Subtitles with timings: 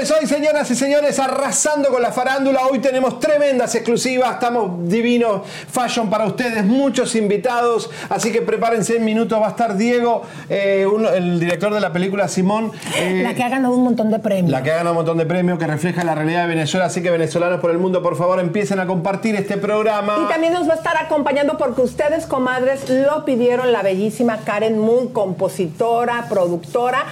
[0.00, 2.60] Miércoles hoy, señoras y señores, arrasando con la farándula.
[2.70, 9.04] Hoy tenemos tremendas exclusivas, estamos divinos, fashion para ustedes, muchos invitados, así que prepárense en
[9.04, 9.40] minutos.
[9.40, 12.72] Va a estar Diego, eh, uno- el director de la película Simón.
[12.96, 14.50] eh, La que ha ganado un montón de premios.
[14.50, 16.86] la que ha ganado un montón de premios, que refleja la realidad de Venezuela.
[16.86, 20.16] Así que venezolanos por el mundo, por favor, empiecen a compartir este programa.
[20.24, 24.78] Y también nos va a estar acompañando porque ustedes, comadres, lo pidieron la bellísima Karen
[24.78, 27.04] Moon, compositora, productora.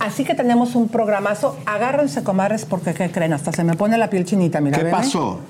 [0.00, 1.56] Así que tenemos un programazo.
[1.66, 3.34] Agárrense, comadres, porque ¿qué creen?
[3.34, 4.78] Hasta se me pone la piel chinita, mira.
[4.78, 4.96] ¿Qué ¿ven, eh?
[4.96, 5.40] pasó?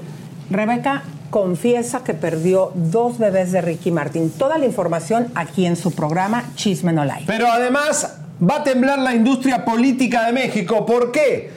[0.51, 4.31] Rebeca confiesa que perdió dos bebés de Ricky Martin.
[4.31, 7.25] Toda la información aquí en su programa Chisme No Like.
[7.27, 10.85] Pero además va a temblar la industria política de México.
[10.85, 11.51] ¿Por qué?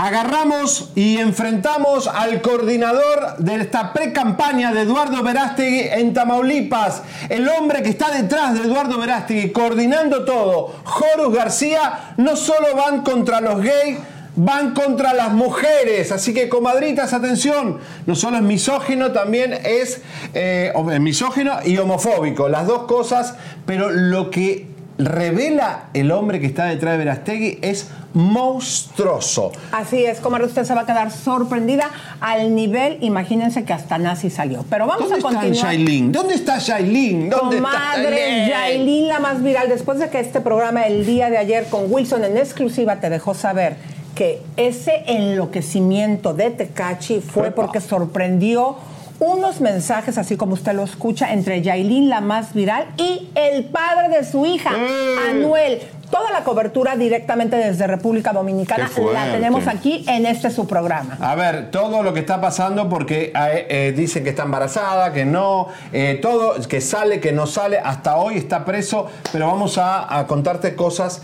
[0.00, 7.02] Agarramos y enfrentamos al coordinador de esta pre-campaña de Eduardo Verástegui en Tamaulipas.
[7.28, 10.72] El hombre que está detrás de Eduardo Verástegui, coordinando todo.
[10.84, 13.98] Horus García, no solo van contra los gays,
[14.36, 16.12] van contra las mujeres.
[16.12, 17.80] Así que, comadritas, atención.
[18.06, 20.00] No solo es misógino, también es
[20.32, 22.48] eh, misógino y homofóbico.
[22.48, 23.34] Las dos cosas,
[23.66, 29.52] pero lo que revela el hombre que está detrás de Verastegui es monstruoso.
[29.70, 31.88] Así es, comadre, usted se va a quedar sorprendida
[32.20, 34.64] al nivel, imagínense que hasta nazi salió.
[34.68, 35.72] Pero vamos ¿Dónde a está continuar.
[35.72, 36.12] Yailin?
[36.12, 37.30] ¿Dónde está Yailin?
[37.30, 41.38] ¿Dónde Comadre está Yailin, la más viral, después de que este programa el día de
[41.38, 43.76] ayer con Wilson en exclusiva te dejó saber
[44.14, 47.62] que ese enloquecimiento de Tecachi fue Epa.
[47.62, 48.76] porque sorprendió
[49.20, 54.08] unos mensajes, así como usted lo escucha, entre Yailin, la más viral, y el padre
[54.08, 55.16] de su hija, Eh.
[55.30, 55.80] Anuel.
[56.10, 61.18] Toda la cobertura directamente desde República Dominicana la tenemos aquí en este su programa.
[61.20, 65.26] A ver, todo lo que está pasando porque eh, eh, dicen que está embarazada, que
[65.26, 70.18] no, eh, todo, que sale, que no sale, hasta hoy está preso, pero vamos a,
[70.18, 71.20] a contarte cosas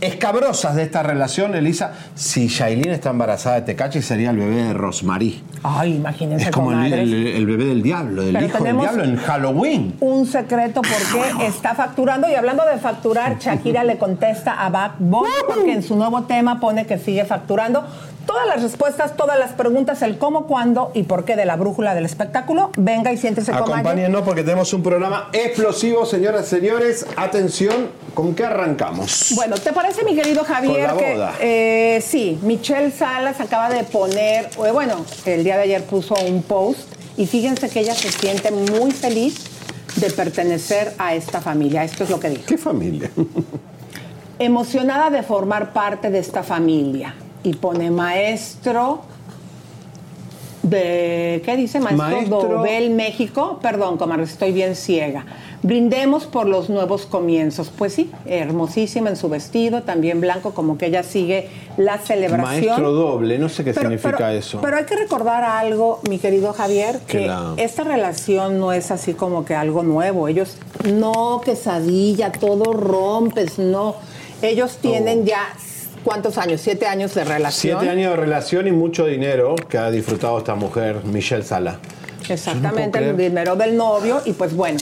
[0.00, 1.92] escabrosas de esta relación, Elisa.
[2.14, 5.40] Si Shailene está embarazada de Tecachi, sería el bebé de Rosmarie.
[5.62, 9.04] Ay, imagínense, Es como el, el- el bebé del diablo, del Pero hijo del diablo
[9.04, 9.94] en Halloween.
[10.00, 15.28] un secreto porque está facturando y hablando de facturar, Shakira le contesta a Bad Bunny
[15.46, 17.84] porque en su nuevo tema pone que sigue facturando.
[18.30, 21.96] Todas las respuestas, todas las preguntas, el cómo, cuándo y por qué de la brújula
[21.96, 22.70] del espectáculo.
[22.76, 23.72] Venga y siéntese comadre.
[23.72, 27.06] Acompáñenos porque tenemos un programa explosivo, señoras y señores.
[27.16, 29.32] Atención, ¿con qué arrancamos?
[29.34, 31.34] Bueno, ¿te parece, mi querido Javier, Con la que boda.
[31.40, 36.44] eh, sí, Michelle Salas acaba de poner, eh, bueno, el día de ayer puso un
[36.44, 39.44] post y fíjense que ella se siente muy feliz
[39.96, 41.82] de pertenecer a esta familia.
[41.82, 42.44] Esto es lo que dijo.
[42.46, 43.10] ¿Qué familia?
[44.38, 47.14] emocionada de formar parte de esta familia.
[47.42, 49.00] Y pone maestro
[50.62, 51.80] de, ¿qué dice?
[51.80, 53.58] Maestro, Maestro- Dobel México.
[53.62, 55.24] Perdón, comadre, estoy bien ciega.
[55.62, 57.70] Brindemos por los nuevos comienzos.
[57.76, 61.48] Pues sí, hermosísima en su vestido, también blanco, como que ella sigue
[61.78, 62.66] la celebración.
[62.66, 64.60] Maestro doble, no sé qué Pero- significa pero- eso.
[64.60, 68.90] Pero hay que recordar algo, mi querido Javier, Que que la- esta relación no es
[68.90, 70.28] así como que algo nuevo.
[70.28, 70.56] Ellos,
[70.92, 73.96] no quesadilla, todo rompes, no.
[74.42, 75.42] Ellos tienen ya,
[76.04, 76.60] ¿cuántos años?
[76.60, 77.78] Siete años de relación.
[77.80, 81.78] Siete años de relación y mucho dinero que ha disfrutado esta mujer, Michelle Sala.
[82.28, 84.78] Exactamente, no el dinero del novio y pues bueno.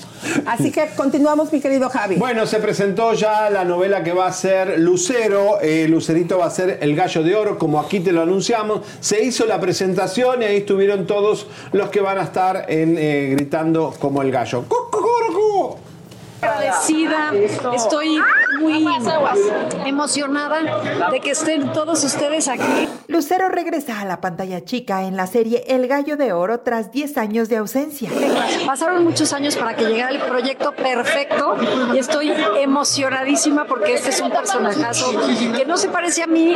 [0.46, 2.16] Así que continuamos, mi querido Javi.
[2.16, 5.60] Bueno, se presentó ya la novela que va a ser Lucero.
[5.62, 8.82] Eh, Lucerito va a ser el gallo de oro, como aquí te lo anunciamos.
[9.00, 13.30] Se hizo la presentación y ahí estuvieron todos los que van a estar en, eh,
[13.30, 14.64] gritando como el gallo.
[16.40, 17.32] Agradecida,
[17.74, 18.20] estoy
[18.60, 18.86] muy
[19.86, 22.88] emocionada de que estén todos ustedes aquí.
[23.08, 27.18] Lucero regresa a la pantalla chica en la serie El Gallo de Oro tras 10
[27.18, 28.10] años de ausencia.
[28.66, 31.56] Pasaron muchos años para que llegara el proyecto perfecto
[31.94, 35.12] y estoy emocionadísima porque este es un personajazo
[35.56, 36.54] que no se parece a mí,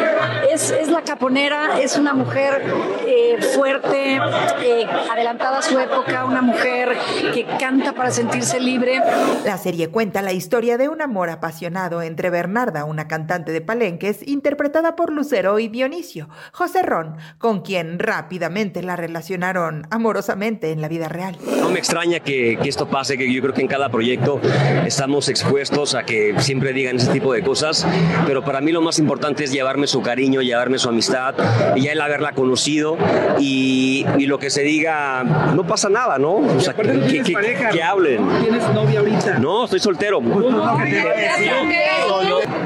[0.51, 2.63] es, es la caponera, es una mujer
[3.07, 6.97] eh, fuerte, eh, adelantada a su época, una mujer
[7.35, 9.01] que canta para sentirse libre.
[9.45, 14.27] La serie cuenta la historia de un amor apasionado entre Bernarda, una cantante de palenques,
[14.27, 20.89] interpretada por Lucero y Dionisio, José Ron, con quien rápidamente la relacionaron amorosamente en la
[20.89, 21.37] vida real.
[21.59, 24.41] No me extraña que, que esto pase, que yo creo que en cada proyecto
[24.87, 27.87] estamos expuestos a que siempre digan ese tipo de cosas,
[28.27, 31.35] pero para mí lo más importante es llevarme su cariño, llevarme su amistad
[31.77, 32.97] y ya el haberla conocido
[33.39, 35.23] y, y lo que se diga,
[35.55, 36.35] no pasa nada, ¿no?
[36.37, 38.27] O sea, que, que- que- que hablen.
[38.41, 39.39] ¿Tienes novia ahorita?
[39.39, 40.21] No, estoy soltero.
[40.21, 40.79] No,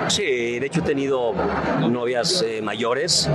[0.09, 1.33] Sí, de hecho he tenido
[1.91, 3.29] novias eh, mayores,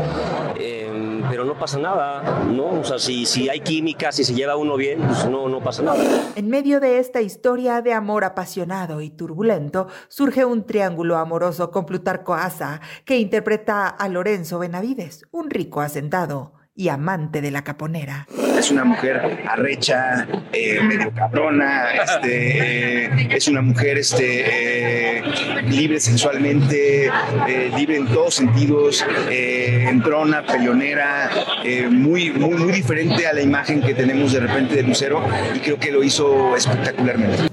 [0.58, 2.80] eh, pero no pasa nada, ¿no?
[2.80, 5.84] O sea, si, si hay química, si se lleva uno bien, pues no, no pasa
[5.84, 6.04] nada.
[6.36, 11.86] En medio de esta historia de amor apasionado y turbulento, surge un triángulo amoroso con
[11.86, 18.28] Plutarco Asa, que interpreta a Lorenzo Benavides, un rico asentado y amante de la caponera.
[18.62, 25.24] Es una mujer arrecha, eh, medio cabrona, este, eh, es una mujer este, eh,
[25.70, 31.30] libre sensualmente, eh, libre en todos sentidos, eh, entrona, peleonera,
[31.66, 35.24] eh, muy, muy, muy diferente a la imagen que tenemos de repente de Lucero
[35.56, 37.50] y creo que lo hizo espectacularmente.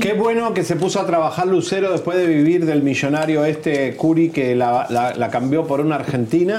[0.00, 4.30] Qué bueno que se puso a trabajar Lucero después de vivir del millonario este Curi
[4.30, 6.56] que la, la- la cambió por una argentina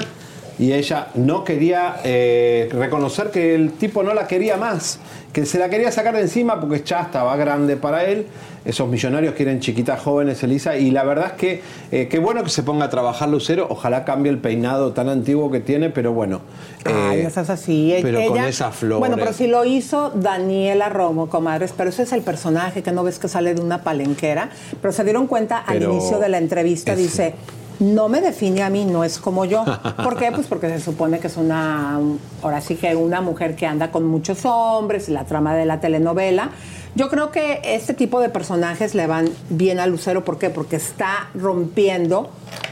[0.58, 4.98] y ella no quería eh, reconocer que el tipo no la quería más,
[5.32, 8.26] que se la quería sacar de encima porque ya estaba grande para él.
[8.64, 12.50] Esos millonarios quieren chiquitas jóvenes, Elisa, y la verdad es que eh, qué bueno que
[12.50, 13.66] se ponga a trabajar Lucero.
[13.68, 16.42] Ojalá cambie el peinado tan antiguo que tiene, pero bueno.
[16.84, 17.92] Ay, eh, no seas así.
[18.02, 19.00] Pero Ella- con esas flores.
[19.00, 23.02] Bueno, pero si lo hizo Daniela Romo, comadres, pero ese es el personaje que no
[23.02, 24.50] ves que sale de una palenquera.
[24.80, 27.34] Pero se dieron cuenta Pero al inicio de la entrevista, es- dice.
[27.82, 29.64] No me define a mí, no es como yo.
[30.04, 30.30] ¿Por qué?
[30.30, 31.98] Pues porque se supone que es una,
[32.42, 36.50] ahora sí que una mujer que anda con muchos hombres, la trama de la telenovela.
[36.94, 40.24] Yo creo que este tipo de personajes le van bien a Lucero.
[40.24, 40.48] ¿Por qué?
[40.50, 42.30] Porque está rompiendo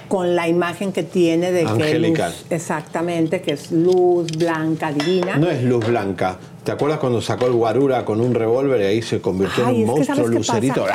[0.09, 2.31] con la imagen que tiene de que Angelical.
[2.31, 5.37] luz- exactamente, que es luz blanca, divina.
[5.39, 6.37] No es luz blanca.
[6.65, 9.89] ¿Te acuerdas cuando sacó el guarura con un revólver y ahí se convirtió Ay, en
[9.89, 10.87] un que monstruo ¿sabes qué lucerito?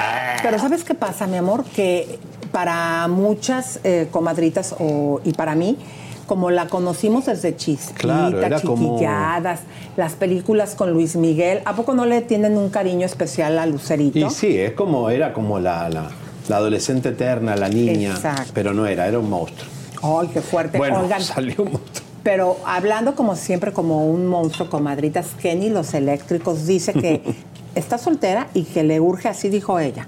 [0.43, 1.63] Pero ¿sabes qué pasa, mi amor?
[1.75, 2.19] Que
[2.55, 5.77] para muchas eh, comadritas o- y para mí,
[6.25, 9.59] como la conocimos desde chispita, Claro, como- chiquilladas,
[9.97, 14.17] las películas con Luis Miguel, ¿a poco no le tienen un cariño especial a Lucerito?
[14.19, 16.09] Y sí, es como era como la, la,
[16.47, 18.11] la adolescente eterna, la niña.
[18.11, 18.51] Exacto.
[18.53, 19.69] Pero no era, era un monstruo.
[20.01, 20.77] Ay, qué fuerte.
[20.77, 22.05] Bueno, Oigan, salió un monstruo.
[22.23, 27.21] Pero hablando como siempre como un monstruo, comadritas, Kenny Los Eléctricos dice que
[27.75, 30.07] está soltera y que le urge, así dijo ella,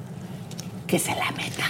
[0.88, 1.66] que se la meta.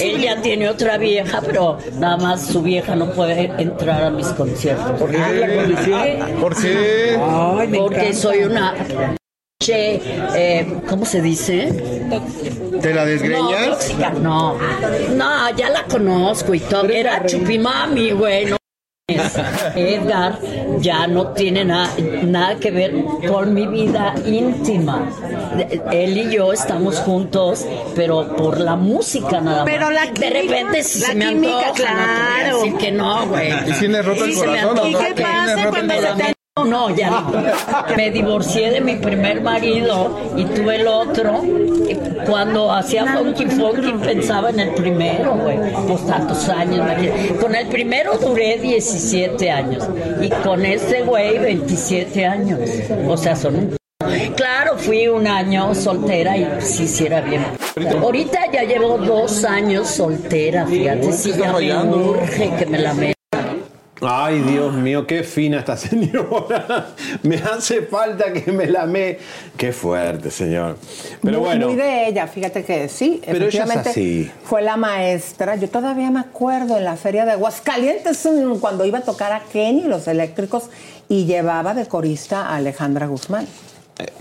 [0.00, 4.98] Ella tiene otra vieja, pero nada más su vieja no puede entrar a mis conciertos.
[4.98, 5.18] ¿Por qué?
[6.40, 7.18] ¿Por qué?
[7.20, 8.74] Ay, Porque soy una
[9.62, 10.00] che,
[10.34, 11.68] eh, ¿cómo se dice?
[12.80, 13.66] ¿Te la desgreñas?
[13.66, 14.58] No, tóxica, no,
[15.14, 16.88] no, ya la conozco y todo.
[16.88, 18.46] Era chupimami, güey.
[18.46, 18.61] no.
[19.74, 20.38] Edgar
[20.80, 21.88] ya no tiene na-
[22.24, 22.94] nada que ver
[23.28, 25.08] con mi vida íntima.
[25.90, 29.72] Él y yo estamos juntos, pero por la música nada más.
[29.72, 32.34] Pero la de química, repente si la se me química, antoja, no te voy a
[32.42, 32.56] claro.
[32.58, 33.52] decir que no, güey.
[33.68, 34.86] ¿Y tienes roto el Sí se me corazón no?
[34.86, 37.32] ¿Y qué pasa ¿Tienes roto el cuando se te no, no, ya no.
[37.96, 41.42] Me divorcié de mi primer marido y tuve el otro.
[41.44, 41.94] Y
[42.26, 45.58] Cuando hacía funky funky pensaba en el primero, güey.
[45.86, 46.86] Pues tantos años.
[47.40, 49.88] Con el primero duré 17 años
[50.20, 52.60] y con este güey 27 años.
[53.08, 53.76] O sea, son un...
[54.36, 57.44] Claro, fui un año soltera y sí, sí era bien.
[58.00, 61.52] Ahorita ya llevo dos años soltera, fíjate, sí ya
[61.84, 63.14] me urge que me la me...
[64.04, 66.88] Ay, Dios mío, qué fina esta señora.
[67.22, 69.18] Me hace falta que me la me.
[69.56, 70.76] Qué fuerte, señor.
[71.22, 71.68] Pero muy, bueno.
[71.68, 74.30] muy de ella, fíjate que sí, Pero ella es efectivamente así.
[74.44, 75.54] fue la maestra.
[75.56, 78.28] Yo todavía me acuerdo en la feria de Aguascalientes
[78.60, 80.64] cuando iba a tocar a Kenny los eléctricos
[81.08, 83.46] y llevaba de corista a Alejandra Guzmán.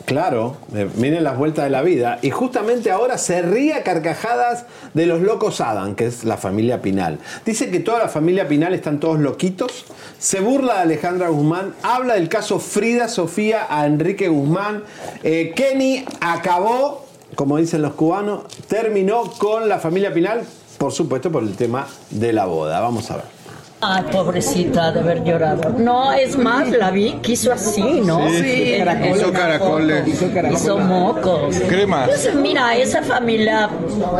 [0.06, 2.20] Claro, eh, miren las vueltas de la vida.
[2.22, 6.82] Y justamente ahora se ríe a carcajadas de los locos Adam, que es la familia
[6.82, 7.20] Pinal.
[7.46, 9.86] Dice que toda la familia Pinal están todos loquitos.
[10.20, 11.74] Se burla de Alejandra Guzmán.
[11.84, 14.84] Habla del caso Frida Sofía a Enrique Guzmán.
[15.24, 20.44] Eh, Kenny acabó como dicen los cubanos, terminó con la familia Pinal,
[20.78, 22.80] por supuesto por el tema de la boda.
[22.80, 23.41] Vamos a ver.
[23.84, 25.74] Ay, pobrecita de haber llorado.
[25.80, 28.30] No, es más, la vi que hizo así, ¿no?
[28.30, 30.20] Sí, En- en hizo caracoles.
[30.20, 30.48] foto.
[30.54, 31.56] Hizo mocos.
[31.68, 32.06] Crema.
[32.06, 33.70] Pues, mira, esa familia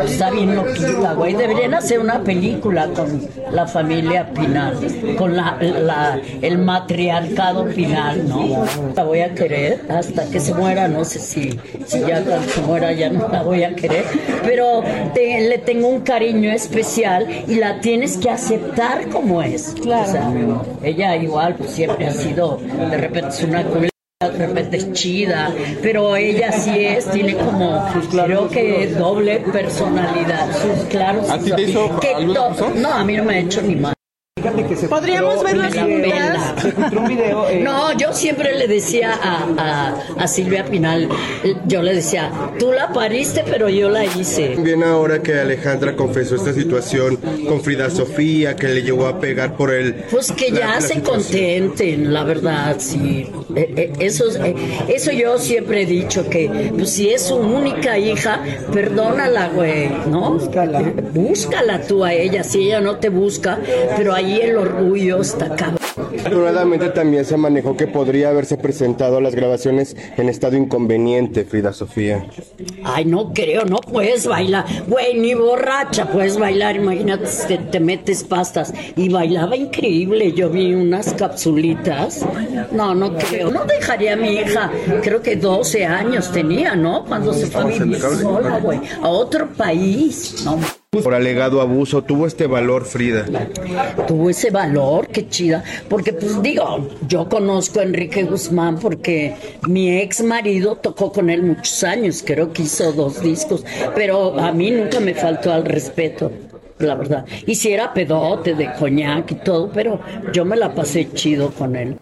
[0.04, 1.34] está bien loquita, güey.
[1.34, 3.20] Deberían hacer una película con
[3.52, 4.76] la familia Pinal,
[5.16, 8.64] con la, la- el matriarcado Pinal, ¿no?
[8.96, 12.60] La voy a querer hasta que se muera, no sé si, si ya cuando se
[12.62, 14.06] muera ya no la voy a querer,
[14.42, 14.82] pero
[15.14, 19.51] te- le tengo un cariño especial y la tienes que aceptar como es.
[19.80, 20.64] Claro.
[20.82, 23.90] ella igual pues siempre ha sido, de repente es una culera,
[24.20, 30.84] de repente es chida, pero ella sí es, tiene como, creo que doble personalidad, sus
[30.86, 31.28] claros.
[31.30, 32.24] ¿A ti te hizo que?
[32.24, 33.94] No, a mí no me ha hecho ni más.
[34.88, 36.54] Podríamos verlo Me la pela.
[36.60, 37.48] Se encontró un video.
[37.50, 41.06] eh, No, yo siempre le decía a, a- a Silvia Pinal,
[41.66, 44.56] yo le decía, tú la pariste, pero yo la hice.
[44.58, 49.54] Bien ahora que Alejandra confesó esta situación con Frida Sofía, que le llegó a pegar
[49.54, 49.94] por el...
[50.10, 51.22] Pues que ya la se situación.
[51.24, 53.30] contenten, la verdad, sí.
[53.54, 54.54] Eh, eh, Eso, eh,
[54.88, 58.40] eso yo siempre he dicho, que pues, si es su única hija,
[58.72, 60.38] perdónala, güey, ¿no?
[60.40, 63.58] Eh, Búscala tú a ella, si ella no te busca,
[63.96, 65.78] pero ahí el orgullo está cabrón.
[65.96, 72.24] Afortunadamente también se manejó que podría haberse presentado las grabaciones en estado inconveniente, Frida Sofía.
[72.84, 74.64] Ay, no creo, no puedes bailar.
[74.88, 76.76] Güey, ni borracha puedes bailar.
[76.76, 78.72] Imagínate si te, te metes pastas.
[78.96, 80.32] Y bailaba increíble.
[80.32, 82.24] Yo vi unas capsulitas.
[82.72, 83.50] No, no creo.
[83.50, 84.70] No dejaría a mi hija.
[85.02, 87.04] Creo que 12 años tenía, ¿no?
[87.04, 88.80] Cuando se fue a vivir sola, güey.
[89.02, 90.42] A otro país.
[90.44, 90.58] No,
[91.02, 93.24] Por alegado abuso, tuvo este valor Frida.
[94.06, 95.64] tuvo ese valor, qué chida.
[95.88, 99.34] Porque, pues digo, yo conozco a Enrique Guzmán porque
[99.66, 104.52] mi ex marido tocó con él muchos años, creo que hizo dos discos, pero a
[104.52, 106.30] mí nunca me faltó al respeto.
[106.78, 107.24] La verdad.
[107.46, 109.98] Y si era pedote de coñac y todo, pero
[110.34, 111.96] yo me la pasé chido con él.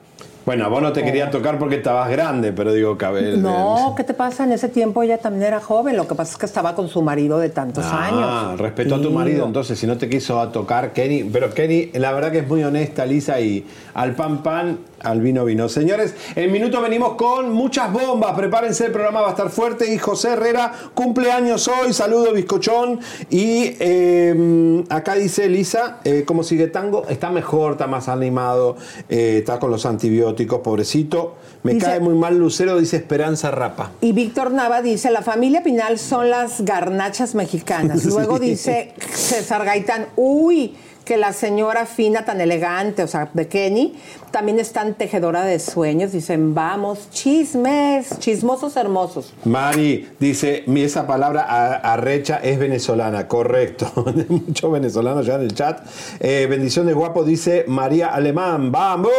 [0.47, 3.37] Bueno, vos no te quería tocar porque estabas grande, pero digo, cabe.
[3.37, 4.45] No, ¿qué te pasa?
[4.45, 7.03] En ese tiempo ella también era joven, lo que pasa es que estaba con su
[7.03, 8.07] marido de tantos Ah,
[8.49, 8.59] años.
[8.61, 11.25] respetó a tu marido, entonces, si no te quiso tocar Kenny.
[11.25, 15.45] Pero Kenny, la verdad que es muy honesta, Lisa, y al pan pan, al vino
[15.45, 15.69] vino.
[15.69, 18.33] Señores, en minuto venimos con muchas bombas.
[18.35, 19.93] Prepárense, el programa va a estar fuerte.
[19.93, 21.93] Y José Herrera, cumpleaños hoy.
[21.93, 23.01] Saludo, bizcochón.
[23.31, 27.07] Y eh, acá dice Lisa, eh, ¿cómo sigue Tango?
[27.09, 28.77] Está mejor, está más animado,
[29.09, 31.37] eh, está con los antibióticos, pobrecito.
[31.63, 33.93] Me Dice- cae muy mal Lucero, dice Esperanza Rapa.
[34.01, 38.05] Y Víctor Nava dice, la familia Pinal son las garnachas mexicanas.
[38.07, 38.45] Luego Sí.
[38.51, 40.75] dice César Gaitán, uy,
[41.11, 43.95] que la señora fina tan elegante, o sea, de Kenny,
[44.31, 46.13] también es tan tejedora de sueños.
[46.13, 49.33] Dicen, vamos, chismes, chismosos hermosos.
[49.45, 51.43] Mari dice, esa palabra
[51.83, 53.91] arrecha es venezolana, correcto.
[54.29, 55.85] Muchos venezolanos ya en el chat.
[56.21, 59.11] Eh, bendición de guapo, dice María Alemán, vamos.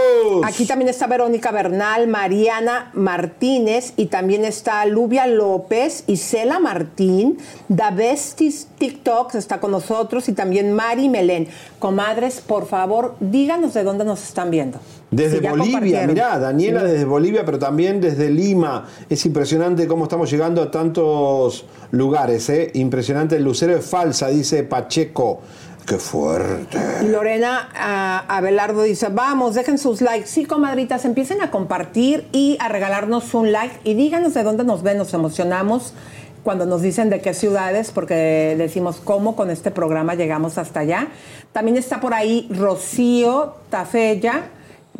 [0.45, 7.37] Aquí también está Verónica Bernal, Mariana Martínez y también está Lubia López y Cela Martín.
[7.67, 11.49] Davestis TikTok está con nosotros y también Mari Melén.
[11.81, 14.79] Comadres, por favor, díganos de dónde nos están viendo.
[15.09, 18.85] Desde Si Bolivia, mirá, Daniela desde Bolivia, pero también desde Lima.
[19.09, 22.69] Es impresionante cómo estamos llegando a tantos lugares, ¿eh?
[22.75, 25.41] Impresionante, el lucero es falsa, dice Pacheco.
[25.87, 26.77] Qué fuerte.
[27.09, 30.27] Lorena ah, Abelardo dice, vamos, dejen sus likes.
[30.27, 34.83] Sí, comadritas, empiecen a compartir y a regalarnos un like y díganos de dónde nos
[34.83, 35.95] ven, nos emocionamos
[36.43, 41.07] cuando nos dicen de qué ciudades, porque decimos cómo con este programa llegamos hasta allá.
[41.51, 44.45] También está por ahí Rocío Tafella,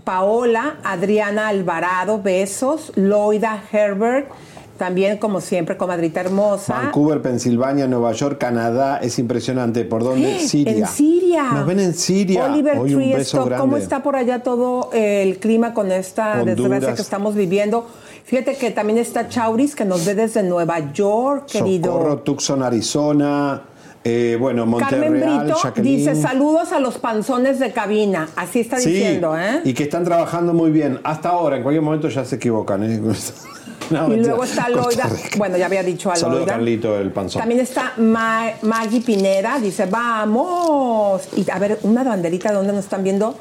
[0.03, 4.27] Paola, Adriana Alvarado, besos, Loida Herbert,
[4.77, 6.73] también como siempre, comadrita hermosa.
[6.73, 9.85] Vancouver, Pensilvania, Nueva York, Canadá, es impresionante.
[9.85, 10.39] ¿Por dónde?
[10.39, 10.73] Siria.
[10.73, 11.43] En Siria.
[11.51, 12.45] Nos ven en Siria.
[12.45, 13.61] Oliver Hoy un beso Triesto, grande.
[13.61, 16.57] ¿cómo está por allá todo eh, el clima con esta Honduras.
[16.57, 17.85] desgracia que estamos viviendo?
[18.31, 21.91] Fíjate que también está Chauris, que nos ve desde Nueva York, querido.
[21.91, 23.61] Socorro, Tucson, Arizona.
[24.05, 25.97] eh, bueno, Carmen Monterreal, Brito Jacqueline.
[25.97, 28.29] dice saludos a los panzones de cabina.
[28.37, 29.59] Así está Sí, diciendo, ¿eh?
[29.65, 30.99] y que están trabajando muy bien.
[31.03, 32.83] Hasta ahora, en cualquier momento ya se equivocan.
[32.83, 33.01] ¿eh?
[33.91, 35.09] No, y luego está Loida.
[35.37, 36.45] Bueno, ya había dicho a Loida.
[36.45, 37.41] Carlito, el panzón.
[37.41, 41.21] También está Ma- Maggie Pineda, dice, vamos.
[41.35, 43.35] Y a ver, una banderita, ¿dónde nos están viendo?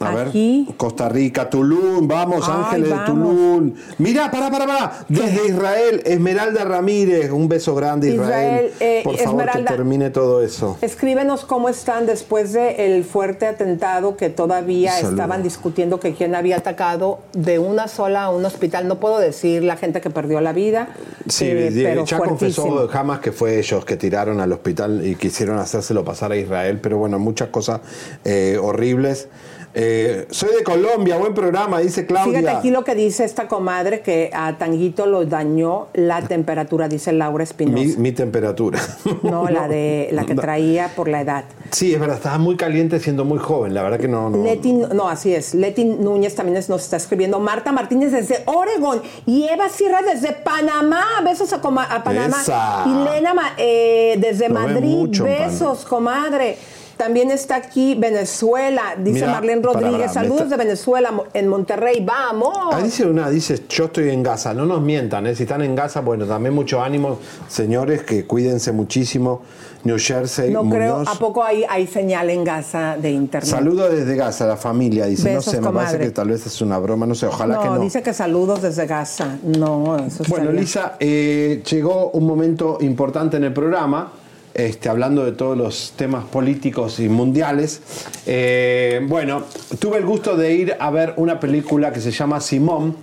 [0.00, 0.64] A Aquí.
[0.66, 2.96] ver, Costa Rica, Tulum, vamos, Ay, Ángeles de.
[3.04, 3.74] Tulum.
[3.98, 4.92] Mira, para, para, para.
[5.08, 8.70] Desde Israel, Esmeralda Ramírez, un beso grande, Israel.
[8.70, 9.70] Israel, eh, Por favor, Esmeralda.
[9.70, 10.78] que termine todo eso.
[10.80, 17.18] Escríbenos cómo están después del fuerte atentado que todavía estaban discutiendo que quién había atacado
[17.34, 18.88] de una sola a un hospital.
[18.88, 20.88] No puedo decir la gente que perdió la vida,
[21.28, 22.66] Sí, eh, pero ya fuertísimo.
[22.68, 26.78] confesó jamás que fue ellos que tiraron al hospital y quisieron hacérselo pasar a Israel,
[26.82, 27.80] pero bueno, muchas cosas
[28.24, 29.28] eh, horribles.
[29.72, 32.40] Eh, soy de Colombia, buen programa, dice Claudia.
[32.40, 37.12] Fíjate aquí lo que dice esta comadre que a Tanguito lo dañó la temperatura, dice
[37.12, 37.76] Laura Espinosa.
[37.84, 38.80] mi, mi temperatura.
[39.22, 40.42] No, la de la que No.
[40.42, 41.44] traía por la edad.
[41.70, 44.28] Sí, es verdad, estaba muy caliente siendo muy joven, la verdad que no.
[44.28, 44.42] no.
[44.42, 45.54] Leti, no, así es.
[45.54, 47.38] Leti Núñez también nos está escribiendo.
[47.38, 49.02] Marta Martínez desde Oregón.
[49.26, 51.04] Y Eva Sierra desde Panamá.
[51.24, 52.38] Besos a, coma- a Panamá.
[52.40, 52.84] Esa.
[52.86, 54.96] Y Lena eh, desde Madrid.
[54.96, 56.56] mucho Besos, comadre.
[57.00, 59.92] También está aquí Venezuela, dice Mira, Marlene Rodríguez.
[60.08, 62.04] para, Saludos está- de Venezuela en Monterrey.
[62.04, 62.52] ¡Vamos!
[62.72, 65.34] Ah, dice una, dice, yo estoy en Gaza, no nos mientan, ¿eh?
[65.34, 69.40] si están en Gaza, bueno, también mucho ánimo, señores, que cuídense muchísimo.
[69.82, 71.04] New Jersey, no creo.
[71.06, 73.48] ¿a poco hay, hay señal en Gaza de internet?
[73.50, 76.60] Saludos desde Gaza, la familia, dice, Besos, no sé, me parece que tal vez es
[76.60, 77.78] una broma, no sé, ojalá no, que no.
[77.78, 79.38] dice que saludos desde Gaza.
[79.42, 84.12] No, eso Bueno, estaría- Lisa, eh, llegó un momento importante en el programa,
[84.54, 87.80] este, hablando de todos los temas políticos y mundiales.
[88.26, 89.44] Eh, bueno,
[89.78, 92.96] tuve el gusto de ir a ver una película que se llama Simón,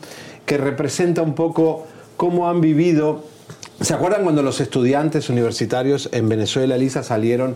[0.45, 1.87] que representa un poco
[2.17, 3.23] cómo han vivido.
[3.79, 7.55] ¿Se acuerdan cuando los estudiantes universitarios en Venezuela, Lisa, salieron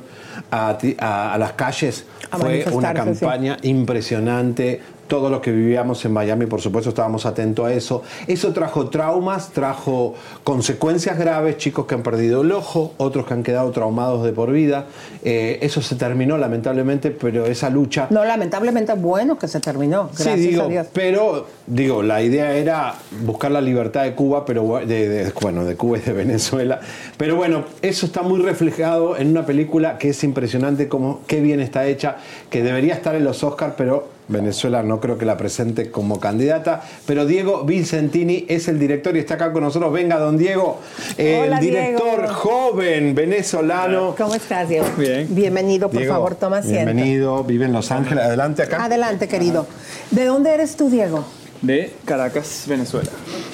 [0.52, 2.06] a, a- a las calles?
[2.30, 2.96] A Fue una sí.
[2.96, 4.82] campaña impresionante.
[5.12, 8.02] Todos los que vivíamos en Miami, por supuesto, estábamos atentos a eso.
[8.28, 10.14] Eso trajo traumas, trajo
[10.46, 14.54] consecuencias graves, chicos que han perdido el ojo, otros que han quedado traumados de por
[14.54, 14.86] vida.
[15.22, 20.08] Eh, eso se terminó, lamentablemente, pero esa lucha No, lamentablemente bueno que se terminó.
[20.14, 20.88] Gracias sí, digo, a Dios.
[20.94, 25.98] pero digo, la idea era buscar la libertad de Cuba, pero de- bueno, de Cuba
[25.98, 26.80] y de Venezuela.
[27.18, 31.60] Pero bueno, eso está muy reflejado en una película que es impresionante como qué bien
[31.60, 32.16] está hecha,
[32.50, 36.82] que debería estar en los Oscars, pero Venezuela no creo que la presente como candidata.
[37.06, 39.92] Pero Diego Vicentini es el director y está acá con nosotros.
[39.94, 40.80] Venga, don Diego,
[41.18, 42.34] el Hola, director Diego.
[42.34, 44.16] joven venezolano.
[44.18, 44.86] ¿Cómo estás, Diego?
[44.98, 45.28] Bien.
[45.30, 46.86] Bienvenido, por Diego, favor, toma asiento.
[46.94, 48.24] Bienvenido, vive en Los Ángeles.
[48.24, 48.84] Adelante acá.
[48.86, 49.68] Adelante, querido.
[50.12, 51.26] ¿De dónde eres tú, Diego?
[51.62, 53.10] De Caracas, Venezuela.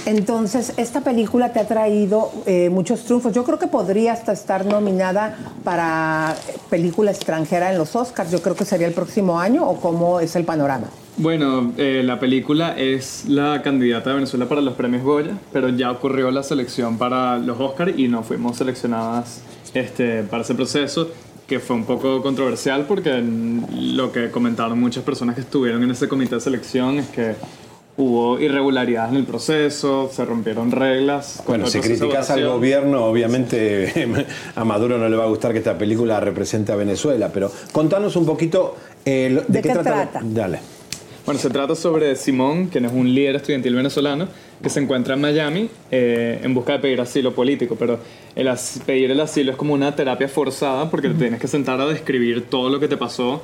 [0.06, 3.34] Entonces, esta película te ha traído eh, muchos triunfos.
[3.34, 6.36] Yo creo que podría hasta estar nominada para
[6.70, 8.32] película extranjera en los Oscars.
[8.32, 10.88] Yo creo que sería el próximo año o cómo es el panorama.
[11.18, 15.92] Bueno, eh, la película es la candidata de Venezuela para los premios Goya, pero ya
[15.92, 19.42] ocurrió la selección para los Oscars y no fuimos seleccionadas
[19.74, 21.10] este, para ese proceso,
[21.48, 26.08] que fue un poco controversial porque lo que comentaron muchas personas que estuvieron en ese
[26.08, 27.36] comité de selección es que
[27.98, 31.42] hubo irregularidades en el proceso, se rompieron reglas.
[31.48, 33.92] Bueno, si criticas al gobierno, obviamente
[34.56, 38.16] a Maduro no le va a gustar que esta película represente a Venezuela, pero contanos
[38.16, 39.92] un poquito eh, lo- de, ¿De qué, qué trata.
[40.12, 40.22] trata?
[40.24, 40.60] Dale.
[41.26, 44.30] Bueno, se trata sobre Simón, quien es un líder estudiantil venezolano
[44.64, 48.00] que se encuentra en Miami eh, en busca de pedir asilo político, pero
[48.34, 51.82] el as- pedir el asilo es como una terapia forzada porque te tienes que sentar
[51.82, 53.42] a describir todo lo que te pasó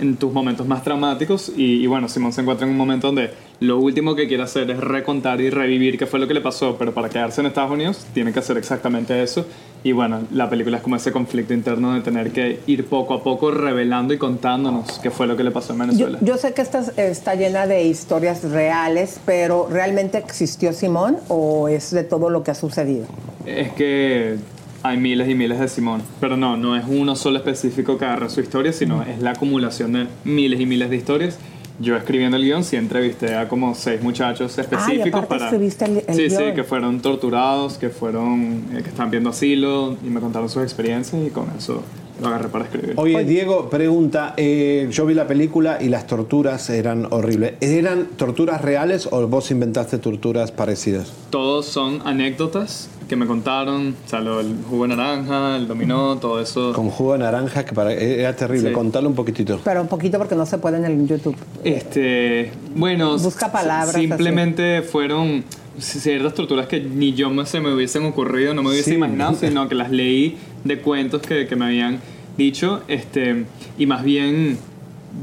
[0.00, 3.30] en tus momentos más traumáticos y, y bueno, Simón se encuentra en un momento donde
[3.60, 6.76] lo último que quiere hacer es recontar y revivir qué fue lo que le pasó,
[6.78, 9.44] pero para quedarse en Estados Unidos tiene que hacer exactamente eso
[9.82, 13.22] y bueno, la película es como ese conflicto interno de tener que ir poco a
[13.22, 16.18] poco revelando y contándonos qué fue lo que le pasó en Yo, Venezuela.
[16.20, 21.90] yo sé que esta está llena de historias reales, pero ¿realmente existió Simón o es
[21.90, 23.06] de todo lo que ha sucedido?
[23.46, 24.36] Es que
[24.82, 28.28] hay miles y miles de Simón, pero no, no es uno solo específico que agarra
[28.30, 31.38] su historia, sino es la acumulación de miles y miles de historias.
[31.80, 35.44] Yo escribiendo el guion sí entrevisté a como seis muchachos específicos aparte para...
[35.46, 36.54] escribiste el- el sí, sí, guion.
[36.54, 41.22] que fueron torturados, que fueron, eh, que estaban viendo asilo y me contaron sus experiencias
[41.26, 41.82] y con eso
[42.20, 42.92] lo agarré para escribir.
[42.96, 47.54] Oye, Diego, pregunta, eh, yo vi la película y las torturas eran horribles.
[47.60, 51.12] ¿Eran torturas reales o vos inventaste torturas parecidas?
[51.30, 56.18] Todos son anécdotas que me contaron, o sea, lo, el jugo de naranja, el dominó,
[56.18, 56.72] todo eso.
[56.72, 58.68] Con jugo de naranja, que para, era terrible.
[58.68, 58.74] Sí.
[58.74, 59.60] Contalo un poquitito.
[59.64, 61.34] Pero un poquito porque no se puede en el YouTube.
[61.64, 65.42] Este, bueno, Busca palabras Simplemente fueron
[65.78, 68.96] ciertas torturas que ni yo me, se me hubiesen ocurrido, no me hubiese Sí.
[68.96, 72.00] imaginado, sino que las leí de cuentos que, que me habían
[72.36, 73.44] dicho, este,
[73.78, 74.58] y más bien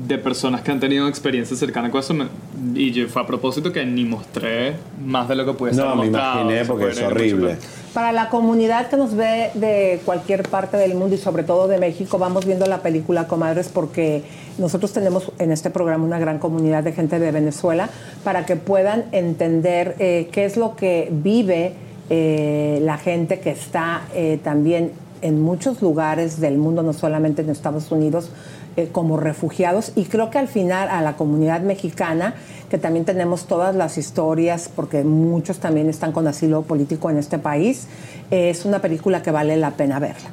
[0.07, 2.13] de personas que han tenido experiencias cercanas con eso.
[2.13, 2.27] me-
[2.75, 4.73] y yo, fue a propósito que ni mostré
[5.05, 7.57] más de lo que puede ser No, me mostrado, imaginé porque es horrible.
[7.93, 11.77] Para la comunidad que nos ve de cualquier parte del mundo y sobre todo de
[11.79, 14.23] México, vamos viendo la película Comadres porque
[14.57, 17.89] nosotros tenemos en este programa una gran comunidad de gente de Venezuela
[18.23, 21.73] para que puedan entender eh, qué es lo que vive
[22.09, 27.49] eh, la gente que está eh, también en muchos lugares del mundo, no solamente en
[27.49, 28.29] Estados Unidos,
[28.75, 29.91] eh, como refugiados.
[29.95, 32.35] Y creo que al final a la comunidad mexicana,
[32.69, 37.39] que también tenemos todas las historias, porque muchos también están con asilo político en este
[37.39, 37.87] país,
[38.29, 40.29] eh, es una película que vale la pena verla.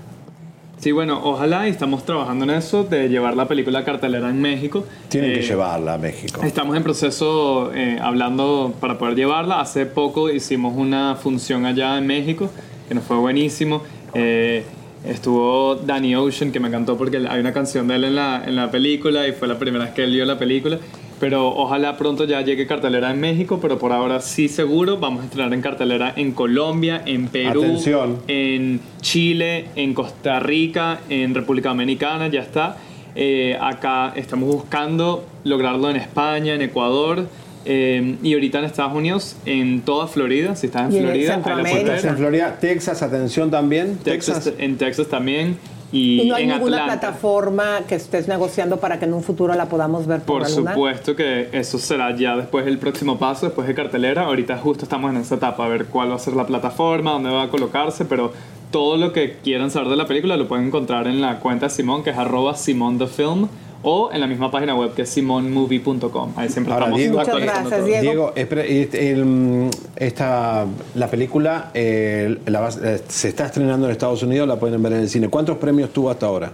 [0.79, 4.43] Sí, bueno, ojalá y estamos trabajando en eso de llevar la película a cartelera en
[4.43, 4.85] México.
[5.09, 6.43] Tienen que Eh, llevarla a México.
[6.43, 9.61] Estamos en proceso eh, hablando para poder llevarla.
[9.63, 12.51] Hace poco hicimos una función allá en México
[12.87, 13.81] que nos fue buenísimo.
[14.15, 14.65] Eh,
[15.05, 18.57] estuvo Danny Ocean, que me encantó porque hay una canción de él en la, en
[18.57, 20.79] la película y fue la primera vez que él vio la película.
[21.21, 24.99] Pero ojalá pronto ya llegue cartelera en México, pero por ahora sí seguro.
[24.99, 28.19] Vamos a estrenar en cartelera en Colombia, en Perú, Atención.
[28.27, 32.77] en Chile, en Costa Rica, en República Dominicana, ya está.
[33.15, 37.29] Eh, acá estamos buscando lograrlo en España, en Ecuador
[37.65, 40.57] eh, y ahorita en Estados Unidos, en toda Florida.
[40.57, 43.99] Si estás en Y en Florida, ahí la en Florida, Texas, atención también.
[44.03, 45.59] Texas, en Texas también
[45.93, 47.01] y, Y no hay en ninguna Atlanta.
[47.01, 50.57] plataforma que estés negociando para que en un futuro la podamos ver por, Por la
[50.57, 50.73] luna.
[50.73, 54.23] supuesto que eso será ya después el próximo paso, después de cartelera.
[54.23, 57.31] Ahorita justo estamos en esa etapa, a ver cuál va a ser la plataforma, dónde
[57.31, 58.33] va a colocarse, pero
[58.73, 61.71] todo lo que quieran saber de la película lo pueden encontrar en la cuenta de
[61.71, 63.47] Simón, que es arroba Simón the Film,
[63.85, 66.33] o en la misma página web que es simonmovie.com.
[66.37, 67.85] Ahí siempre Ahora, estamos Diego, actualizando todo.
[67.85, 74.23] Diego, este, el, mm, esta, la película eh, la eh, se está estrenando en Estados
[74.23, 75.29] Unidos, la pueden ver en el cine.
[75.29, 76.53] ¿Cuántos premios tuvo hasta ahora?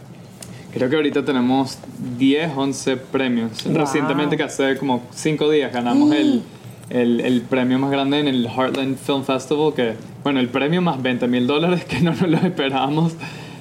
[0.73, 1.79] Creo que ahorita tenemos
[2.19, 3.65] 10, 11 premios.
[3.65, 3.75] Wow.
[3.75, 6.43] Recientemente, que hace como 5 días, ganamos el,
[6.91, 11.03] el, el premio más grande en el Heartland Film Festival, que, bueno, el premio más
[11.03, 13.15] 20 mil dólares, que no nos lo esperábamos.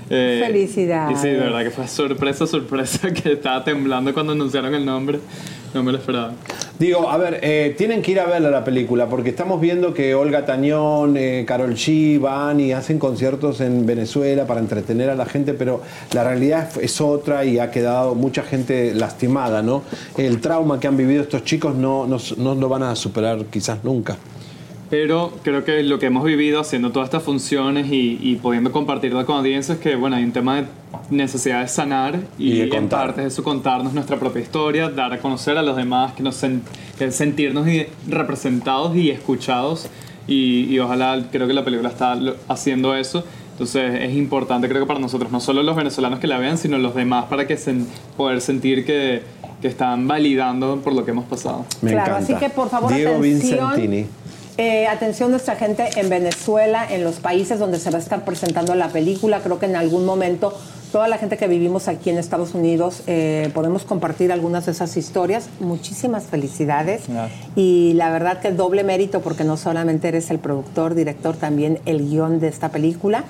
[0.10, 1.18] Eh, Felicidades.
[1.18, 5.20] Y sí, de verdad que fue sorpresa, sorpresa, que estaba temblando cuando anunciaron el nombre.
[5.74, 6.34] No me lo esperaba.
[6.80, 10.16] Digo, a ver, eh, tienen que ir a verla la película porque estamos viendo que
[10.16, 15.26] Olga Tañón, eh, Carol G van y hacen conciertos en Venezuela para entretener a la
[15.26, 15.82] gente, pero
[16.14, 19.84] la realidad es otra y ha quedado mucha gente lastimada, ¿no?
[20.18, 23.84] El trauma que han vivido estos chicos no, no, no lo van a superar quizás
[23.84, 24.18] nunca.
[24.90, 29.24] Pero creo que lo que hemos vivido haciendo todas estas funciones y, y pudiendo compartirlo
[29.26, 30.66] con audiencias es que, bueno, hay un tema de
[31.12, 35.20] necesidad de sanar y, Y de en parte eso contarnos nuestra propia historia, dar a
[35.20, 36.62] conocer a los demás, que nos sen-
[36.98, 37.68] que sentirnos
[38.08, 39.88] representados y escuchados
[40.28, 43.24] y, y ojalá creo que la película está haciendo eso.
[43.52, 46.78] Entonces es importante creo que para nosotros, no solo los venezolanos que la vean, sino
[46.80, 47.86] los demás para que sen-
[48.18, 49.22] poder sentir que,
[49.62, 51.66] que están validando por lo que hemos pasado.
[51.82, 52.34] Me claro, encanta.
[52.36, 53.70] así que por favor, Diego atención.
[53.76, 54.06] Vincentini.
[54.60, 58.76] Eh, atención nuestra gente en Venezuela, en los países donde se va a estar presentando
[58.76, 59.40] la película.
[59.40, 60.54] Creo que en algún momento
[60.92, 64.98] toda la gente que vivimos aquí en Estados Unidos eh, podemos compartir algunas de esas
[64.98, 65.48] historias.
[65.62, 67.04] Muchísimas felicidades.
[67.56, 72.10] Y la verdad que doble mérito porque no solamente eres el productor, director, también el
[72.10, 73.24] guion de esta película.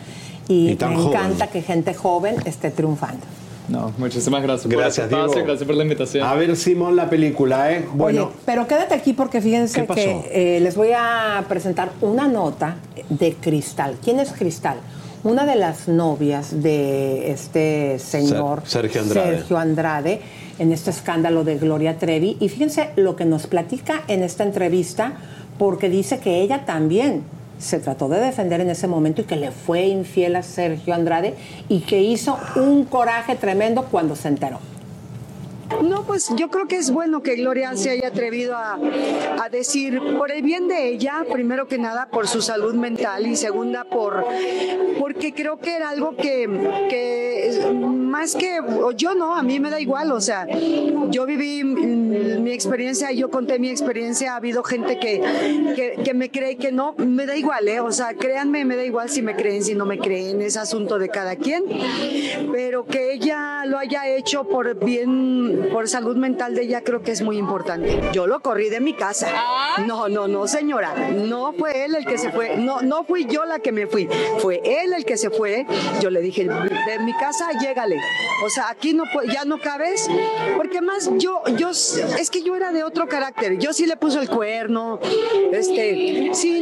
[0.47, 1.09] Y, me joven.
[1.09, 3.23] encanta que gente joven esté triunfando.
[3.69, 5.47] No, muchísimas gracias, Gracias, por espacio, Diego.
[5.47, 6.25] gracias por la invitación.
[6.27, 7.85] A ver, Simón, la película, ¿eh?
[7.93, 12.77] Bueno, Oye, pero quédate aquí porque fíjense que eh, les voy a presentar una nota
[13.09, 13.97] de Cristal.
[14.03, 14.77] ¿Quién es Cristal?
[15.23, 19.35] Una de las novias de este señor Ser- Sergio Andrade.
[19.37, 20.21] Sergio Andrade,
[20.59, 22.37] en este escándalo de Gloria Trevi.
[22.39, 25.13] Y fíjense lo que nos platica en esta entrevista,
[25.57, 27.23] porque dice que ella también
[27.59, 31.35] se trató de defender en ese momento y que le fue infiel a Sergio Andrade
[31.67, 34.59] y que hizo un coraje tremendo cuando se enteró.
[35.83, 38.79] No, pues yo creo que es bueno que Gloria se haya atrevido a,
[39.41, 43.35] a decir, por el bien de ella, primero que nada por su salud mental y
[43.35, 44.25] segunda por
[44.99, 46.47] porque creo que era algo que,
[46.89, 48.59] que más que
[48.95, 50.47] yo no, a mí me da igual, o sea,
[51.09, 55.21] yo viví mi experiencia, yo conté mi experiencia, ha habido gente que,
[55.75, 57.79] que, que me cree que no, me da igual, ¿eh?
[57.79, 60.99] o sea, créanme, me da igual si me creen, si no me creen, es asunto
[60.99, 61.63] de cada quien,
[62.51, 67.11] pero que ella lo haya hecho por bien, por salud mental de ella, creo que
[67.11, 68.01] es muy importante.
[68.13, 69.27] Yo lo corrí de mi casa.
[69.85, 73.45] No, no, no, señora, no fue él el que se fue, no, no fui yo
[73.45, 75.65] la que me fui, fue él el que se fue.
[76.01, 77.97] Yo le dije, de mi casa, llégale.
[78.45, 80.09] O sea, aquí no, ya no cabes,
[80.57, 83.57] porque más yo, yo, es que yo era de otro carácter.
[83.57, 84.99] Yo sí le puso el cuerno,
[85.51, 86.58] este, sí.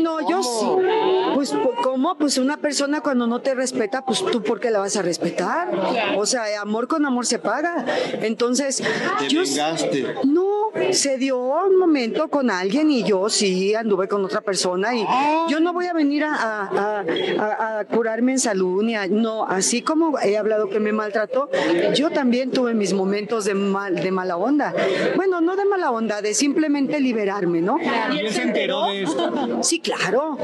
[1.64, 2.18] Pues, pu- ¿cómo?
[2.18, 5.70] Pues una persona cuando no te respeta, pues tú, ¿por qué la vas a respetar?
[6.18, 7.86] O sea, amor con amor se paga.
[8.22, 8.82] Entonces,
[9.20, 9.42] Te yo.
[9.42, 10.16] vengaste.
[10.26, 10.57] No,
[10.92, 15.06] se dio un momento con alguien y yo sí anduve con otra persona y
[15.50, 17.06] yo no voy a venir a, a-
[17.40, 21.50] a- a curarme en salud ni a- no, así como he hablado que me maltrató,
[21.96, 24.74] yo también tuve mis momentos de mal, de mala onda.
[25.16, 27.78] Bueno, no de mala onda, de simplemente liberarme, ¿no?
[28.12, 29.60] ¿Y él se enteró de esto?
[29.64, 30.38] Sí, claro.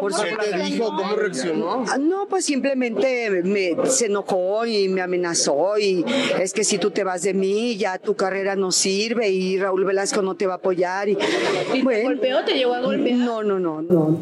[0.00, 0.86] Por ¿Qué te dijo?
[0.86, 1.84] ¿Cómo reaccionó?
[1.88, 6.04] Ah, No, pues simplemente me, se enojó y me amenazó y
[6.40, 9.79] es que si tú te vas de mí ya tu carrera no sirve y Raúl
[9.84, 11.08] Velasco no te va a apoyar.
[11.08, 12.44] ¿Y, te golpeó?
[12.44, 13.18] ¿Te llegó a golpear?
[13.18, 14.18] No, no, no, no.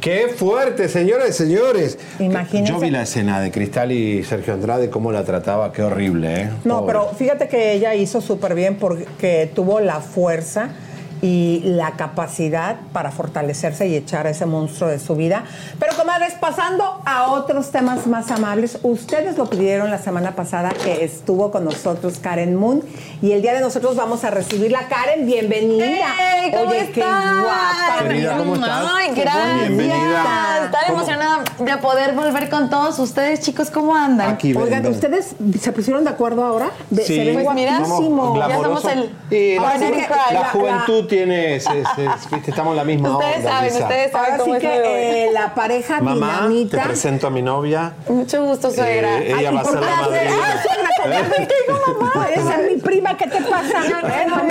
[0.00, 1.98] Qué fuerte, señoras y señores.
[2.20, 2.72] Imagínense.
[2.72, 6.50] Yo vi la escena de Cristal y Sergio Andrade, cómo la trataba, qué horrible, ¿eh?
[6.64, 6.92] No, Pobre.
[6.92, 10.70] pero fíjate que ella hizo súper bien porque tuvo la fuerza
[11.22, 15.44] y la capacidad para fortalecerse y echar a ese monstruo de su vida.
[15.78, 21.04] Pero comadres, pasando a otros temas más amables, ustedes lo pidieron la semana pasada que
[21.04, 22.82] estuvo con nosotros Karen Moon
[23.22, 24.88] y el día de nosotros vamos a recibirla.
[24.88, 25.86] Karen, bienvenida.
[26.44, 26.50] ¡Ey!
[26.52, 27.40] ¿Cómo Oye, qué estás?
[27.42, 28.02] guapa.
[28.02, 28.84] Querida, ¿cómo estás?
[28.94, 29.58] Ay, Qué gracias.
[29.68, 30.64] bienvenida.
[30.64, 30.98] Estaba ¿Cómo?
[30.98, 33.70] emocionada de poder volver con todos ustedes, chicos.
[33.70, 34.30] ¿Cómo andan?
[34.30, 34.92] Aquí, ven, Oigan, ven.
[34.92, 36.70] ¿ustedes se pusieron de acuerdo ahora?
[36.94, 37.02] Sí.
[37.04, 38.38] Se ven Pues mira, guapísimos.
[38.48, 39.14] ya somos el-
[39.56, 43.50] la, la la- juventud tiene, es- es- es- viste, estamos en la misma Ustedes onda,
[43.50, 43.82] saben, Lisa.
[43.84, 46.82] ustedes saben Ahora cómo sí es lo de que eh, la pareja Mamá, te dinamita.
[46.82, 47.92] presento a mi novia.
[48.08, 49.18] Mucho gusto, suegra.
[49.18, 50.34] Eh, ella Ay, va a ¿por ser la madrina.
[50.42, 50.86] Ah, suegra.
[52.34, 53.80] Esa es mi prima, ¿qué te pasa?
[53.88, 54.44] No, no, no, no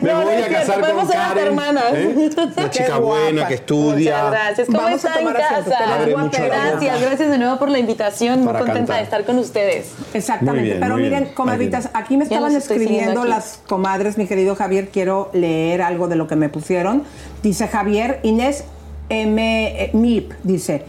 [0.00, 1.46] me voy a casar con Karen.
[1.46, 1.84] hermanas.
[1.94, 2.30] ¿eh?
[2.56, 4.16] Una chica Qué buena que estudia.
[4.16, 4.66] Muchas gracias.
[4.66, 6.04] ¿Cómo Vamos a está en casa?
[6.04, 6.42] te.
[6.44, 8.40] Gracias, gracias de nuevo por la invitación.
[8.40, 8.96] Muy contenta cantar.
[8.96, 9.92] de estar con ustedes.
[10.12, 10.76] Exactamente.
[10.80, 16.08] Pero miren, comadritas, aquí me estaban escribiendo las comadres, mi querido Javier, quiero leer algo
[16.08, 17.02] de lo que me pusieron.
[17.42, 18.64] Dice Javier, Inés
[19.10, 19.38] M.
[19.84, 20.82] eh, Mip, dice.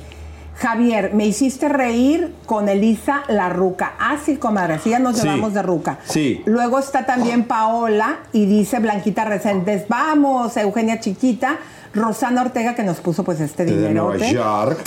[0.57, 3.91] Javier, me hiciste reír con Elisa la ruca.
[3.99, 5.99] Ah, sí, comadre, sí, ya nos Sí, llevamos de ruca.
[6.05, 6.41] sí.
[6.45, 11.57] Luego está también Paola y dice Blanquita Recentes, vamos, Eugenia Chiquita,
[11.93, 14.13] Rosana Ortega que nos puso pues este dinero.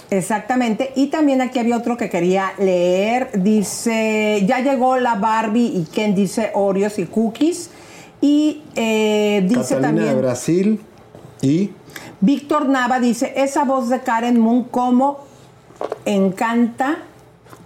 [0.09, 0.93] Exactamente.
[0.97, 3.29] Y también aquí había otro que quería leer.
[3.35, 7.69] Dice, ya llegó la Barbie y Ken dice Oreos y cookies.
[8.21, 10.81] Y eh, dice Catalina de también, Brasil
[11.41, 11.71] y
[12.21, 15.21] Víctor Nava dice, esa voz de Karen Moon como
[16.05, 16.99] encanta.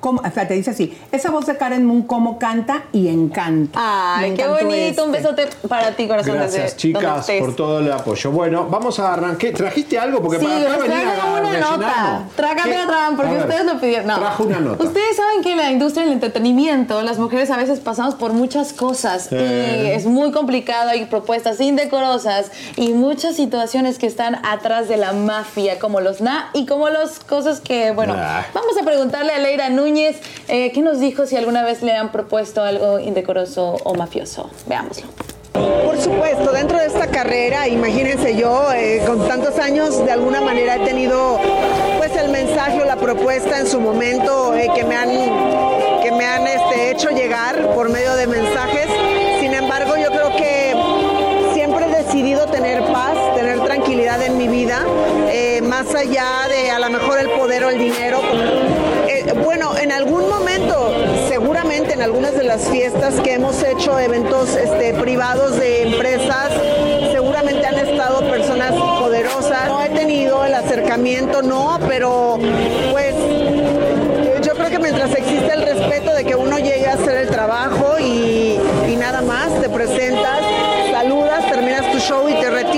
[0.02, 3.78] Como, fíjate, dice así, esa voz de Karen Moon como canta y encanta.
[4.16, 5.04] Ay, qué bonito.
[5.04, 5.30] Un este.
[5.30, 6.34] besote para ti, corazón.
[6.34, 8.32] Gracias, desde chicas, por todo el apoyo.
[8.32, 9.52] Bueno, vamos a arrancar.
[9.52, 10.20] ¿Trajiste algo?
[10.20, 11.78] Porque Sí, para acá venir a una rellenarnos.
[11.78, 12.22] nota.
[12.34, 14.06] Trágame otra, porque A ver, ustedes lo pidieron.
[14.08, 14.18] No.
[14.18, 14.82] Trajo una nota.
[14.82, 18.72] Ustedes saben que en la industria del entretenimiento, las mujeres a veces pasamos por muchas
[18.72, 19.36] cosas Sí.
[19.36, 20.90] y es muy complicado.
[20.90, 26.50] Hay propuestas indecorosas y muchas situaciones que están atrás de la mafia, como los na
[26.54, 28.44] y como las cosas que, bueno, Ah.
[28.52, 32.10] vamos a preguntarle a Leira Núñez eh, qué nos dijo si alguna vez le han
[32.12, 34.50] propuesto algo indecoroso o mafioso.
[34.66, 35.06] Veámoslo.
[35.52, 40.76] Por supuesto, dentro de esta carrera, imagínense yo, eh, con tantos años, de alguna manera
[40.76, 41.38] he tenido
[41.98, 45.10] pues el mensaje o la propuesta en su momento eh, que me han,
[46.02, 48.86] que me han este, hecho llegar por medio de mensajes.
[49.40, 50.74] Sin embargo, yo creo que
[51.52, 54.84] siempre he decidido tener paz, tener tranquilidad en mi vida,
[55.64, 58.20] más allá de a lo mejor el poder o el dinero.
[59.44, 59.61] Bueno,
[59.92, 60.90] en algún momento,
[61.28, 66.50] seguramente en algunas de las fiestas que hemos hecho, eventos este, privados de empresas,
[67.12, 69.68] seguramente han estado personas poderosas.
[69.68, 72.38] No he tenido el acercamiento, no, pero
[72.90, 73.14] pues
[74.42, 77.98] yo creo que mientras existe el respeto de que uno llegue a hacer el trabajo
[78.00, 80.40] y, y nada más, te presentas,
[80.90, 82.71] saludas, terminas tu show y te retiras,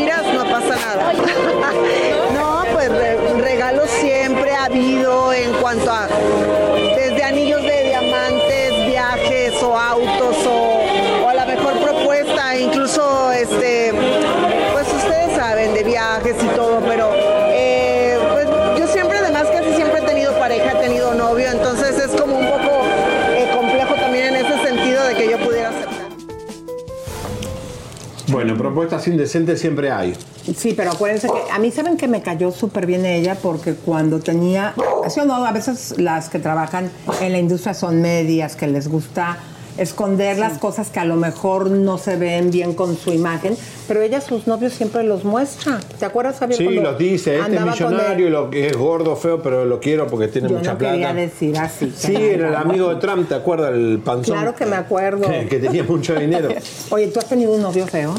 [28.75, 30.15] propuestas indecentes siempre hay.
[30.57, 34.19] Sí, pero acuérdense que a mí saben que me cayó súper bien ella porque cuando
[34.19, 38.67] tenía, así o no, a veces las que trabajan en la industria son medias, que
[38.67, 39.39] les gusta
[39.79, 43.57] esconder las cosas que a lo mejor no se ven bien con su imagen,
[43.89, 45.81] pero ella sus novios siempre los muestra.
[45.99, 46.59] ¿Te acuerdas, Javier?
[46.59, 49.79] Sí, los dice, este es andaba con millonario, lo que es gordo, feo, pero lo
[49.81, 50.95] quiero porque tiene Yo mucha no plata.
[50.95, 51.93] quería decir así.
[51.97, 53.73] Sí, era el amigo de Trump, ¿te acuerdas?
[53.73, 54.37] El panzón.
[54.37, 55.29] Claro que me acuerdo.
[55.29, 56.49] Que, que tenía mucho dinero.
[56.91, 58.15] Oye, ¿tú has tenido un novio feo?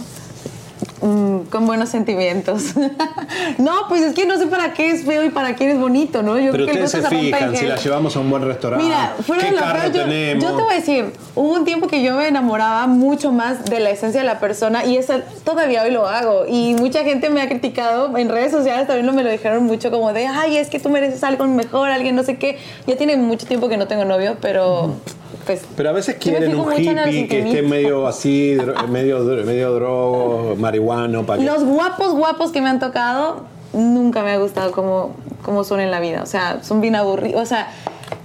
[1.49, 2.73] Con buenos sentimientos.
[3.57, 6.23] no, pues es que no sé para qué es feo y para quién es bonito,
[6.23, 6.37] ¿no?
[6.37, 8.85] Yo Pero creo que el ustedes se fijan si la llevamos a un buen restaurante.
[8.85, 10.43] Mira, fuera ¿Qué de lo carro feo, yo, tenemos?
[10.43, 13.79] yo te voy a decir, hubo un tiempo que yo me enamoraba mucho más de
[13.79, 16.45] la esencia de la persona y eso todavía hoy lo hago.
[16.47, 20.13] Y mucha gente me ha criticado en redes sociales, también me lo dijeron mucho como
[20.13, 22.57] de, ay, es que tú mereces algo mejor, alguien no sé qué.
[22.87, 24.95] Ya tiene mucho tiempo que no tengo novio, pero
[25.45, 25.61] pues...
[25.75, 28.57] Pero a veces quieren un hippie que esté medio así,
[28.89, 31.25] medio, medio drogo, marihuano.
[31.25, 35.63] Para que- Los guapos, guapos que me han tocado, nunca me ha gustado cómo, cómo
[35.63, 36.21] son en la vida.
[36.23, 37.41] O sea, son bien aburridos.
[37.41, 37.71] O sea,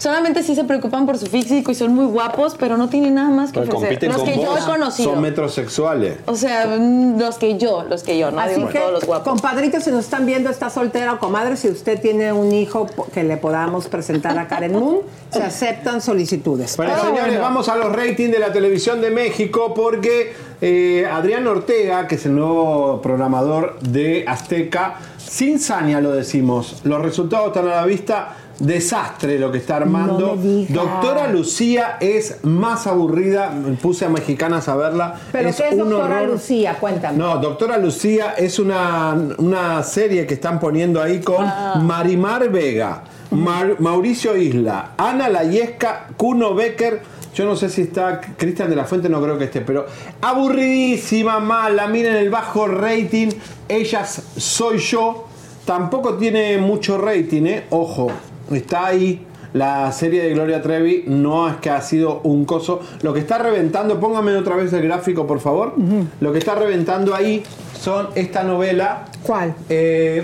[0.01, 3.31] solamente sí se preocupan por su físico y son muy guapos, pero no tienen nada
[3.31, 4.11] más que ofrecer.
[4.11, 5.13] Los que yo he conocido.
[5.13, 6.19] Son metrosexuales.
[6.27, 9.05] O sea, mm, los que yo, los que yo, no Así digo que, todos los
[9.05, 9.29] guapos.
[9.29, 13.23] compadritos, si nos están viendo, está soltera o comadre, si usted tiene un hijo que
[13.23, 16.77] le podamos presentar a Karen Moon, se aceptan solicitudes.
[16.77, 17.43] Bueno, Pero señores, bueno.
[17.43, 20.33] vamos a los ratings de la televisión de México porque
[20.63, 24.99] eh, Adrián Ortega, que es el nuevo programador de Azteca,
[25.31, 28.37] sin saña lo decimos, los resultados están a la vista.
[28.59, 30.37] Desastre lo que está armando.
[30.37, 30.67] No.
[30.69, 33.49] Doctora Lucía es más aburrida.
[33.49, 35.15] Me Puse a mexicanas a verla.
[35.33, 36.29] ¿Pero qué es un doctora horror.
[36.33, 36.77] Lucía?
[36.79, 37.17] Cuéntame.
[37.17, 41.43] No, Doctora Lucía es una, una serie que están poniendo ahí con
[41.87, 47.01] Marimar Vega, Mar- Mauricio Isla, Ana Layesca, Kuno Becker.
[47.35, 49.87] Yo no sé si está Cristian de la Fuente, no creo que esté, pero
[50.21, 51.87] aburridísima, mala.
[51.87, 53.29] Miren el bajo rating.
[53.69, 55.27] Ellas soy yo.
[55.65, 57.65] Tampoco tiene mucho rating, ¿eh?
[57.71, 58.09] Ojo,
[58.51, 59.27] está ahí.
[59.53, 62.81] La serie de Gloria Trevi no es que ha sido un coso.
[63.03, 65.75] Lo que está reventando, póngame otra vez el gráfico, por favor.
[66.21, 67.43] Lo que está reventando ahí
[67.79, 69.07] son esta novela.
[69.25, 69.55] ¿Cuál?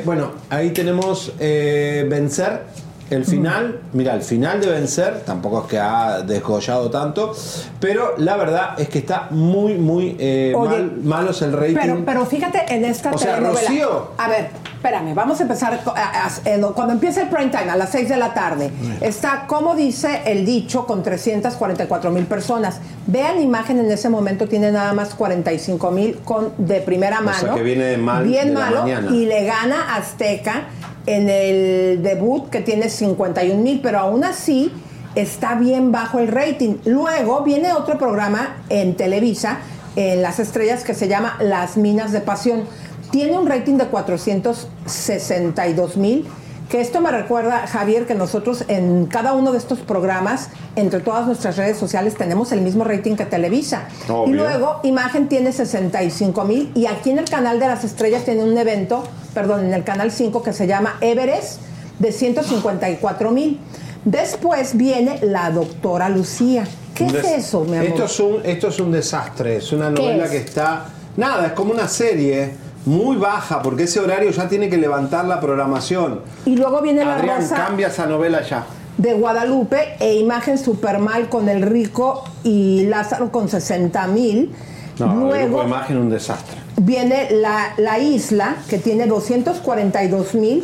[0.04, 2.85] bueno, ahí tenemos eh, Vencer.
[3.08, 7.32] El final, mira, el final de Vencer, tampoco es que ha desgollado tanto,
[7.78, 11.74] pero la verdad es que está muy, muy eh, Oye, mal, malos el rating.
[11.80, 13.38] Pero, pero fíjate en esta O sea.
[13.38, 14.08] Rocío.
[14.18, 15.78] A ver, espérame, vamos a empezar.
[15.86, 19.76] a- a- cuando empieza el prime time, a las 6 de la tarde, está, como
[19.76, 22.80] dice el dicho, con 344 mil personas.
[23.06, 26.18] Vean imagen en ese momento, tiene nada más 45 mil
[26.58, 27.38] de primera O mano.
[27.38, 28.84] sea, que viene de mal Bien de malo.
[29.14, 30.64] Y le gana Azteca
[31.06, 34.72] en el debut, que tiene 51 mil, pero aún así
[35.14, 36.78] está bien bajo el rating.
[36.84, 39.58] Luego viene otro programa en Televisa,
[39.96, 42.64] en Las Estrellas, que se llama Las Minas de Pasión.
[43.10, 46.26] Tiene un rating de 462 mil.
[46.70, 51.24] Que esto me recuerda, Javier, que nosotros en cada uno de estos programas, entre todas
[51.24, 53.88] nuestras redes sociales, tenemos el mismo rating que Televisa.
[54.08, 54.34] Obvio.
[54.34, 58.42] Y luego Imagen tiene 65 mil y aquí en el canal de las estrellas tiene
[58.42, 61.60] un evento, perdón, en el canal 5 que se llama Everest
[62.00, 63.60] de 154 mil.
[64.04, 66.66] Después viene la doctora Lucía.
[66.94, 67.88] ¿Qué es eso, mi amor?
[67.88, 70.30] Esto es, un, esto es un desastre, es una ¿Qué novela es?
[70.30, 70.86] que está...
[71.16, 75.40] Nada, es como una serie muy baja, porque ese horario ya tiene que levantar la
[75.40, 76.20] programación.
[76.44, 78.64] Y luego viene la Adrián, cambia esa novela ya.
[78.96, 84.52] de Guadalupe e Imagen super mal con el rico y Lázaro con 60 mil.
[84.98, 86.56] No, Luego imagen un desastre.
[86.78, 90.62] viene la, la isla que tiene 242 mil.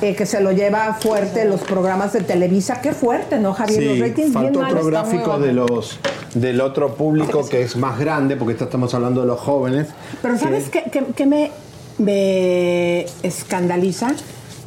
[0.00, 2.80] Eh, que se lo lleva fuerte los programas de Televisa.
[2.80, 3.82] Qué fuerte, ¿no, Javier?
[3.82, 4.86] los ratings faltó bien otro malos.
[4.86, 5.98] gráfico de los
[6.34, 9.88] del otro público que es más grande, porque estamos hablando de los jóvenes.
[10.22, 11.50] Pero ¿sabes qué, qué- qué me,
[11.98, 14.12] me escandaliza?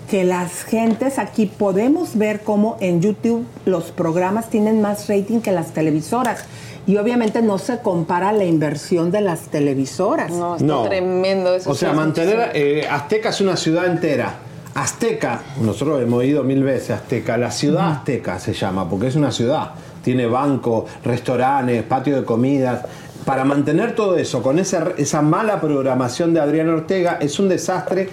[0.09, 5.51] Que las gentes aquí podemos ver cómo en YouTube los programas tienen más rating que
[5.53, 6.43] las televisoras.
[6.87, 10.31] Y obviamente no se compara la inversión de las televisoras.
[10.31, 10.83] No, está No.
[10.83, 11.69] tremendo eso.
[11.69, 12.51] O sea, mantener.
[12.55, 14.33] eh, Azteca es una ciudad entera.
[14.73, 19.15] Azteca, nosotros hemos ido mil veces a Azteca, la ciudad Azteca se llama, porque es
[19.15, 19.71] una ciudad.
[20.03, 22.86] Tiene banco, restaurantes, patio de comidas.
[23.25, 28.10] Para mantener todo eso, con esa, esa mala programación de Adrián Ortega, es un desastre.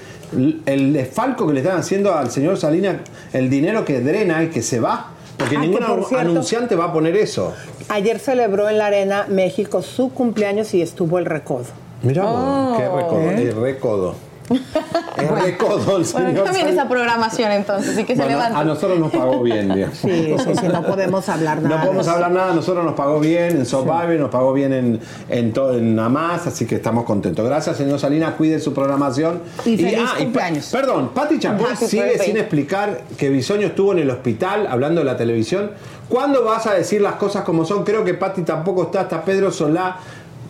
[0.67, 2.97] El desfalco que le están haciendo al señor Salinas,
[3.33, 5.13] el dinero que drena y que se va.
[5.39, 7.55] Porque Ah, ningún por cierto- anunciante va a poner eso.
[7.89, 11.65] Ayer celebró en la Arena México su cumpleaños y estuvo el recodo.
[12.03, 12.75] Mira, Oh.
[12.77, 13.31] qué recodo.
[13.31, 13.43] ¿Eh?
[13.49, 14.15] El recodo.
[15.19, 18.59] El recodo, el Bueno, señor también esa programación entonces, sí que se Bueno, levanta.
[18.61, 19.99] a nosotros nos pagó bien, digamos.
[19.99, 21.77] Sí, sí, sí, no podemos hablar nada.
[21.77, 25.01] No podemos hablar nada, a nosotros nos pagó bien en Survivor, nos pagó bien en,
[25.29, 27.45] en todo en Amaz, así que estamos contentos.
[27.45, 29.43] Gracias, señor Salinas, cuide su programación.
[29.65, 30.67] Y feliz pa- cumpleaños.
[30.71, 35.17] perdón, Pati Happy sigue sin explicar que Bisoño estuvo en el hospital hablando de la
[35.17, 35.73] televisión.
[36.09, 37.85] ¿Cuándo vas a decir las cosas como son?
[37.85, 39.97] Creo que Pati tampoco está, hasta Pedro Solá.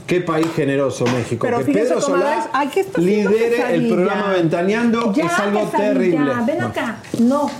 [0.08, 1.46] Qué país generoso México.
[1.46, 5.38] Pero que Pedro Solá comadres, ay, ¿qué está haciendo lidere el programa Ventaneando Ya, es
[5.38, 6.32] algo terrible.
[6.46, 6.96] Ven acá.
[7.18, 7.42] No.
[7.42, 7.50] No,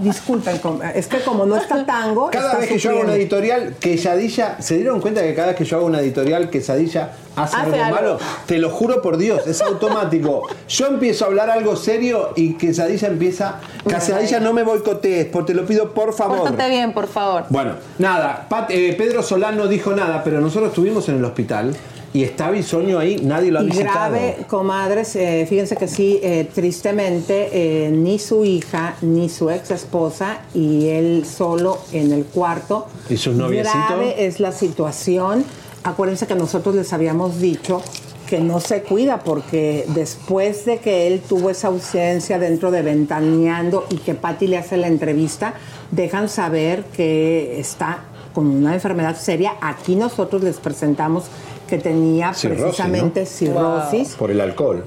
[0.00, 2.30] disculpen, com- es que como no está tango.
[2.30, 5.56] Cada está vez que yo hago una editorial, Quesadilla, ¿se dieron cuenta que cada vez
[5.56, 7.94] que yo hago una editorial, Quesadilla hace, Hace algo, algo.
[7.96, 8.18] malo?
[8.46, 10.42] Te lo juro por Dios, es automático.
[10.68, 13.60] Yo empiezo a hablar algo serio y Quesadilla empieza.
[13.86, 16.38] Quesadilla, no me boicotees, por te lo pido por favor.
[16.38, 17.44] Pórtate bien, por favor.
[17.48, 21.74] Bueno, nada, Pat- eh, Pedro Solán no dijo nada, pero nosotros estuvimos en el hospital
[22.14, 24.10] y está Bisoño ahí, nadie lo ha Y visitado.
[24.10, 29.70] grave, comadres, eh, fíjense que sí, eh, tristemente, eh, ni su hija, ni su ex
[29.70, 32.86] esposa, y él solo en el cuarto.
[33.08, 33.80] ¿Y sus noviecitos?
[33.88, 35.44] Grave es la situación.
[35.84, 37.82] Acuérdense que nosotros les habíamos dicho
[38.28, 43.84] que no se cuida porque después de que él tuvo esa ausencia dentro de Ventaneando
[43.90, 45.54] y que Patti le hace la entrevista,
[45.90, 49.54] dejan saber que está con una enfermedad seria.
[49.60, 51.24] Aquí nosotros les presentamos
[51.72, 53.26] que tenía Cirrosis, precisamente ¿no?
[53.26, 54.14] cirrosis.
[54.16, 54.84] Por el alcohol.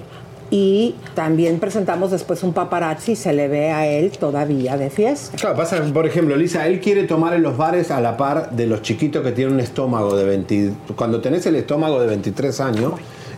[0.51, 5.35] Y también presentamos después un paparazzi y se le ve a él todavía de fiesta.
[5.35, 8.67] Claro, pasa, por ejemplo, Lisa, él quiere tomar en los bares a la par de
[8.67, 10.73] los chiquitos que tienen un estómago de 20.
[10.95, 12.93] Cuando tenés el estómago de 23 años,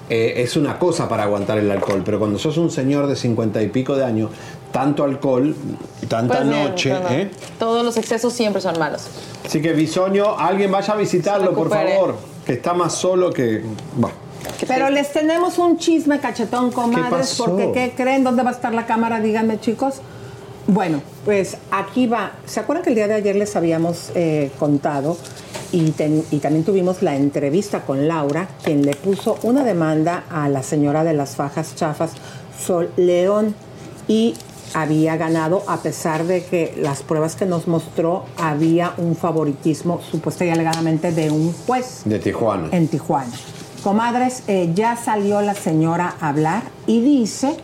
[0.09, 3.61] eh, es una cosa para aguantar el alcohol, pero cuando sos un señor de 50
[3.61, 4.31] y pico de años,
[4.73, 5.55] tanto alcohol,
[6.09, 6.93] tanta Pues noche.
[7.11, 7.31] ¿eh?
[7.57, 9.07] Todos los excesos siempre son malos.
[9.45, 12.15] Así que Bisoño, alguien vaya a visitarlo, por favor,
[12.47, 13.61] que está más solo que.
[13.95, 14.15] Bueno.
[14.67, 17.45] Pero les tenemos un chisme cachetón, comadres, pasó?
[17.45, 18.23] porque ¿qué creen?
[18.23, 19.19] ¿Dónde va a estar la cámara?
[19.19, 19.95] Díganme, chicos.
[20.67, 22.31] Bueno, pues aquí va.
[22.45, 25.17] ¿Se acuerdan que el día de ayer les habíamos eh, contado
[25.73, 30.47] y, ten- y también tuvimos la entrevista con Laura, quien le puso una demanda a
[30.49, 32.11] la señora de las fajas chafas,
[32.65, 33.53] Sol León,
[34.07, 34.33] y
[34.73, 40.45] había ganado a pesar de que las pruebas que nos mostró había un favoritismo supuesta
[40.45, 42.69] y alegadamente de un juez De Tijuana.
[42.71, 43.31] en Tijuana.
[43.83, 47.55] Comadres, eh, ya salió la señora a hablar y dice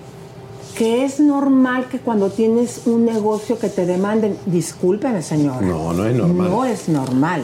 [0.77, 5.61] que es normal que cuando tienes un negocio que te demanden, discúlpeme señora.
[5.61, 6.49] No, no es normal.
[6.49, 7.43] No es normal.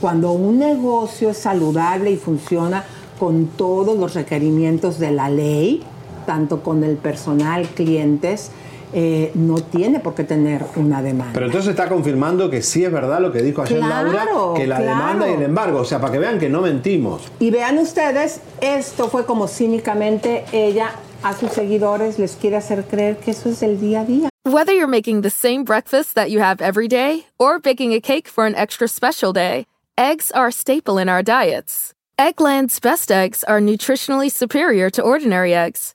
[0.00, 2.84] Cuando un negocio es saludable y funciona
[3.18, 5.82] con todos los requerimientos de la ley,
[6.26, 8.50] tanto con el personal, clientes,
[8.98, 11.34] eh, no tiene por qué tener una demanda.
[11.34, 14.66] Pero entonces está confirmando que sí es verdad lo que dijo ayer Claro, Laura, que
[14.66, 14.90] la claro.
[14.90, 17.30] demanda y el embargo, o sea, para que vean que no mentimos.
[17.38, 20.92] Y vean ustedes, esto fue como cínicamente ella
[21.22, 24.28] a sus seguidores les quiere hacer creer que eso es el día a día.
[24.46, 28.28] Whether you're making the same breakfast that you have every day or baking a cake
[28.28, 29.66] for an extra special day,
[29.98, 31.92] eggs are a staple in our diets.
[32.18, 35.94] Eggland's best eggs are nutritionally superior to ordinary eggs,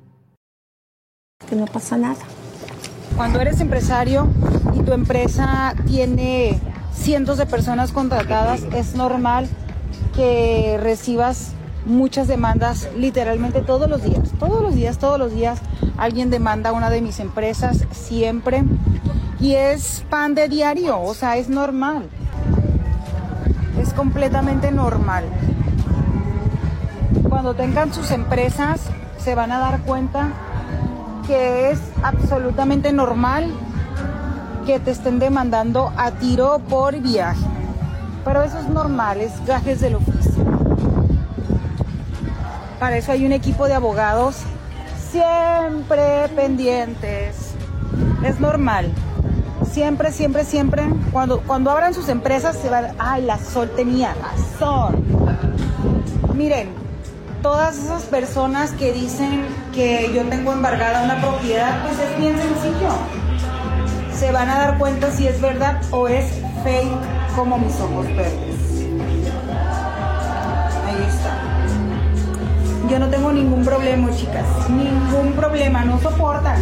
[1.49, 2.19] Que no pasa nada.
[3.15, 4.27] Cuando eres empresario
[4.73, 6.59] y tu empresa tiene
[6.93, 9.47] cientos de personas contratadas, es normal
[10.15, 11.51] que recibas
[11.85, 14.29] muchas demandas literalmente todos los días.
[14.39, 15.59] Todos los días, todos los días
[15.97, 18.63] alguien demanda una de mis empresas siempre.
[19.39, 22.07] Y es pan de diario, o sea, es normal.
[23.79, 25.25] Es completamente normal.
[27.27, 28.81] Cuando tengan sus empresas
[29.17, 30.29] se van a dar cuenta
[31.31, 33.49] que es absolutamente normal
[34.65, 37.39] que te estén demandando a tiro por viaje.
[38.25, 40.43] Pero eso es normal, es gajes del oficio.
[42.81, 44.39] Para eso hay un equipo de abogados
[45.09, 47.53] siempre pendientes.
[48.25, 48.91] Es normal.
[49.71, 50.83] Siempre, siempre, siempre.
[51.13, 55.01] Cuando, cuando abran sus empresas se van, ay, la Sol tenía razón.
[56.35, 56.71] Miren,
[57.41, 62.89] todas esas personas que dicen que yo tengo embargada una propiedad, pues es bien sencillo.
[64.13, 66.25] Se van a dar cuenta si es verdad o es
[66.63, 68.85] fake como mis ojos verdes.
[70.85, 71.37] Ahí está.
[72.89, 74.45] Yo no tengo ningún problema, chicas.
[74.69, 76.59] Ningún problema, no soportan.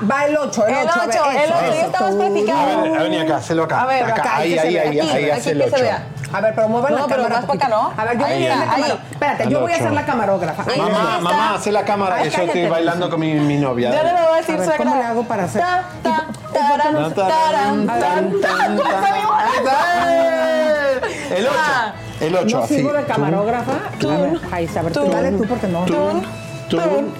[0.00, 0.66] 8, el 8.
[0.66, 2.82] El 8, el 8, ya estamos A platicando.
[2.92, 3.80] ver, vení acá, hacelo acá.
[3.82, 5.82] A ver, acá, ahí, se ahí, ahí, ahí, aquí hace el que se 8.
[5.84, 6.02] vea.
[6.32, 7.36] A ver, pero muevan No, la pero cámara.
[7.36, 7.92] más para acá, ¿no?
[7.96, 8.68] A ver, yo voy Ahí, a ser la ahí.
[8.82, 8.98] cámara.
[9.12, 10.64] Espérate, yo voy a ser la camarógrafa.
[10.70, 13.90] Ahí Mamá, mamá, hace la cámara, Ay, que yo estoy bailando con mi, mi novia.
[13.92, 14.76] Ya no me voy a decir A suegra.
[14.76, 15.62] ¿cómo le hago para hacer?
[15.62, 18.78] Ta, ta, taran, taran, tan, tan.
[21.30, 21.56] El 8.
[21.58, 21.92] Ah.
[22.20, 22.74] El 8, ¿No así.
[22.76, 23.72] sirvo de camarógrafa?
[24.00, 24.10] Tú.
[24.10, 25.10] A ver, Ahí está, a ver, tú Tú.
[25.10, 25.84] dale tú porque no.
[25.84, 26.22] Tun,
[26.68, 27.14] tun,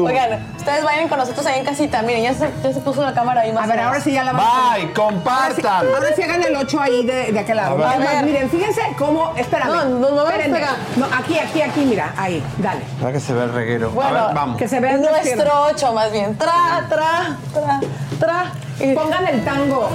[0.00, 2.02] Oigan, ustedes vayan con nosotros ahí en casita.
[2.02, 4.24] Miren, ya se, ya se puso la cámara ahí más A ver, ahora sí ya
[4.24, 5.86] la vamos a Bye, compartan.
[5.94, 7.72] Ahora sí hagan el 8 ahí de, de aquel lado.
[7.72, 7.86] A ver.
[7.86, 8.24] Además, A ver.
[8.24, 9.32] miren, fíjense cómo.
[9.36, 9.68] Espérame.
[9.68, 10.58] No, no, no me Espérenme.
[10.58, 10.76] pega.
[10.96, 12.12] No, aquí, aquí, aquí, mira.
[12.16, 12.80] Ahí, dale.
[13.00, 13.90] Para que se ve el reguero.
[13.90, 14.56] Bueno, a ver, vamos.
[14.56, 15.54] Que se las Nuestro piernas.
[15.74, 16.36] 8 más bien.
[16.38, 17.80] Tra, tra, tra,
[18.18, 18.52] tra.
[18.80, 19.88] Y- Pongan el tango.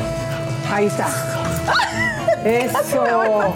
[0.72, 1.08] Ahí está.
[2.44, 2.80] Eso.
[3.06, 3.54] Eso.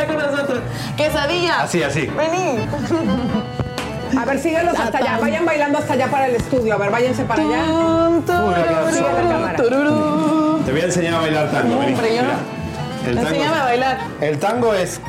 [0.00, 0.60] Entrar con nosotros.
[0.96, 1.62] Quesadilla.
[1.62, 2.06] Así, así.
[2.06, 2.66] Vení.
[4.18, 5.18] A ver, síguelos hasta allá.
[5.20, 6.74] Vayan bailando hasta allá para el estudio.
[6.74, 7.64] A ver, váyanse para allá.
[10.64, 11.78] Te voy a enseñar a bailar tango.
[11.78, 11.92] Vení.
[11.94, 12.28] Hombre, yo no.
[12.28, 12.38] Mira.
[13.10, 13.98] El Enséñame a tango, bailar.
[14.20, 15.00] el tango es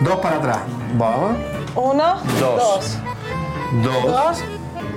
[0.00, 0.58] dos para atrás.
[0.96, 1.36] Vamos.
[1.74, 2.98] Uno, Dos.
[3.82, 4.42] dos, Dos.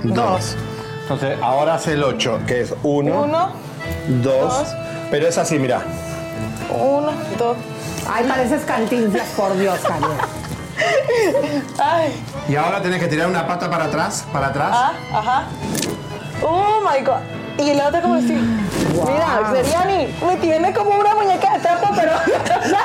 [0.04, 0.56] dos.
[1.02, 3.50] Entonces, ahora hace el 8, que es 1, Uno,
[4.22, 4.22] 2.
[4.22, 4.74] dos.
[5.10, 5.80] Pero es así, mira.
[6.70, 7.56] uno, dos.
[8.12, 10.18] Ay, pareces cantinflas, por Dios, Javier.
[11.78, 14.70] Ay, Y ahora tenés que tirar una pata para atrás, para atrás.
[14.72, 15.42] ah, ajá.
[16.42, 17.20] Oh my god.
[17.58, 18.32] Y la otra como así.
[18.32, 22.12] Mira, Seriani me tiene como una muñeca de trapo, pero.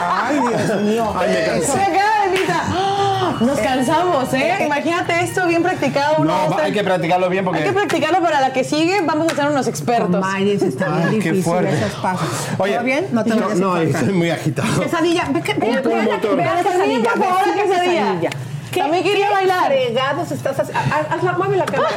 [0.02, 1.14] Ay, Dios mío.
[1.18, 1.72] Ay, me cansé.
[1.72, 2.62] Se acaba de risa.
[2.68, 3.25] ¡Ah!
[3.42, 4.64] Nos cansamos, ¿eh?
[4.66, 6.16] Imagínate esto bien practicado.
[6.20, 7.60] uno, No, va- hay que practicarlo bien porque.
[7.62, 9.02] Hay que practicarlo para la que sigue.
[9.02, 10.22] Vamos a ser unos expertos.
[10.22, 11.74] Mayes, está bien Ay, qué difícil fuerte.
[11.74, 12.28] esos pasos.
[12.58, 13.08] Oye, ¿Todo bien?
[13.12, 14.82] No te no, no, estoy muy agitado.
[14.82, 16.36] Quesadilla, ve que- ve- Un vean la- motor.
[16.38, 18.30] vean la Quesadilla, quesadilla, por favor, ve, la quesadilla.
[18.76, 19.66] También quería ¿Qué bailar.
[19.68, 20.82] fregados estás haciendo?
[20.94, 21.96] Haz- Hazla, mueve la cámara.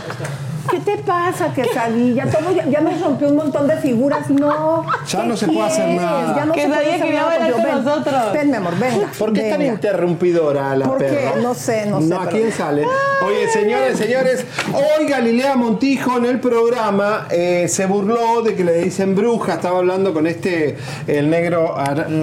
[0.70, 2.26] ¿Qué te pasa, quesadilla?
[2.30, 4.28] Todo ya, ya nos rompió un montón de figuras.
[4.30, 4.84] No.
[5.06, 6.36] Ya ¿qué no se puede hacer nada.
[6.36, 7.36] Ya no se puede hacer nada.
[7.36, 8.32] Pues yo, con ven, nosotros.
[8.32, 9.06] Ven, mi amor, venga.
[9.18, 9.72] ¿Por qué es tan venga.
[9.74, 11.04] interrumpidora la ¿Por qué?
[11.06, 11.40] perra?
[11.42, 12.84] No sé, no sé, ¿a pero- quién sale?
[13.26, 18.82] Oye, señores, señores, hoy Galilea Montijo en el programa eh, se burló de que le
[18.82, 19.54] dicen bruja.
[19.54, 21.74] Estaba hablando con este, el negro,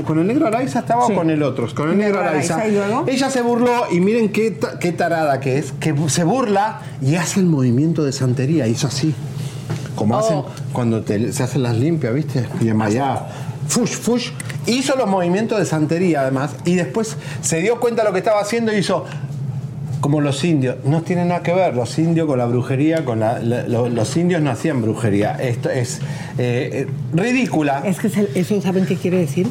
[0.05, 1.13] ¿con el negro Araiza estaba Sí.
[1.13, 1.67] o con el otro?
[1.75, 2.63] Con el negro Araiza.
[3.07, 7.39] Ella se burló y miren qué, qué tarada que es, que se burla y hace
[7.39, 8.11] el movimiento de
[8.43, 9.13] Hizo así.
[9.95, 10.45] Como hacen Oh.
[10.73, 12.45] cuando te- se hacen las limpias, ¿viste?
[12.61, 13.27] Y en allá,
[13.67, 14.29] fush, fush.
[14.67, 18.41] Hizo los movimientos de santería además y después se dio cuenta de lo que estaba
[18.41, 19.05] haciendo y hizo
[20.01, 20.75] como los indios.
[20.85, 24.15] No tiene nada que ver los indios con la brujería, con la- la- lo- los
[24.17, 25.31] indios no hacían brujería.
[25.41, 25.99] Esto es
[26.37, 27.81] eh, eh, ridícula.
[27.85, 29.47] Es que se- eso, ¿saben qué quiere decir?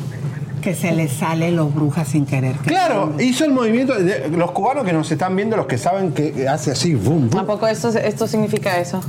[0.65, 2.57] Que se les sale los brujas sin querer.
[2.65, 3.95] Claro, hizo el movimiento.
[3.95, 7.39] de- los cubanos que nos están viendo, los que saben que hace así, boom, boom.
[7.43, 9.03] ¿A poco esto, esto significa eso?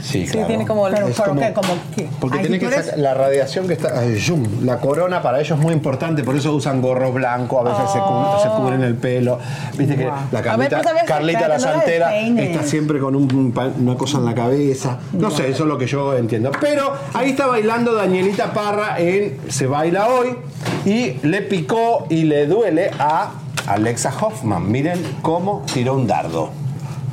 [0.00, 0.46] Sí, Sí, claro.
[0.46, 0.84] tiene como...
[0.88, 1.52] Pero, Es pero como- ¿qué?
[1.52, 2.08] Como, ¿qué?
[2.20, 3.98] Porque tiene que sacar la radiación que está.
[3.98, 4.18] ay,
[4.62, 7.98] la corona para ellos es muy importante, por eso usan gorro blanco, a veces se,
[7.98, 9.38] cu- se cubren el pelo.
[9.76, 13.94] Viste que la Carlita, pues, ver, Carlita la no Santera está siempre con un- una
[13.96, 14.98] cosa en la cabeza.
[15.12, 16.50] No sé, eso es lo que yo entiendo.
[16.60, 20.36] Pero ahí está bailando Danielita Parra en Se Baila Hoy
[20.84, 23.30] y le picó y le duele a
[23.66, 24.70] Alexa Hoffman.
[24.70, 26.50] Miren cómo tiró un dardo.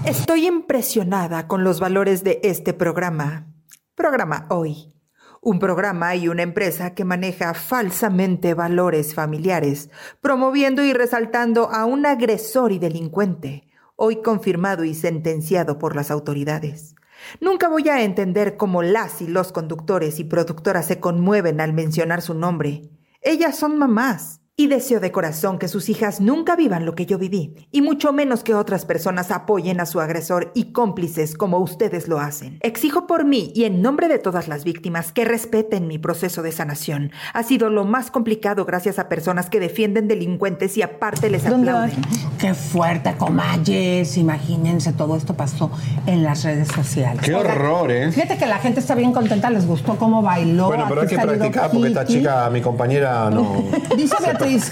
[0.05, 3.47] Estoy impresionada con los valores de este programa.
[3.95, 4.93] Programa Hoy.
[5.41, 9.89] Un programa y una empresa que maneja falsamente valores familiares,
[10.21, 16.93] promoviendo y resaltando a un agresor y delincuente, hoy confirmado y sentenciado por las autoridades.
[17.41, 22.21] Nunca voy a entender cómo las y los conductores y productoras se conmueven al mencionar
[22.21, 22.91] su nombre.
[23.21, 24.44] Ellas son mamás.
[24.57, 28.13] Y deseo de corazón que sus hijas nunca vivan lo que yo viví, y mucho
[28.13, 32.57] menos que otras personas apoyen a su agresor y cómplices como ustedes lo hacen.
[32.61, 36.53] Exijo por mí y en nombre de todas las víctimas que respeten mi proceso de
[36.53, 37.11] sanación.
[37.33, 41.71] Ha sido lo más complicado gracias a personas que defienden delincuentes y aparte les ¿Dónde
[41.71, 42.01] aplauden.
[42.39, 44.15] Qué fuerte, comayes.
[44.15, 45.69] Imagínense, todo esto pasó
[46.05, 47.21] en las redes sociales.
[47.25, 48.09] Qué horror, ¿eh?
[48.09, 50.67] Fíjate que la gente está bien contenta, les gustó cómo bailó.
[50.67, 53.65] Bueno, pero hay que practicar porque esta chica, mi compañera, no.
[53.97, 54.15] Dice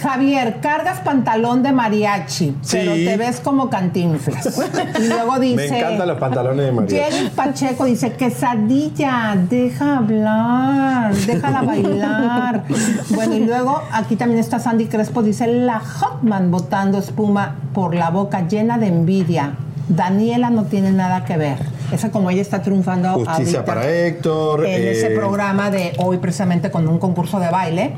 [0.01, 2.77] Javier, cargas pantalón de mariachi, Sí.
[2.77, 4.45] pero te ves como cantinflas.
[4.99, 5.69] Y luego dice...
[5.69, 7.15] Me encantan los pantalones de mariachi.
[7.15, 12.63] Jenny Pacheco dice, quesadilla, deja hablar, déjala bailar.
[13.09, 18.09] bueno, y luego aquí también está Sandy Crespo, dice, la Hotman botando espuma por la
[18.09, 19.55] boca llena de envidia.
[19.87, 21.57] Daniela no tiene nada que ver.
[21.91, 24.65] Esa como ella está triunfando Justicia ahorita para Héctor.
[24.65, 27.93] en ese eh, programa de hoy precisamente con un concurso de baile.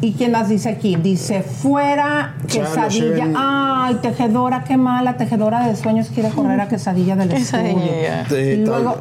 [0.00, 0.96] ¿Y quién más dice aquí?
[0.96, 3.28] Dice, fuera quesadilla.
[3.34, 5.16] Ay, tejedora, qué mala.
[5.16, 7.78] Tejedora de sueños quiere correr a quesadilla del estudio.
[8.30, 8.96] Y luego,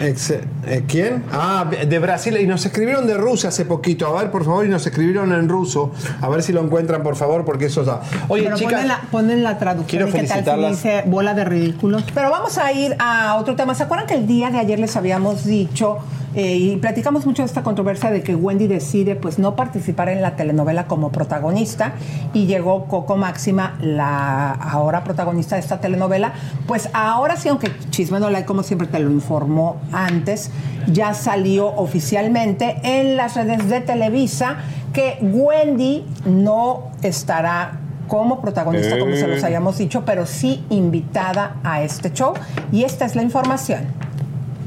[0.00, 1.24] eh, ¿Quién?
[1.32, 2.36] Ah, de Brasil.
[2.40, 4.06] Y nos escribieron de Rusia hace poquito.
[4.06, 5.92] A ver, por favor, y nos escribieron en ruso.
[6.20, 8.02] A ver si lo encuentran, por favor, porque eso está.
[8.28, 8.72] Oye, pero chicas.
[8.74, 9.88] ponen la, ponen la traducción.
[9.88, 10.70] quiero tal si felicitarlas.
[10.70, 12.04] dice bola de ridículos.
[12.14, 13.74] Pero vamos a ir a otro tema.
[13.74, 15.98] ¿Se acuerdan que el día de ayer les habíamos dicho
[16.38, 20.22] eh, y platicamos mucho de esta controversia de que Wendy decide pues no participar en
[20.22, 21.94] la telenovela como protagonista
[22.32, 26.34] y llegó Coco Máxima, la ahora protagonista de esta telenovela,
[26.68, 30.52] pues ahora sí, aunque Chisme no like, como siempre te lo informó antes,
[30.86, 34.58] ya salió oficialmente en las redes de Televisa
[34.92, 39.46] que Wendy no estará como protagonista, como se los Eh.
[39.46, 42.34] habíamos dicho, pero sí invitada a este show.
[42.70, 43.80] Y esta es la información.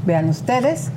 [0.04, 0.90] Vean ustedes.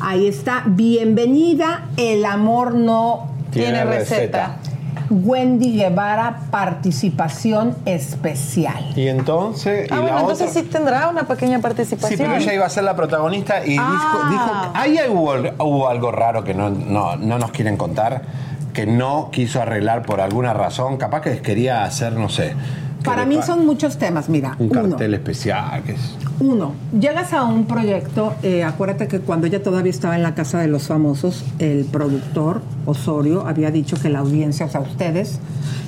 [0.00, 0.62] Ahí está.
[0.66, 1.86] Bienvenida.
[1.96, 4.56] El amor no Tiene receta.
[5.10, 8.92] Wendy Guevara, participación especial.
[8.96, 9.88] Y entonces.
[9.90, 10.62] Ah, y bueno, la entonces otra.
[10.62, 12.18] sí tendrá una pequeña Sí, participación.
[12.18, 14.30] pero ella iba a ser la protagonista y dijo, Ah.
[14.30, 15.34] dijo- ahí hubo,
[15.66, 18.22] hubo algo raro que no, no, no nos quieren contar,
[18.72, 22.54] que no quiso arreglar por alguna razón, capaz que quería hacer, no sé,
[23.04, 24.28] Para mí son muchos temas.
[24.28, 24.90] Mira, un uno.
[24.90, 26.16] cartel especial, que es...
[26.42, 30.58] Uno, llegas a un proyecto, eh, acuérdate que cuando ella todavía estaba en la Casa
[30.58, 35.38] de los Famosos, el productor Osorio había dicho que la audiencia, o sea, ustedes,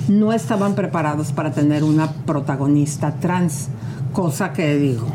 [0.07, 3.67] no estaban preparados para tener una protagonista trans,
[4.13, 5.07] cosa que digo,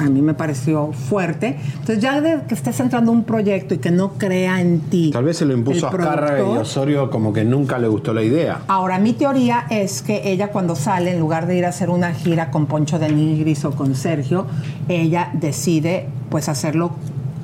[0.00, 1.58] a mí me pareció fuerte.
[1.72, 5.10] Entonces ya de que estés entrando a un proyecto y que no crea en ti.
[5.12, 6.56] Tal vez se lo impuso a el Azcárraga y.
[6.58, 8.62] Osorio como que nunca le gustó la idea.
[8.68, 12.12] Ahora, mi teoría es que ella cuando sale, en lugar de ir a hacer una
[12.12, 14.46] gira con Poncho de Nigris o con Sergio,
[14.88, 16.92] ella decide pues hacerlo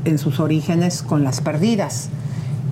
[0.05, 2.11] en sus orígenes con las perdidas.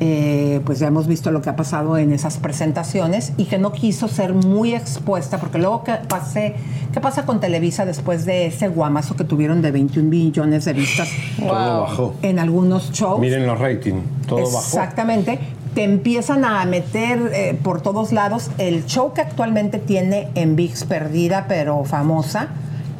[0.00, 3.72] Eh, pues ya hemos visto lo que ha pasado en esas presentaciones y que no
[3.72, 6.56] quiso ser muy expuesta, porque luego ¿qué, pasé,
[6.92, 11.08] ¿qué pasa con Televisa después de ese guamazo que tuvieron de 21 millones de vistas
[11.38, 12.14] Todo bajó.
[12.22, 13.20] en algunos shows?
[13.20, 14.58] Miren los ratings, todo bajó.
[14.58, 15.38] Exactamente.
[15.74, 18.50] Te empiezan a meter eh, por todos lados.
[18.58, 22.48] El show que actualmente tiene en VIX perdida, pero famosa,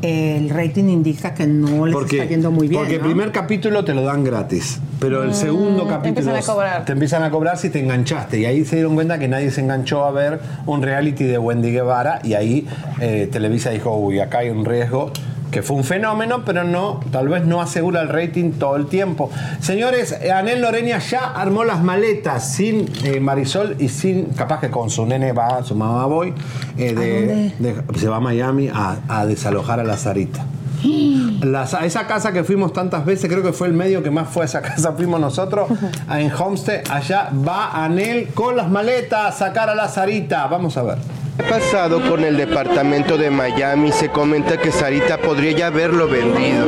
[0.05, 2.81] el rating indica que no les está yendo muy bien.
[2.81, 3.05] Porque ¿no?
[3.05, 6.85] el primer capítulo te lo dan gratis, pero el segundo Mm, capítulo empiezan a cobrar.
[6.85, 8.39] te empiezan a cobrar si te enganchaste.
[8.39, 11.73] Y ahí se dieron cuenta que nadie se enganchó a ver un reality de Wendy
[11.73, 12.67] Guevara y ahí
[13.01, 15.11] eh, Televisa dijo, uy, acá hay un riesgo
[15.55, 19.31] que fue un fenómeno, pero no, tal vez no asegura el rating todo el tiempo.
[19.61, 24.91] Señores, Anel Loreña ya armó las maletas sin eh, Marisol y sin, capaz que con
[24.91, 26.35] su nene va, su mamá voy,
[26.77, 30.45] eh, de- de- se va a Miami a, a desalojar a la Sarita.
[31.43, 34.29] Las- a esa casa que fuimos tantas veces, creo que fue el medio que más
[34.29, 35.69] fue a esa casa, fuimos nosotros,
[36.11, 40.47] en Homestead, allá va Anel con las maletas a sacar a la Sarita.
[40.49, 40.99] Vamos a ver.
[41.37, 43.91] ¿Qué ha pasado con el departamento de Miami?
[43.91, 46.67] Se comenta que Sarita podría ya haberlo vendido.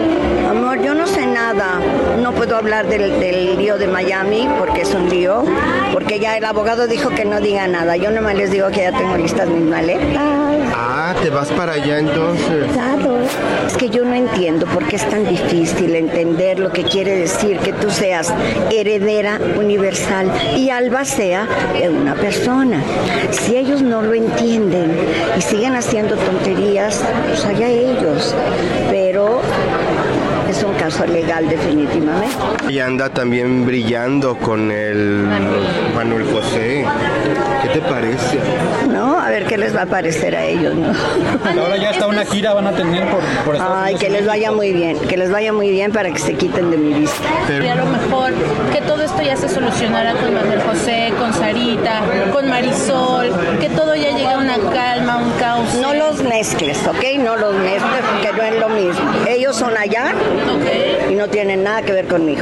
[0.50, 1.80] Amor, yo no sé nada.
[2.20, 5.44] No puedo hablar del, del lío de Miami porque es un lío.
[5.92, 7.96] Porque ya el abogado dijo que no diga nada.
[7.96, 10.22] Yo nomás les digo que ya tengo listas mis maletas.
[10.74, 12.66] Ah, te vas para allá entonces.
[12.72, 13.18] Claro.
[13.66, 17.58] Es que yo no entiendo por qué es tan difícil entender lo que quiere decir
[17.58, 18.32] que tú seas
[18.70, 22.80] heredera universal y Alba sea de una persona.
[23.30, 24.55] Si ellos no lo entienden
[25.36, 28.34] y siguen haciendo tonterías, pues allá ellos.
[28.90, 29.40] Pero
[30.48, 32.36] es un caso legal definitivamente.
[32.68, 35.28] Y anda también brillando con el
[35.94, 36.84] Manuel José.
[37.62, 38.38] ¿Qué te parece?
[39.36, 40.86] Ver qué les va a parecer a ellos, ¿no?
[41.60, 44.10] Ahora ya está una gira van a tener por, por Estados Ay, Unidos que y
[44.12, 46.94] les vaya muy bien, que les vaya muy bien para que se quiten de mi
[46.94, 47.28] vista.
[47.62, 48.32] Y a lo mejor
[48.72, 52.00] que todo esto ya se solucionara con Manuel José, con Sarita,
[52.32, 53.30] con Marisol,
[53.60, 55.74] que todo ya llegue a una calma, un caos.
[55.82, 57.18] No los mezcles, ¿ok?
[57.18, 59.12] No los mezcles porque no es lo mismo.
[59.28, 60.14] Ellos son allá
[61.10, 62.40] y no tienen nada que ver conmigo.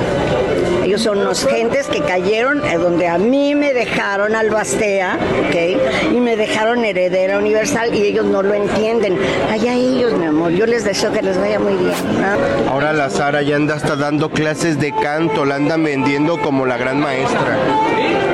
[0.84, 5.18] Ellos son unos gentes que cayeron donde a mí me dejaron albastea,
[5.48, 6.12] ¿ok?
[6.14, 9.18] Y me dejaron heredera universal y ellos no lo entienden.
[9.50, 10.52] Allá ellos, mi amor.
[10.52, 11.94] Yo les deseo que les vaya muy bien.
[12.20, 12.70] ¿no?
[12.70, 16.76] Ahora la Sara ya anda hasta dando clases de canto, la andan vendiendo como la
[16.76, 17.56] gran maestra.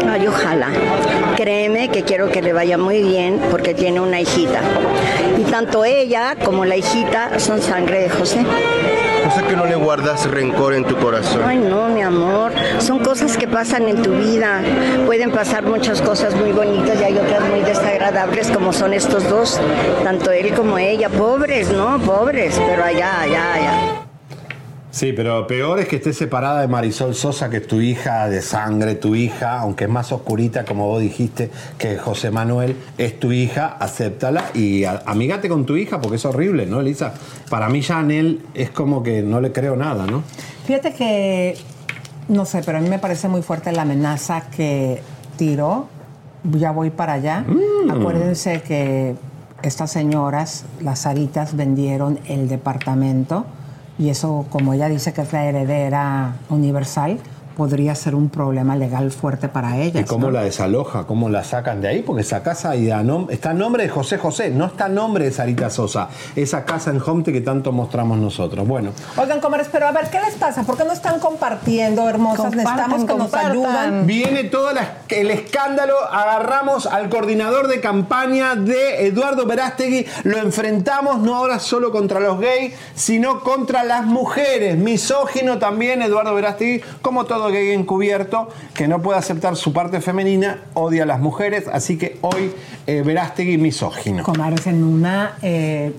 [0.08, 0.68] Ay, ojalá.
[1.40, 4.60] Créeme que quiero que le vaya muy bien porque tiene una hijita.
[5.38, 8.44] Y tanto ella como la hijita son sangre de José.
[9.26, 11.40] O sea que no le guardas rencor en tu corazón.
[11.46, 12.52] Ay, no, mi amor.
[12.78, 14.60] Son cosas que pasan en tu vida.
[15.06, 19.58] Pueden pasar muchas cosas muy bonitas y hay otras muy desagradables como son estos dos.
[20.04, 21.08] Tanto él como ella.
[21.08, 21.98] Pobres, ¿no?
[22.00, 22.60] Pobres.
[22.68, 23.99] Pero allá, allá, allá.
[24.90, 28.42] Sí, pero peor es que estés separada de Marisol Sosa, que es tu hija de
[28.42, 33.30] sangre, tu hija, aunque es más oscurita, como vos dijiste, que José Manuel, es tu
[33.30, 37.14] hija, acéptala y amígate con tu hija, porque es horrible, ¿no, Elisa?
[37.48, 40.24] Para mí ya Anel es como que no le creo nada, ¿no?
[40.66, 41.56] Fíjate que,
[42.28, 45.00] no sé, pero a mí me parece muy fuerte la amenaza que
[45.36, 45.86] tiró.
[46.42, 47.44] Ya voy para allá.
[47.46, 47.90] Mm.
[47.90, 49.14] Acuérdense que
[49.62, 53.46] estas señoras, las Saritas, vendieron el departamento
[54.00, 57.18] y eso, como ella dice que es la heredera universal,
[57.56, 60.02] podría ser un problema legal fuerte para ellas.
[60.02, 60.32] ¿Y cómo ¿no?
[60.32, 61.06] la desaloja?
[61.06, 62.02] ¿Cómo la sacan de ahí?
[62.02, 65.70] Porque esa casa está a nombre de José José, no está a nombre de Sarita
[65.70, 66.08] Sosa.
[66.36, 68.66] Esa casa en Homte que tanto mostramos nosotros.
[68.66, 70.62] Bueno, Oigan, comadres, pero a ver, ¿qué les pasa?
[70.62, 72.46] ¿Por qué no están compartiendo, hermosas?
[72.54, 74.06] Compartan, Necesitamos que nos ayudan.
[74.06, 81.18] Viene todo la- el escándalo, agarramos al coordinador de campaña de Eduardo Verástegui, lo enfrentamos
[81.20, 84.76] no ahora solo contra los gays, sino contra las mujeres.
[84.76, 90.58] Misógino también Eduardo Verástegui, como todo gay encubierto, que no puede aceptar su parte femenina,
[90.74, 92.52] odia a las mujeres, así que hoy
[92.86, 94.22] eh, Verástegui misógino.
[94.24, 95.94] Comadres, en una eh,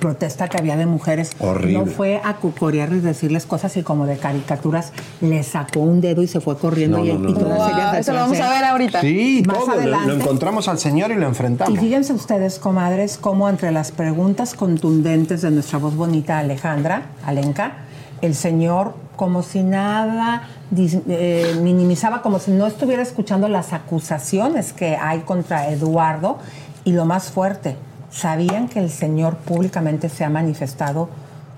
[0.00, 1.78] protesta que había de mujeres, Horrible.
[1.78, 6.26] no fue a cucorearles, decirles cosas y como de caricaturas, le sacó un dedo y
[6.26, 7.38] se fue corriendo No, y, no, no, y no.
[7.38, 9.00] todas Wow, ellas eso lo vamos a ver ahorita.
[9.00, 10.12] Sí, Más todo, lo- lo, adelante.
[10.24, 11.72] encontramos al señor y lo enfrentamos.
[11.72, 17.84] Y fíjense ustedes, comadres, cómo entre las preguntas contundentes de nuestra voz bonita Alejandra, Alenka,
[18.22, 24.96] el señor como si nada eh, minimizaba, como si no estuviera escuchando las acusaciones que
[24.96, 26.38] hay contra Eduardo.
[26.84, 27.76] Y lo más fuerte,
[28.10, 31.10] ¿sabían que el señor públicamente se ha manifestado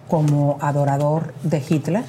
[0.08, 2.04] como adorador de Hitler?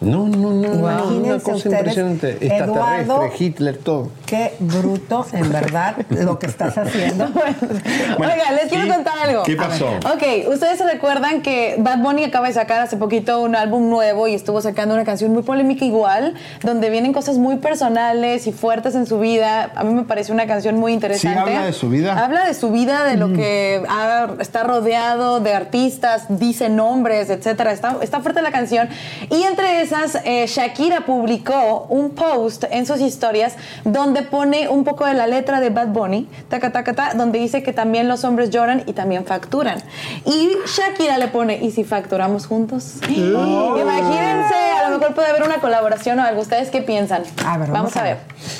[0.00, 2.30] No, no, no, no, Imagínense una cosa ustedes, impresionante.
[2.40, 4.10] Extraterrestre, Eduardo- Hitler, todo.
[4.26, 7.24] Qué bruto, en verdad, lo que estás haciendo.
[8.18, 9.42] Oigan, les quiero ¿y contar algo.
[9.42, 9.86] qué pasó?
[9.88, 14.28] Ok, ustedes se recuerdan que Bad Bunny acaba de sacar hace poquito un álbum nuevo
[14.28, 18.94] y estuvo sacando una canción muy polémica igual, donde vienen cosas muy personales y fuertes
[18.94, 19.72] en su vida.
[19.74, 21.40] A mí me pareció una canción muy interesante.
[21.40, 22.24] habla de su vida?
[22.24, 27.72] Habla de su vida, de lo que ha- está rodeado de artistas, dice nombres, etcétera.
[27.72, 28.88] Está, está fuerte la canción.
[29.30, 35.06] Y entre esas, eh, Shakira publicó un post en sus historias donde pone un poco
[35.06, 38.50] de la letra de Bad Bunny, taca, taca, ta, donde dice que también los hombres
[38.50, 39.78] lloran y también facturan.
[40.26, 42.96] Y Shakira le pone, ¿y si facturamos juntos?
[43.08, 46.42] Imagínense, a lo mejor puede haber una colaboración o algo.
[46.42, 47.22] ¿Ustedes qué piensan?
[47.70, 48.18] vamos, a ver.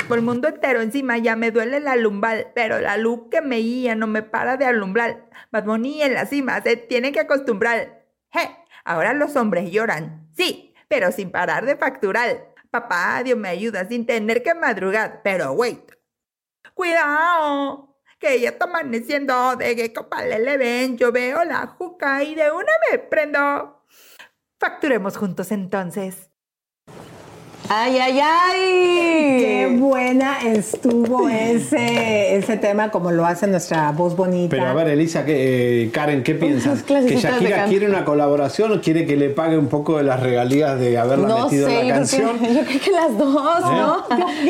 [0.09, 3.57] Por el mundo entero encima ya me duele la lumbar, pero la luz que me
[3.57, 5.29] guía no me para de alumbrar.
[5.53, 8.03] Bad Bunny en la cima se tiene que acostumbrar.
[8.31, 8.49] Je,
[8.85, 12.55] ahora los hombres lloran, sí, pero sin parar de facturar.
[12.71, 15.93] Papá, Dios me ayuda sin tener que madrugar, pero wait.
[16.75, 22.35] Cuidado, que ya está amaneciendo, de que copale le ven, yo veo la juca y
[22.35, 23.85] de una me prendo.
[24.59, 26.28] Facturemos juntos entonces.
[27.71, 28.61] ¡Ay, ay, ay!
[29.41, 34.51] Qué buena estuvo ese, ese tema, como lo hace nuestra voz bonita.
[34.57, 36.83] Pero a ver, Elisa, que, eh, Karen, ¿qué piensas?
[36.83, 40.79] ¿Que Shakira quiere una colaboración o quiere que le pague un poco de las regalías
[40.81, 42.39] de haberla No metido sé, en yo la creo, canción?
[42.39, 44.05] que, yo creo que las dos, ¿no?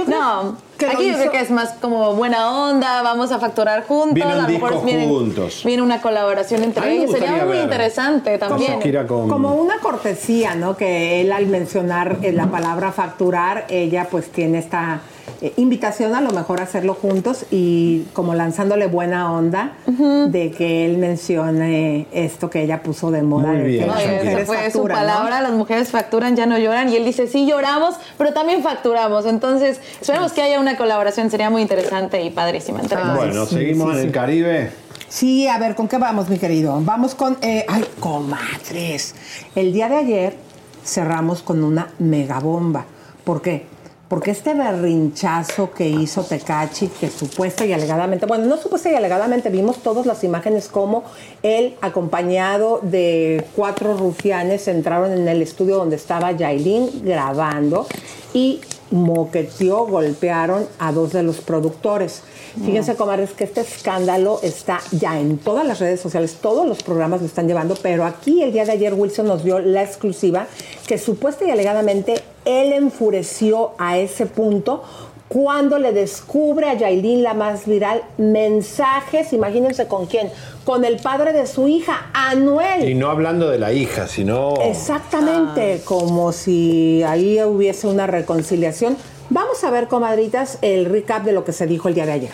[0.06, 0.54] no, lo
[0.86, 4.38] aquí yo creo que es más como buena onda, vamos a facturar juntos, Viene un
[4.38, 5.62] a lo mejor disco viene, juntos.
[5.64, 8.80] viene una colaboración entre ellos, sería muy ver interesante también.
[9.06, 9.28] Con...
[9.28, 10.76] Como una cortesía, ¿no?
[10.76, 15.00] Que él al mencionar eh, la palabra facturar, ella pues tiene esta
[15.40, 20.86] eh, invitación a lo mejor a hacerlo juntos y como lanzándole buena onda de que
[20.86, 23.48] él mencione esto que ella puso de moda.
[23.48, 27.26] Muy bien, Oye, fue su palabra, las mujeres facturan, ya no lloran, y él dice,
[27.26, 29.26] sí lloramos, pero también facturamos.
[29.26, 32.80] Entonces, esperemos que haya una colaboración, sería muy interesante y padrísima.
[32.82, 33.16] dos.
[33.16, 34.70] Bueno, seguimos en el Caribe.
[35.08, 36.78] Sí, a ver, ¿con qué vamos, mi querido?
[36.82, 39.14] Vamos con, eh, ay, comadres.
[39.54, 40.36] El día de ayer
[40.84, 42.84] cerramos con una megabomba.
[43.24, 43.66] ¿Por qué?
[44.08, 49.50] Porque este berrinchazo que hizo Tecachi, que supuesta y alegadamente, bueno, no supuesta y alegadamente,
[49.50, 51.04] vimos todas las imágenes como
[51.42, 57.86] él, acompañado de cuatro rufianes, entraron en el estudio donde estaba Yailin grabando
[58.32, 58.60] y
[58.90, 62.22] moqueteó, golpearon a dos de los productores.
[62.64, 67.20] Fíjense, comadres, que este escándalo está ya en todas las redes sociales, todos los programas
[67.20, 70.46] lo están llevando, pero aquí el día de ayer Wilson nos dio la exclusiva
[70.86, 74.82] que supuesta y alegadamente él enfureció a ese punto
[75.28, 80.30] cuando le descubre a Yailin la más viral mensajes, imagínense con quién,
[80.64, 82.88] con el padre de su hija, Anuel.
[82.88, 84.54] Y no hablando de la hija, sino...
[84.62, 88.96] Exactamente, como si ahí hubiese una reconciliación.
[89.28, 92.32] Vamos a ver, comadritas, el recap de lo que se dijo el día de ayer.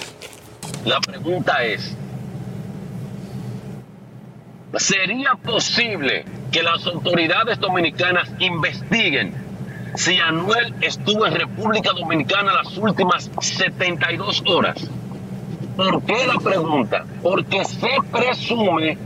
[0.85, 1.97] La pregunta es,
[4.77, 9.44] ¿sería posible que las autoridades dominicanas investiguen
[9.95, 14.91] si Anuel estuvo en República Dominicana las últimas 72 horas.
[15.77, 17.05] ¿Por qué la pregunta?
[17.23, 18.99] Porque se presume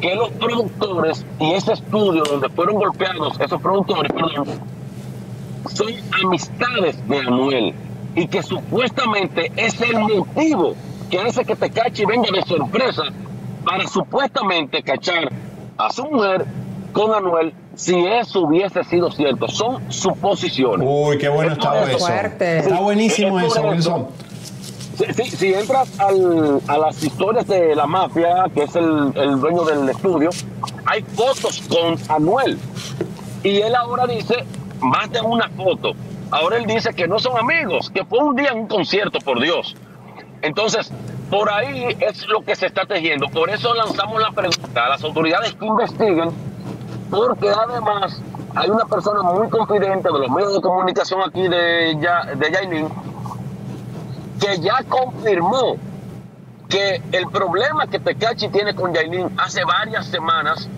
[0.00, 4.12] que los productores y ese estudio donde fueron golpeados esos productores,
[5.68, 5.88] son
[6.24, 7.74] amistades de Anuel
[8.14, 10.74] y que supuestamente es el motivo
[11.10, 13.02] que hace que te cache y venga de sorpresa
[13.64, 15.30] para supuestamente cachar
[15.76, 16.46] a su mujer
[16.92, 19.46] con Anuel si eso hubiese sido cierto.
[19.46, 20.86] Son suposiciones.
[20.90, 22.08] Uy, qué bueno está eso.
[22.08, 24.08] Está buenísimo eso, Wilson.
[25.14, 29.64] Si, si, entras al, a las historias de la mafia, que es el, el, dueño
[29.64, 30.30] del estudio,
[30.86, 32.58] hay fotos con Anuel.
[33.44, 34.44] Y él ahora dice,
[34.80, 35.92] más de una foto.
[36.32, 39.40] Ahora él dice que no son amigos, que fue un día en un concierto, por
[39.40, 39.76] Dios.
[40.42, 40.90] Entonces,
[41.30, 43.28] por ahí es lo que se está tejiendo.
[43.28, 46.32] Por eso lanzamos la pregunta a las autoridades que investiguen,
[47.10, 48.20] porque además
[48.54, 52.88] hay una persona muy confidente de los medios de comunicación aquí de, ya, de Yailin,
[54.40, 55.76] que ya confirmó
[56.68, 60.68] que el problema que Tecachi tiene con Yailin hace varias semanas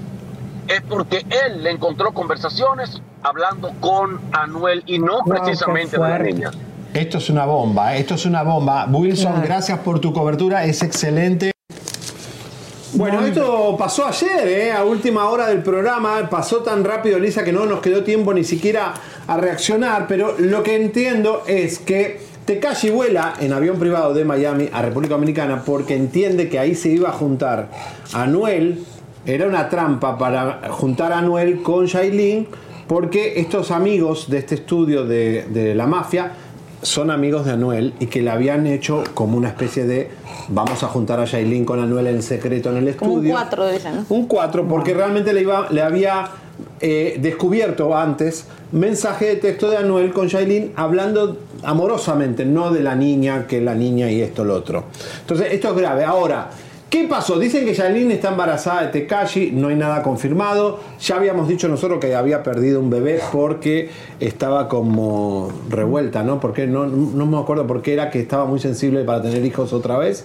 [0.68, 6.50] es porque él le encontró conversaciones hablando con Anuel y no precisamente de la niña.
[6.94, 8.86] Esto es una bomba, esto es una bomba.
[8.86, 9.46] Wilson, claro.
[9.46, 11.52] gracias por tu cobertura, es excelente.
[12.94, 14.72] Bueno, esto pasó ayer, ¿eh?
[14.72, 18.42] a última hora del programa, pasó tan rápido, Lisa, que no nos quedó tiempo ni
[18.42, 18.94] siquiera
[19.26, 24.68] a reaccionar, pero lo que entiendo es que Tekashi vuela en avión privado de Miami
[24.72, 27.70] a República Dominicana porque entiende que ahí se iba a juntar
[28.12, 28.84] Anuel,
[29.24, 32.48] era una trampa para juntar a Anuel con Shailene,
[32.88, 36.32] porque estos amigos de este estudio de, de la mafia
[36.82, 40.10] son amigos de Anuel y que le habían hecho como una especie de
[40.48, 43.16] vamos a juntar a Shailene con Anuel en secreto en el estudio.
[43.16, 44.06] Un 4 dicen, ¿no?
[44.08, 46.28] Un 4 porque realmente le, iba, le había
[46.80, 52.94] eh, descubierto antes mensaje de texto de Anuel con Shailene hablando amorosamente, no de la
[52.94, 54.84] niña, que la niña y esto lo otro.
[55.20, 56.04] Entonces, esto es grave.
[56.04, 56.50] Ahora,
[56.90, 57.38] ¿Qué pasó?
[57.38, 60.80] Dicen que Yailin está embarazada de Tekashi, no hay nada confirmado.
[61.00, 66.40] Ya habíamos dicho nosotros que había perdido un bebé porque estaba como revuelta, ¿no?
[66.40, 69.72] Porque no, no me acuerdo por qué era que estaba muy sensible para tener hijos
[69.72, 70.24] otra vez.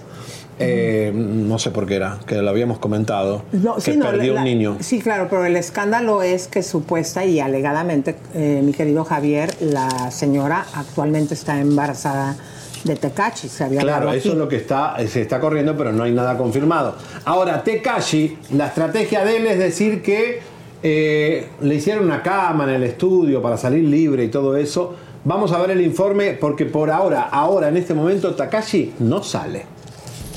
[0.58, 3.44] Eh, no sé por qué era, que lo habíamos comentado.
[3.52, 4.78] No, que sí, no, perdió la- un niño.
[4.80, 10.10] Sí, claro, pero el escándalo es que supuesta y alegadamente, eh, mi querido Javier, la
[10.10, 12.38] señora actualmente está embarazada
[12.86, 13.50] de Tecachi.
[13.50, 16.38] Se había Claro, eso es lo que está, se está corriendo, pero no hay nada
[16.38, 16.96] confirmado.
[17.26, 20.40] Ahora, Tekashi, la estrategia de él es decir que
[20.82, 24.96] eh, le hicieron una cama en el estudio para salir libre y todo eso.
[25.24, 29.75] Vamos a ver el informe porque por ahora, ahora en este momento, Takashi no sale.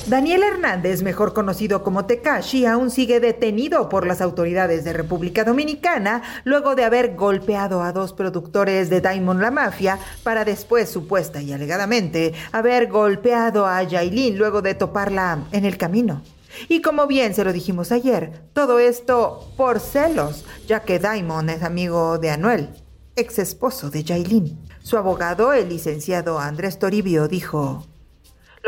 [0.09, 6.23] Daniel Hernández, mejor conocido como Tekashi, aún sigue detenido por las autoridades de República Dominicana
[6.45, 11.53] luego de haber golpeado a dos productores de Diamond La Mafia para después, supuesta y
[11.53, 16.23] alegadamente, haber golpeado a Yailin luego de toparla en el camino.
[16.71, 21.63] Y como bien se lo dijimos ayer, todo esto por celos, ya que Diamond es
[21.63, 22.71] amigo de Anuel,
[23.15, 24.59] ex esposo de Yailin.
[24.83, 27.85] Su abogado, el licenciado Andrés Toribio, dijo...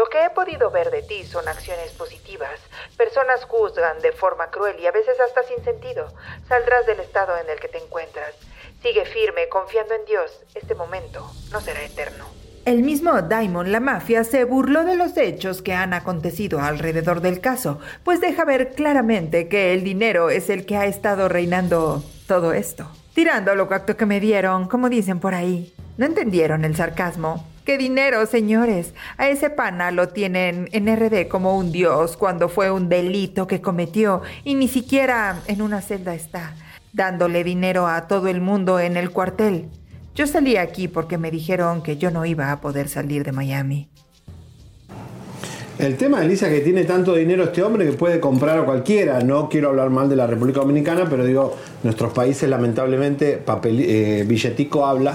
[0.00, 2.58] Lo que he podido ver de ti son acciones positivas.
[2.96, 6.14] Personas juzgan de forma cruel y a veces hasta sin sentido.
[6.48, 8.34] Saldrás del estado en el que te encuentras.
[8.80, 10.40] Sigue firme, confiando en Dios.
[10.54, 12.24] Este momento no será eterno.
[12.64, 17.42] El mismo Diamond La Mafia se burló de los hechos que han acontecido alrededor del
[17.42, 22.54] caso, pues deja ver claramente que el dinero es el que ha estado reinando todo
[22.54, 22.90] esto.
[23.12, 25.74] Tirando lo acto que me dieron, como dicen por ahí.
[25.98, 27.49] ¿No entendieron el sarcasmo?
[27.64, 28.94] ¡Qué dinero, señores!
[29.18, 33.60] A ese pana lo tienen en RD como un dios cuando fue un delito que
[33.60, 36.54] cometió y ni siquiera en una celda está,
[36.94, 39.68] dándole dinero a todo el mundo en el cuartel.
[40.14, 43.90] Yo salí aquí porque me dijeron que yo no iba a poder salir de Miami.
[45.78, 49.20] El tema, Elisa, que tiene tanto dinero este hombre que puede comprar a cualquiera.
[49.20, 54.24] No quiero hablar mal de la República Dominicana, pero digo, nuestros países lamentablemente papel, eh,
[54.26, 55.14] billetico habla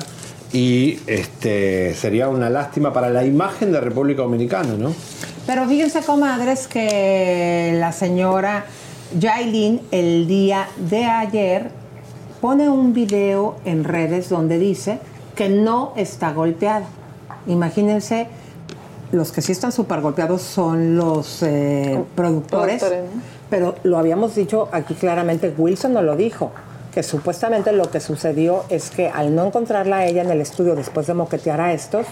[0.53, 4.93] y este sería una lástima para la imagen de República Dominicana, ¿no?
[5.45, 8.65] Pero fíjense, comadres, que la señora
[9.19, 11.69] Yailin el día de ayer
[12.41, 14.99] pone un video en redes donde dice
[15.35, 16.85] que no está golpeada.
[17.47, 18.27] Imagínense,
[19.11, 23.21] los que sí están súper golpeados son los eh, productores, productores, ¿no?
[23.49, 26.51] pero lo habíamos dicho aquí claramente, Wilson nos lo dijo,
[26.95, 30.75] que supuestamente lo que sucedió es que al no encontrarla a ella en el estudio
[30.75, 32.07] después de moquetear a estos,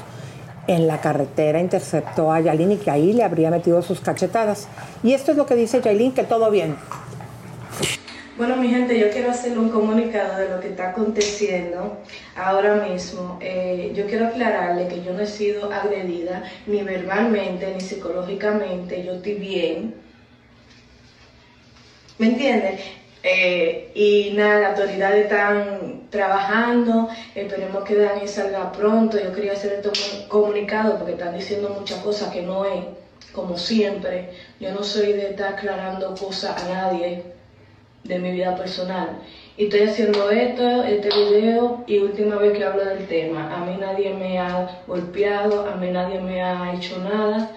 [0.68, 4.68] en la carretera interceptó a Yailin y que ahí le habría metido sus cachetadas.
[5.02, 6.76] Y esto es lo que dice Yailin, que todo bien.
[8.38, 12.00] Bueno, mi gente, yo quiero hacerle un comunicado de lo que está aconteciendo
[12.36, 13.38] ahora mismo.
[13.40, 19.02] Eh, yo quiero aclararle que yo no he sido agredida ni verbalmente ni psicológicamente.
[19.06, 19.96] Yo estoy bien.
[22.18, 22.82] ¿Me entiendes?
[23.24, 29.18] Eh, y nada, las autoridades están trabajando, esperemos que Dani salga pronto.
[29.18, 29.92] Yo quería hacer esto
[30.28, 32.84] comunicado porque están diciendo muchas cosas que no es,
[33.32, 34.30] como siempre.
[34.60, 37.24] Yo no soy de estar aclarando cosas a nadie
[38.04, 39.20] de mi vida personal.
[39.56, 43.56] Y estoy haciendo esto, este video, y última vez que hablo del tema.
[43.56, 47.52] A mí nadie me ha golpeado, a mí nadie me ha hecho nada.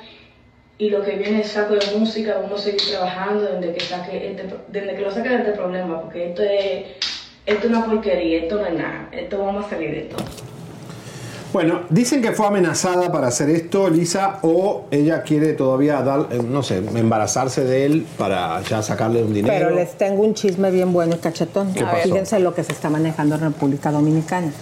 [0.79, 4.31] Y lo que viene es saco de música, vamos a seguir trabajando desde que, saque
[4.31, 6.85] este, desde que lo saque de este problema, porque esto es,
[7.47, 10.17] esto es una porquería, esto no es nada, esto vamos a salir de esto.
[11.51, 16.43] Bueno, dicen que fue amenazada para hacer esto, Lisa, o ella quiere todavía dar, eh,
[16.47, 19.55] no sé, embarazarse de él para ya sacarle un dinero.
[19.57, 21.73] Pero les tengo un chisme bien bueno y cachetón.
[21.73, 22.03] ¿Qué pasó?
[22.03, 24.53] Fíjense lo que se está manejando en República Dominicana.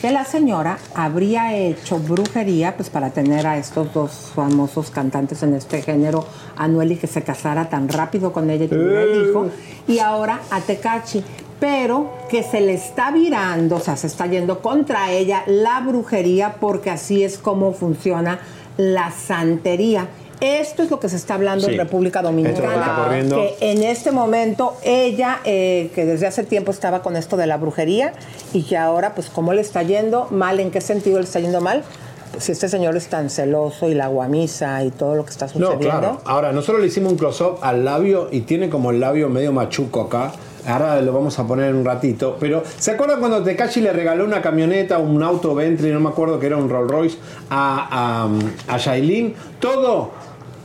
[0.00, 5.54] Que la señora habría hecho brujería pues para tener a estos dos famosos cantantes en
[5.54, 6.24] este género,
[6.56, 9.50] Anuel y que se casara tan rápido con ella y tuviera el hijo,
[9.88, 11.24] y ahora a Tecachi
[11.60, 16.56] pero que se le está virando, o sea, se está yendo contra ella la brujería
[16.60, 18.38] porque así es como funciona
[18.76, 20.06] la santería.
[20.40, 21.72] Esto es lo que se está hablando Sí.
[21.72, 27.16] en República Dominicana, que en este momento ella, eh, que desde hace tiempo estaba con
[27.16, 28.12] esto de la brujería
[28.52, 30.28] y que ahora, pues, ¿cómo le está yendo?
[30.30, 30.60] ¿Mal?
[30.60, 31.82] ¿En qué sentido le está yendo mal?
[32.30, 35.46] Pues, si este señor es tan celoso y la guamisa y todo lo que está
[35.46, 35.78] No, sucediendo.
[35.88, 36.20] claro.
[36.24, 40.02] Ahora, nosotros le hicimos un close-up al labio y tiene como el labio medio machuco
[40.02, 40.32] acá.
[40.66, 42.36] Ahora lo vamos a poner en un ratito.
[42.38, 46.38] Pero, ¿se acuerdan cuando Tekashi le regaló una camioneta, un auto Bentley, no me acuerdo
[46.38, 47.18] que era un Rolls Royce,
[47.48, 48.26] a,
[48.68, 49.34] a, a Yailin?
[49.60, 50.10] Todo,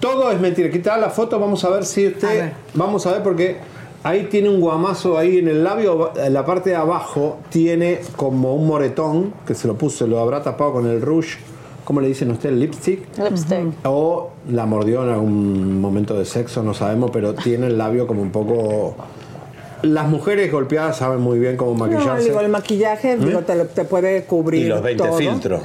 [0.04, 0.70] todo es mentira.
[0.70, 2.51] Quitar la foto, vamos a ver si usted.
[2.74, 3.56] Vamos a ver porque
[4.04, 8.54] ahí tiene un guamazo ahí en el labio, en la parte de abajo tiene como
[8.54, 11.38] un moretón que se lo puso, lo habrá tapado con el rouge.
[11.86, 12.56] ¿Cómo le dicen ustedes?
[12.58, 13.18] ¿Lipstick?
[13.18, 13.68] Lipstick.
[13.86, 18.22] O la mordió en algún momento de sexo, no sabemos, pero tiene el labio como
[18.22, 18.95] un poco.
[19.84, 22.28] Las mujeres golpeadas saben muy bien cómo No, maquillarse.
[22.30, 23.26] digo, el maquillaje ¿Mm?
[23.26, 25.18] digo, te, lo- te puede cubrir y los 20 todo.
[25.18, 25.62] filtros.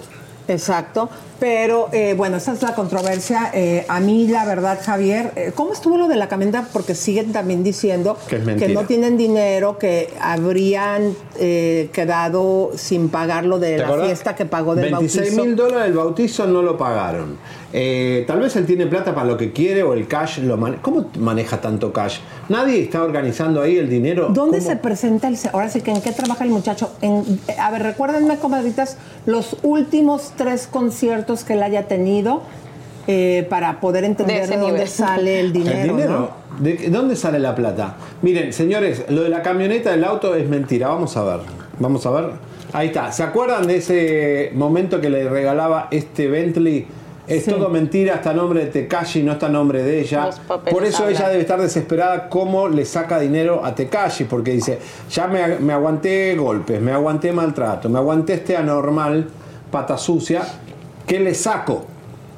[0.49, 1.09] Exacto,
[1.39, 3.51] pero eh, bueno, esa es la controversia.
[3.55, 6.67] Eh, a mí, la verdad, Javier, eh, ¿cómo estuvo lo de la camioneta?
[6.73, 13.59] Porque siguen también diciendo Que no tienen dinero, que habrían eh, quedado sin pagar lo
[13.59, 14.07] de ¿Te la acordás?
[14.07, 15.45] fiesta que pagó del 26 bautizo.
[15.45, 17.37] mil dólares del bautizo no lo pagaron.
[17.71, 20.83] Eh, tal vez él tiene plata para lo que quiere o el cash lo maneja.
[20.83, 22.19] ¿Cómo maneja tanto cash?
[22.49, 24.31] Nadie está organizando ahí el dinero.
[24.33, 24.71] ¿Dónde ¿Cómo?
[24.71, 25.37] se presenta el...
[25.37, 26.91] se- Ahora sí que en qué trabaja el muchacho?
[27.03, 32.43] En- a ver, recuérdenme, comadritas, los últimos tres conciertos que él haya tenido
[33.07, 34.89] eh, para poder entender de, dónde nivel.
[34.89, 35.79] sale el dinero.
[35.79, 36.11] ¿El dinero?
[36.11, 36.63] ¿no?
[36.63, 37.97] ¿De dónde sale la plata?
[38.23, 40.89] Miren, señores, lo de la camioneta del auto es mentira.
[40.89, 41.41] Vamos a ver.
[41.79, 42.31] Vamos a ver.
[42.73, 43.13] Ahí está.
[43.13, 46.87] ¿Se acuerdan de ese momento que le regalaba este Bentley?
[47.27, 47.51] Es Sí.
[47.51, 50.31] todo mentira, está a nombre de Tekashi, no está a nombre de ella.
[50.71, 54.79] Por eso ella debe estar desesperada cómo le saca dinero a Tekashi, porque dice,
[55.11, 59.27] ya me, me aguanté golpes, me aguanté maltrato, me aguanté este anormal,
[59.71, 60.43] pata sucia,
[61.09, 61.85] ¿qué le saco?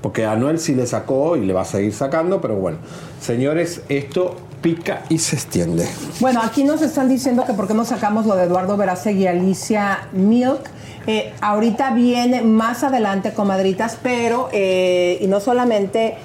[0.00, 2.78] Porque a Anuel sí le sacó y le va a seguir sacando, pero bueno,
[3.20, 5.86] señores, esto pica y se extiende.
[6.20, 9.26] Bueno, aquí nos están diciendo que por qué no sacamos lo de Eduardo Verástegui y
[9.26, 10.60] Alicia Milk.
[11.06, 16.16] Eh, ahorita viene más adelante, comadritas, pero, eh, y no solamente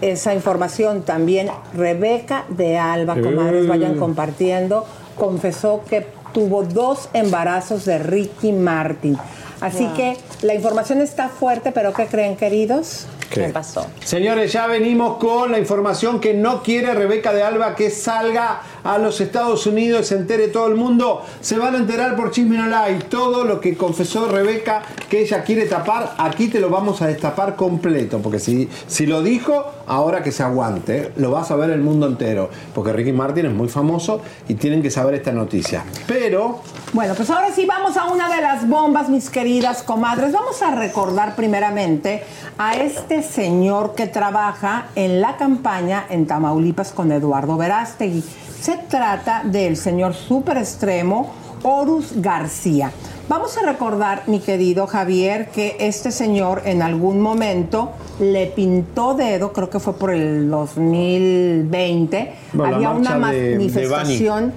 [0.00, 3.98] esa información, también Rebeca de Alba, comadres, vayan Mm.
[3.98, 4.86] compartiendo,
[5.16, 9.18] confesó que tuvo dos embarazos de Ricky Martin.
[9.60, 9.94] Así Wow.
[9.96, 13.06] que la información está fuerte, pero ¿qué creen, queridos?
[13.30, 13.48] ¿Qué?
[13.48, 13.86] pasó?
[14.04, 18.98] Señores, ya venimos con la información que no quiere Rebeca de Alba que salga a
[18.98, 21.22] los Estados Unidos, se entere todo el mundo.
[21.40, 23.04] Se van a enterar por Chisme No Like.
[23.04, 27.56] Todo lo que confesó Rebeca que ella quiere tapar, aquí te lo vamos a destapar
[27.56, 28.18] completo.
[28.18, 30.98] Porque si, si lo dijo, ahora que se aguante.
[30.98, 31.12] ¿eh?
[31.16, 32.50] Lo va a saber el mundo entero.
[32.74, 35.84] Porque Ricky Martin es muy famoso y tienen que saber esta noticia.
[36.06, 36.60] Pero
[36.92, 40.32] Bueno, pues ahora sí vamos a una de las bombas, mis queridas comadres.
[40.32, 42.24] Vamos a recordar primeramente
[42.58, 48.22] a este señor que trabaja en la campaña en Tamaulipas con Eduardo Verástegui.
[48.60, 51.30] Se trata del señor super extremo
[51.62, 52.90] Horus García.
[53.28, 59.52] Vamos a recordar, mi querido Javier, que este señor en algún momento le pintó dedo,
[59.52, 64.52] creo que fue por el 2020, Bueno, la había una de- manifestación.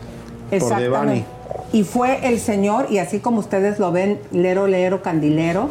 [0.49, 1.25] De Exactamente.
[1.71, 5.69] Y fue el Señor, y así como ustedes lo ven, lero, lero, candilero,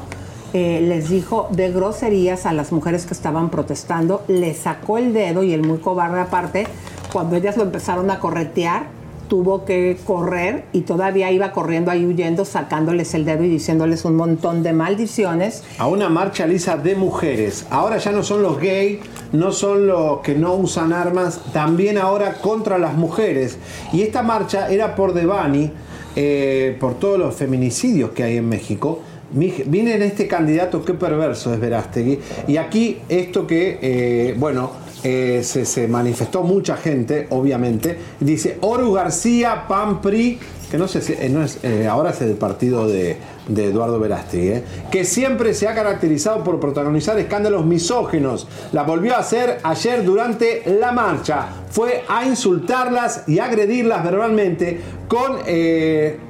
[0.53, 5.43] eh, les dijo de groserías a las mujeres que estaban protestando, le sacó el dedo
[5.43, 6.67] y el muy cobarde aparte,
[7.13, 8.87] cuando ellas lo empezaron a corretear,
[9.33, 14.15] tuvo que correr y todavía iba corriendo ahí huyendo, sacándoles el dedo y diciéndoles un
[14.15, 15.65] montón de maldiciones.
[15.79, 17.65] A una marcha lisa de mujeres.
[17.71, 18.99] Ahora ya no son los gays,
[19.33, 23.57] no son los que no usan armas, también ahora contra las mujeres.
[23.95, 25.71] Y esta marcha era por Devani,
[26.15, 29.01] eh, por todos los feminicidios que hay en México.
[29.33, 32.19] Viene en este candidato, qué perverso es Verástegui.
[32.49, 34.73] Y aquí esto que, eh, bueno,
[35.03, 37.97] eh, se, manifestó mucha gente, obviamente.
[38.21, 40.39] Dice Oru García, PAMPRI,
[40.71, 41.59] que no sé si no es,
[41.89, 43.17] ahora es el partido de,
[43.49, 48.47] Eduardo Verástegui, que siempre se ha caracterizado por protagonizar escándalos misógenos.
[48.73, 51.49] La volvió a hacer ayer durante la marcha.
[51.71, 55.39] Fue a insultarlas y agredirlas verbalmente con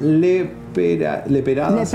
[0.00, 1.94] leperadas.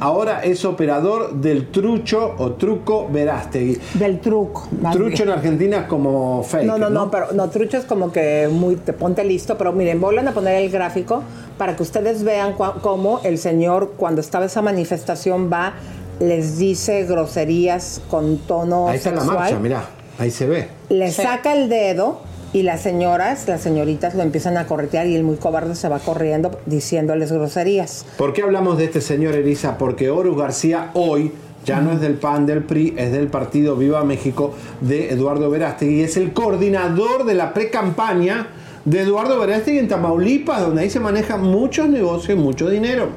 [0.00, 3.78] Ahora es operador del trucho o truco Verástegui.
[3.92, 4.66] Del truco.
[4.90, 6.64] Trucho en Argentina es como fake.
[6.64, 10.00] No, no, no, pero no, trucho es como que muy te ponte listo, pero miren,
[10.00, 11.22] vuelven a poner el gráfico
[11.58, 15.74] para que ustedes vean cómo el señor cuando estaba esa manifestación va
[16.18, 19.84] les dice groserías con tono Ahí está la marcha, mira,
[20.18, 20.68] ahí se ve.
[20.88, 22.20] Le saca el dedo
[22.54, 25.98] y las señoras, las señoritas lo empiezan a corretear y el muy cobarde se va
[25.98, 28.06] corriendo diciéndoles groserías.
[28.16, 29.76] ¿Por qué hablamos de este señor Elisa?
[29.76, 31.32] Porque Horus García hoy
[31.66, 35.96] ya no es del PAN del PRI, es del partido Viva México de Eduardo Verástegui
[35.96, 38.46] y es el coordinador de la pre-campaña
[38.84, 43.08] de Eduardo Verástegui en Tamaulipas, donde ahí se manejan muchos negocios y mucho dinero.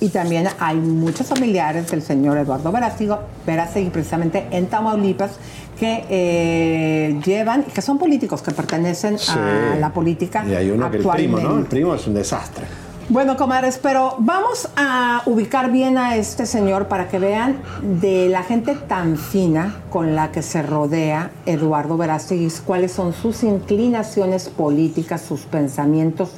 [0.00, 3.14] Y también hay muchos familiares del señor Eduardo Verástegui,
[3.46, 5.38] Verástegui precisamente en Tamaulipas,
[5.78, 10.44] que eh, llevan, que son políticos que pertenecen a la política.
[10.46, 11.58] Y hay uno que el primo, ¿no?
[11.58, 12.66] El primo es un desastre.
[13.10, 18.42] Bueno, comadres, pero vamos a ubicar bien a este señor para que vean de la
[18.42, 25.22] gente tan fina con la que se rodea Eduardo Verástegui, cuáles son sus inclinaciones políticas,
[25.22, 26.32] sus pensamientos,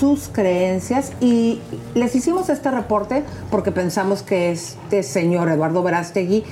[0.00, 1.12] sus creencias.
[1.20, 1.60] Y
[1.94, 6.44] les hicimos este reporte porque pensamos que este señor Eduardo Verástegui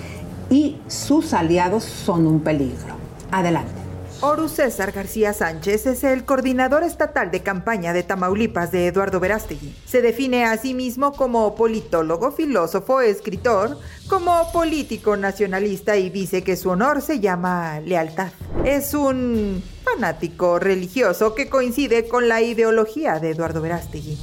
[0.50, 2.94] y sus aliados son un peligro.
[3.30, 3.84] Adelante.
[4.20, 9.74] Oru César García Sánchez es el coordinador estatal de campaña de Tamaulipas de Eduardo Verástegui.
[9.84, 13.78] Se define a sí mismo como politólogo, filósofo, escritor,
[14.08, 18.32] como político nacionalista y dice que su honor se llama lealtad.
[18.64, 24.18] Es un fanático religioso que coincide con la ideología de Eduardo Verástegui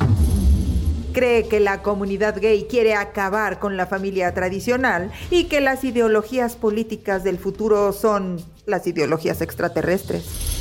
[1.12, 6.56] cree que la comunidad gay quiere acabar con la familia tradicional y que las ideologías
[6.56, 10.52] políticas del futuro son las ideologías extraterrestres.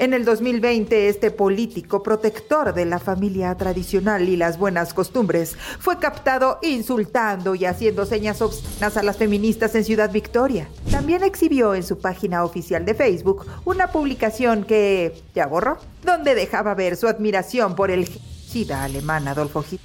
[0.00, 5.98] En el 2020, este político protector de la familia tradicional y las buenas costumbres fue
[5.98, 10.68] captado insultando y haciendo señas obscenas a las feministas en Ciudad Victoria.
[10.92, 16.74] También exhibió en su página oficial de Facebook una publicación que ya borró, donde dejaba
[16.74, 18.08] ver su admiración por el
[18.48, 19.80] Sida alemán Adolfo Hitler.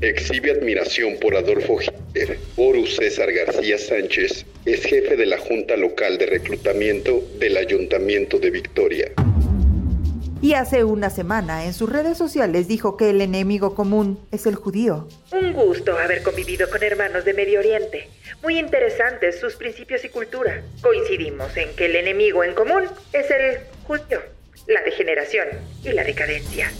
[0.00, 2.36] Exhibe admiración por Adolfo Hitler.
[2.56, 8.50] Horus César García Sánchez es jefe de la Junta Local de Reclutamiento del Ayuntamiento de
[8.50, 9.12] Victoria.
[10.42, 14.56] Y hace una semana en sus redes sociales dijo que el enemigo común es el
[14.56, 15.06] judío.
[15.30, 18.08] Un gusto haber convivido con hermanos de Medio Oriente.
[18.42, 20.64] Muy interesantes sus principios y cultura.
[20.82, 22.82] Coincidimos en que el enemigo en común
[23.12, 25.48] es el judío la degeneración
[25.84, 26.70] y la decadencia.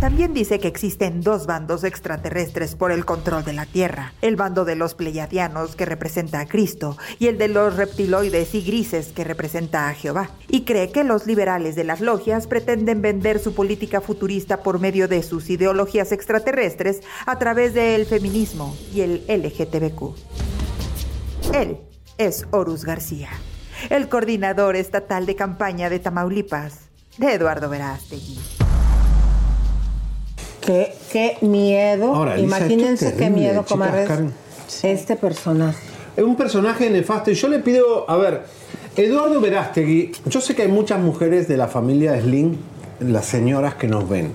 [0.00, 4.14] También dice que existen dos bandos extraterrestres por el control de la Tierra.
[4.22, 8.62] El bando de los pleiadianos, que representa a Cristo, y el de los reptiloides y
[8.62, 10.30] grises, que representa a Jehová.
[10.48, 15.06] Y cree que los liberales de las logias pretenden vender su política futurista por medio
[15.06, 20.14] de sus ideologías extraterrestres a través del feminismo y el LGTBQ.
[21.52, 21.76] Él
[22.16, 23.28] es Horus García
[23.88, 26.80] el coordinador estatal de campaña de Tamaulipas,
[27.18, 28.38] de Eduardo Verástegui.
[30.60, 32.14] Qué, qué miedo.
[32.14, 34.08] Ahora, Elisa, Imagínense qué terrible, miedo, comadres.
[34.08, 34.32] Karen.
[34.82, 35.78] Este personaje.
[36.16, 38.42] Es un personaje nefasto y yo le pido, a ver,
[38.96, 42.56] Eduardo Verástegui, yo sé que hay muchas mujeres de la familia Slim,
[43.00, 44.32] las señoras que nos ven.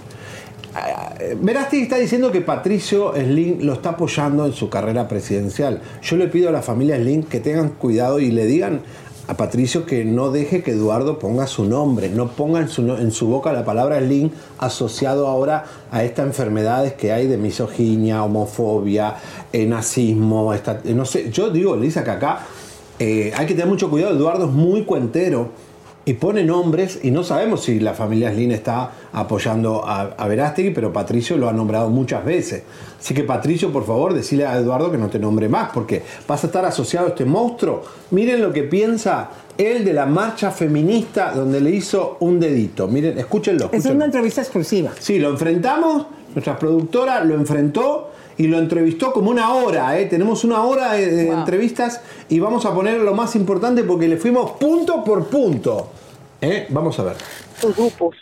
[0.73, 5.81] Ah, Verástegui está diciendo que Patricio Slim lo está apoyando en su carrera presidencial.
[6.01, 8.81] Yo le pido a la familia Slim que tengan cuidado y le digan
[9.27, 13.11] a Patricio que no deje que Eduardo ponga su nombre, no ponga en su, en
[13.11, 14.29] su boca la palabra Slim
[14.59, 19.15] asociado ahora a estas enfermedades que hay de misoginia, homofobia,
[19.51, 22.39] eh, nazismo, esta- eh, no sé, yo digo, Lisa, que acá
[22.99, 25.49] eh, hay que tener mucho cuidado, Eduardo es muy cuentero
[26.05, 30.69] y pone nombres y no sabemos si la familia Slim está apoyando a, a Verástegui,
[30.69, 32.63] pero Patricio lo ha nombrado muchas veces.
[32.99, 36.43] Así que Patricio, por favor, decile a Eduardo que no te nombre más, porque vas
[36.43, 37.83] a estar asociado a este monstruo.
[38.11, 42.87] Miren lo que piensa él de la marcha feminista donde le hizo un dedito.
[42.87, 43.65] Miren, escúchenlo.
[43.65, 43.95] Es escúchenlo.
[43.95, 44.91] una entrevista exclusiva.
[44.99, 46.05] Sí, lo enfrentamos,
[46.35, 48.04] nuestra productora lo enfrentó
[48.37, 50.05] y lo entrevistó como una hora, ¿eh?
[50.07, 54.17] tenemos una hora de, de entrevistas y vamos a poner lo más importante porque le
[54.17, 55.89] fuimos punto por punto.
[56.41, 56.67] ¿eh?
[56.69, 57.15] Vamos a ver.
[57.55, 58.15] estos grupos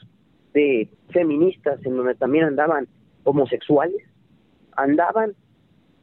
[0.54, 2.88] de feministas en donde también andaban
[3.24, 4.02] homosexuales,
[4.76, 5.34] andaban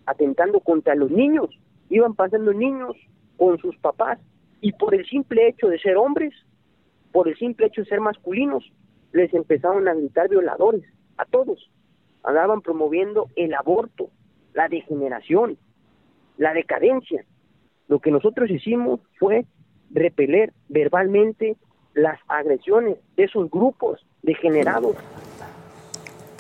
[0.07, 1.49] atentando contra los niños,
[1.89, 2.97] iban pasando niños
[3.37, 4.19] con sus papás
[4.61, 6.35] y por el simple hecho de ser hombres,
[7.13, 8.65] por el simple hecho de ser masculinos,
[9.13, 10.85] les empezaron a gritar violadores
[11.17, 11.71] a todos.
[12.25, 14.09] Andaban promoviendo el aborto,
[14.55, 15.57] la degeneración,
[16.37, 17.25] la decadencia.
[17.89, 19.47] Lo que nosotros hicimos fue
[19.93, 21.57] repeler verbalmente
[21.95, 24.97] las agresiones de esos grupos degenerados.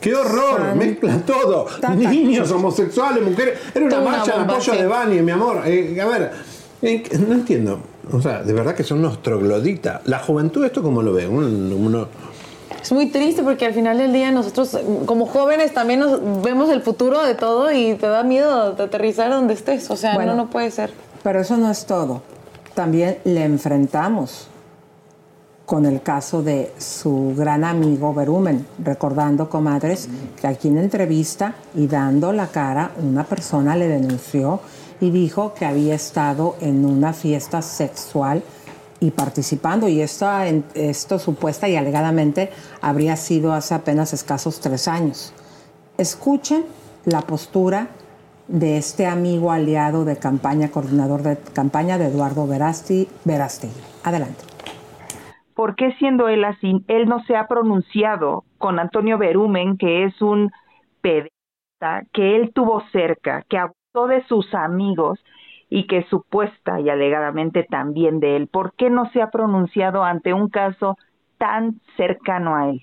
[0.00, 0.74] ¡Qué horror!
[0.76, 1.66] Mezcla todo.
[1.96, 3.58] Niños, homosexuales, mujeres.
[3.74, 5.62] Era una marcha en apoyo de Bani, mi amor.
[5.66, 6.30] Eh, a ver,
[6.82, 7.80] eh, no entiendo.
[8.10, 10.06] O sea, de verdad que son unos trogloditas.
[10.08, 11.28] La juventud, ¿esto cómo lo ve?
[11.28, 12.08] Un- uno-
[12.82, 16.80] Es muy triste porque al final del día nosotros como jóvenes también nos vemos el
[16.82, 19.90] futuro de todo y te da miedo de aterrizar donde estés.
[19.90, 20.32] O sea, Bueno.
[20.34, 20.92] no, no puede ser.
[21.22, 22.22] Pero eso no es todo.
[22.74, 24.48] También le enfrentamos
[25.66, 30.08] con el caso de su gran amigo Berumen, recordando, comadres,
[30.40, 34.60] que aquí en entrevista y dando la cara, una persona le denunció
[35.00, 38.42] y dijo que había estado en una fiesta sexual
[39.00, 40.28] y participando, y esto,
[40.74, 42.50] esto supuesta y alegadamente
[42.82, 45.32] habría sido hace apenas escasos tres años.
[45.96, 46.64] Escuchen
[47.06, 47.88] la postura
[48.46, 53.80] de este amigo aliado de campaña, coordinador de campaña de Eduardo Verasti, Verástegui.
[54.04, 54.50] Adelante.
[55.60, 60.22] ¿por qué siendo él así, él no se ha pronunciado con Antonio Berumen, que es
[60.22, 60.50] un
[61.02, 65.18] pedista, que él tuvo cerca, que abusó de sus amigos
[65.70, 68.48] y que supuesta y alegadamente también de él?
[68.48, 70.98] ¿Por qué no se ha pronunciado ante un caso
[71.38, 72.82] tan cercano a él?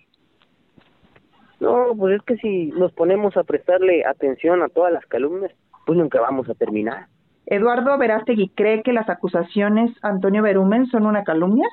[1.59, 5.51] No, pues es que si nos ponemos a prestarle atención a todas las calumnias,
[5.85, 7.07] pues nunca vamos a terminar.
[7.45, 11.68] Eduardo Verástegui cree que las acusaciones Antonio Berumen son una calumnia?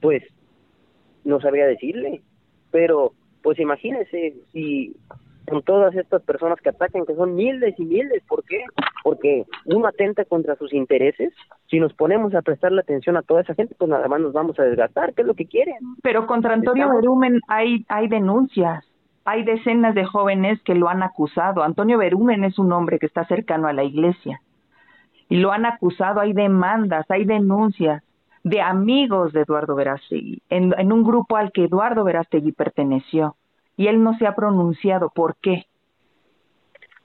[0.00, 0.22] Pues
[1.24, 2.22] no sabría decirle,
[2.70, 3.12] pero
[3.42, 4.96] pues imagínese si
[5.48, 8.64] con todas estas personas que atacan, que son miles y miles, ¿por qué?
[9.02, 11.32] Porque uno atenta contra sus intereses.
[11.68, 14.58] Si nos ponemos a prestarle atención a toda esa gente, pues nada más nos vamos
[14.58, 15.76] a desgastar, ¿qué es lo que quieren?
[16.02, 18.84] Pero contra Antonio Estamos- Berumen hay, hay denuncias.
[19.26, 21.62] Hay decenas de jóvenes que lo han acusado.
[21.62, 24.40] Antonio Berumen es un hombre que está cercano a la iglesia.
[25.30, 26.20] Y lo han acusado.
[26.20, 28.02] Hay demandas, hay denuncias
[28.42, 33.36] de amigos de Eduardo Verástegui, en, en un grupo al que Eduardo Verástegui perteneció.
[33.76, 35.10] Y él no se ha pronunciado.
[35.10, 35.64] ¿Por qué?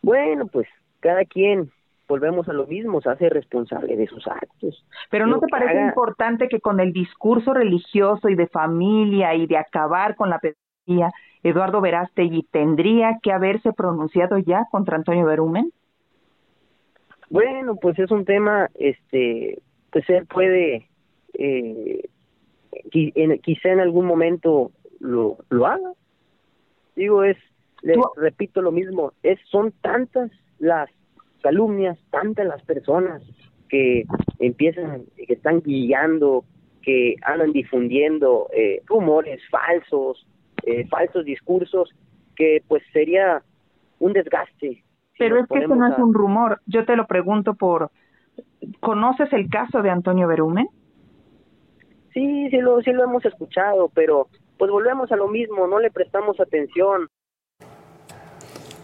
[0.01, 0.67] Bueno, pues
[0.99, 1.71] cada quien,
[2.07, 4.85] volvemos a lo mismo, se hace responsable de sus actos.
[5.09, 9.35] Pero ¿no Lo te parece haga- importante que con el discurso religioso y de familia
[9.35, 11.11] y de acabar con la pedagogía,
[11.43, 15.71] Eduardo Verástegui tendría que haberse pronunciado ya contra Antonio Berumen?
[17.29, 19.59] Bueno, pues es un tema, este,
[19.91, 20.89] pues él puede,
[21.35, 22.09] eh,
[22.91, 25.91] qui- en- quizá en algún momento lo, lo haga.
[26.99, 27.37] Digo, es,
[27.81, 30.89] les repito lo mismo, es, son tantas las
[31.41, 33.23] calumnias, tantas las personas
[33.69, 34.03] que
[34.39, 36.43] empiezan, que están guiando,
[36.81, 40.27] que andan difundiendo eh, rumores falsos,
[40.63, 41.89] eh, falsos discursos,
[42.35, 43.43] que pues sería
[43.99, 44.83] un desgaste.
[45.17, 46.59] Pero es que eso no es un rumor.
[46.65, 47.91] Yo te lo pregunto por...
[48.81, 50.67] ¿Conoces el caso de Antonio Berumen?
[52.13, 54.27] Sí, sí lo, sí lo hemos escuchado, pero
[54.59, 57.07] pues volvemos a lo mismo, no le prestamos atención.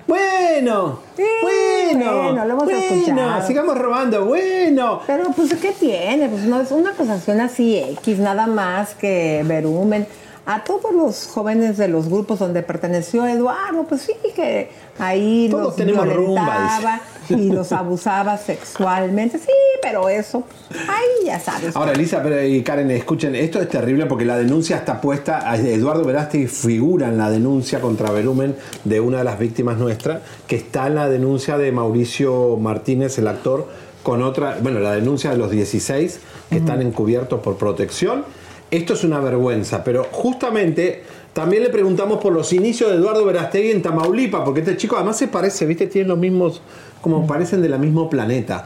[0.07, 0.99] Bueno,
[1.41, 3.47] bueno, bueno, lo hemos bueno, escuchado.
[3.47, 5.02] sigamos robando, bueno.
[5.06, 6.30] Pero pues ¿qué tiene?
[6.30, 10.07] Pues no es una acusación así X, nada más que verumen.
[10.45, 14.69] A todos los jóvenes de los grupos donde perteneció Eduardo, pues sí que
[14.99, 19.39] ahí Todos los rumba, violentaba y los abusaba sexualmente.
[19.39, 19.51] Sí,
[19.81, 21.76] pero eso, ahí ya sabes.
[21.76, 26.47] Ahora, Elisa y Karen, escuchen, esto es terrible porque la denuncia está puesta, Eduardo Verástegui
[26.47, 30.95] figura en la denuncia contra Verumen de una de las víctimas nuestras, que está en
[30.95, 33.67] la denuncia de Mauricio Martínez, el actor,
[34.03, 36.19] con otra, bueno, la denuncia de los 16
[36.51, 38.23] que están encubiertos por protección.
[38.72, 43.72] Esto es una vergüenza, pero justamente también le preguntamos por los inicios de Eduardo Verástegui
[43.72, 45.88] en Tamaulipas, porque este chico además se parece, ¿viste?
[45.88, 46.62] Tienen los mismos,
[47.02, 48.66] como parecen del mismo planeta.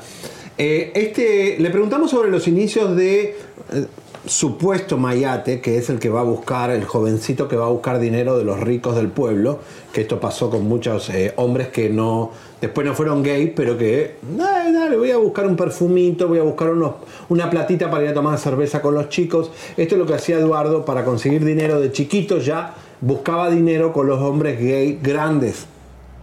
[0.58, 3.86] Eh, este, le preguntamos sobre los inicios de eh,
[4.26, 8.00] supuesto Mayate, que es el que va a buscar, el jovencito que va a buscar
[8.00, 9.60] dinero de los ricos del pueblo,
[9.94, 12.32] que esto pasó con muchos eh, hombres que no,
[12.62, 16.44] después no fueron gays, pero que, dale, dale, voy a buscar un perfumito, voy a
[16.44, 16.96] buscar unos,
[17.30, 19.52] una platita para ir a tomar cerveza con los chicos.
[19.78, 24.08] Esto es lo que hacía Eduardo para conseguir dinero de chiquito ya, buscaba dinero con
[24.08, 25.66] los hombres gay grandes.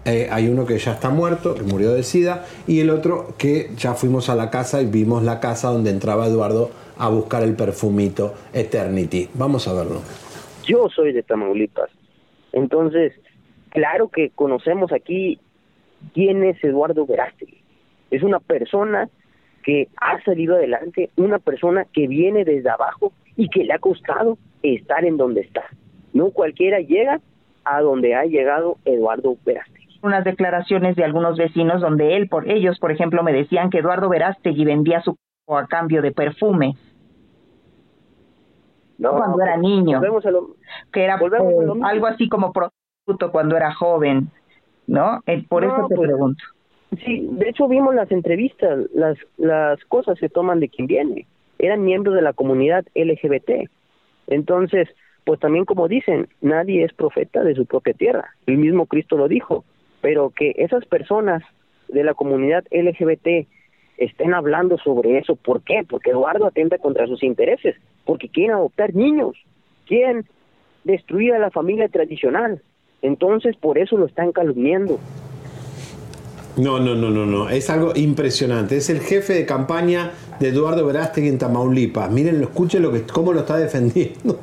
[0.04, 3.72] Eh, hay uno que ya está muerto, que murió de sida, y el otro que
[3.76, 7.54] ya fuimos a la casa y vimos la casa donde entraba Eduardo a buscar el
[7.54, 9.28] perfumito Eternity.
[9.34, 10.00] Vamos a verlo.
[10.64, 11.90] Yo soy de Tamaulipas.
[12.52, 13.12] Entonces,
[13.70, 15.38] claro que conocemos aquí
[16.14, 17.60] quién es Eduardo Verástegui.
[18.10, 19.08] Es una persona
[19.64, 24.38] que ha salido adelante, una persona que viene desde abajo y que le ha costado
[24.62, 25.64] estar en donde está.
[26.12, 27.20] No cualquiera llega
[27.64, 29.98] a donde ha llegado Eduardo Verástegui.
[30.02, 34.08] Unas declaraciones de algunos vecinos donde él, por ellos, por ejemplo, me decían que Eduardo
[34.08, 35.16] Verástegui vendía su
[35.46, 36.74] cuerpo a cambio de perfume.
[38.98, 39.98] No, cuando era niño.
[39.98, 40.56] a lo-
[40.92, 41.18] que era eh,
[41.64, 41.86] mismo.
[41.86, 44.28] algo así como prostituto cuando era joven,
[44.86, 45.20] ¿no?
[45.26, 46.42] Eh, por No, eso te pues, pregunto.
[47.04, 51.26] Sí, de hecho vimos las entrevistas, las, las cosas se toman de quien viene.
[51.58, 53.68] Eran miembros de la comunidad LGBT.
[54.28, 54.88] Entonces,
[55.24, 58.30] pues también como dicen, nadie es profeta de su propia tierra.
[58.46, 59.64] El mismo Cristo lo dijo.
[60.00, 61.42] Pero que esas personas
[61.88, 63.46] de la comunidad LGBT
[63.98, 65.84] estén hablando sobre eso, ¿por qué?
[65.88, 69.36] Porque Eduardo atenta contra sus intereses, porque quieren adoptar niños,
[69.86, 70.26] quieren
[70.84, 72.62] destruir a la familia tradicional.
[73.02, 74.98] Entonces, por eso lo están calumniando.
[76.56, 77.50] No, no, no, no, no.
[77.50, 78.78] Es algo impresionante.
[78.78, 82.10] Es el jefe de campaña de Eduardo Verástegui en Tamaulipas.
[82.10, 84.40] Miren, escuchen lo que, cómo lo está defendiendo.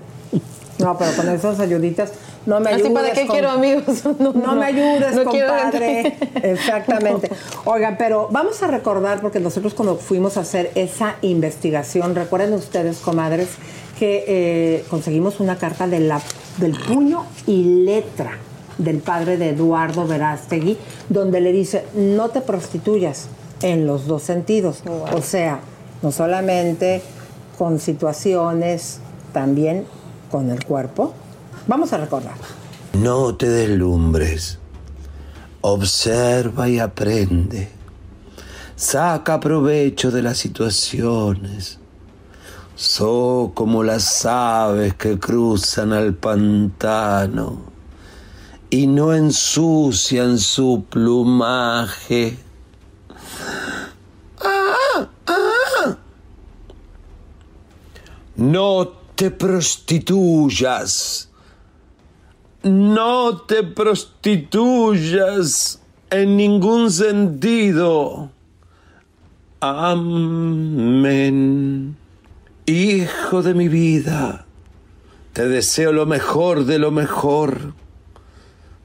[0.80, 2.12] No, pero con esas ayuditas
[2.46, 2.94] no me Así, ayudes.
[2.94, 4.04] ¿para qué quiero amigos?
[4.20, 6.18] No, No, no, me ayudes, no compadre.
[6.44, 7.30] Exactamente.
[7.66, 12.98] Oigan, pero vamos a recordar, porque nosotros cuando fuimos a hacer esa investigación, recuerden ustedes,
[12.98, 13.50] comadres,
[13.98, 16.22] que eh, conseguimos una carta de la,
[16.58, 18.38] del puño y letra
[18.78, 20.78] del padre de Eduardo Verástegui,
[21.10, 23.28] donde le dice, no te prostituyas
[23.62, 24.84] en los dos sentidos.
[25.14, 25.60] O sea,
[26.02, 27.02] no solamente
[27.58, 29.00] con situaciones,
[29.32, 29.86] también
[30.34, 31.14] con el cuerpo.
[31.68, 32.34] Vamos a recordar.
[32.94, 34.58] No te deslumbres.
[35.62, 37.70] Observa y aprende.
[38.76, 41.78] Saca provecho de las situaciones.
[42.76, 47.62] So como las aves que cruzan al pantano
[48.72, 52.40] y no ensucian su plumaje.
[54.42, 55.98] Ah, ah.
[58.36, 61.30] No te prostituyas.
[62.64, 68.32] No te prostituyas en ningún sentido.
[69.60, 70.78] Amén.
[72.66, 74.46] Hijo de mi vida,
[75.34, 77.74] te deseo lo mejor de lo mejor.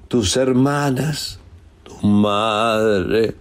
[0.09, 1.39] Tus hermanas,
[1.85, 3.37] tu madre,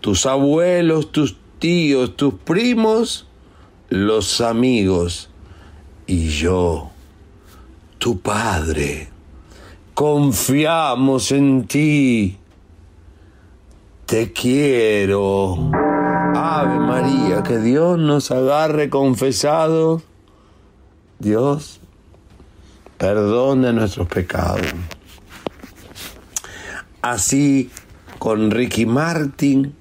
[0.00, 3.26] tus abuelos, tus tíos, tus primos,
[3.88, 5.29] los amigos
[6.10, 6.90] y yo,
[7.98, 9.08] tu padre.
[9.94, 12.36] Confiamos en ti.
[14.06, 15.70] Te quiero.
[16.34, 20.02] Ave María, que Dios nos agarre confesados.
[21.20, 21.78] Dios,
[22.98, 24.66] perdona nuestros pecados.
[27.02, 27.70] Así
[28.18, 29.76] con Ricky Martin,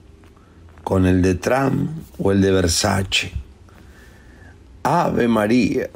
[0.83, 1.89] con el de Trump
[2.19, 3.31] o el de Versace.
[4.83, 5.89] Ave María,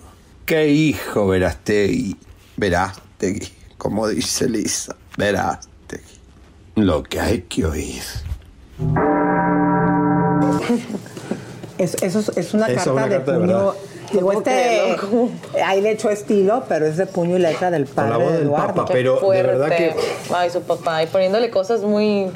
[0.46, 2.18] qué hijo Verástegui,
[2.58, 3.48] Verástegui,
[3.78, 6.04] como dice Lisa, Verástegui.
[6.76, 8.02] Lo que hay que oír.
[11.78, 13.74] Es, eso es, es una Eso es carta una de carta de puño verdad.
[14.12, 14.96] Digo, este,
[15.64, 18.38] ahí le echó estilo, pero es de puño y letra del padre la voz de
[18.38, 18.76] del Eduardo.
[18.76, 19.96] Papa, pero de verdad que
[20.34, 22.30] Ay, su papá, y poniéndole cosas muy...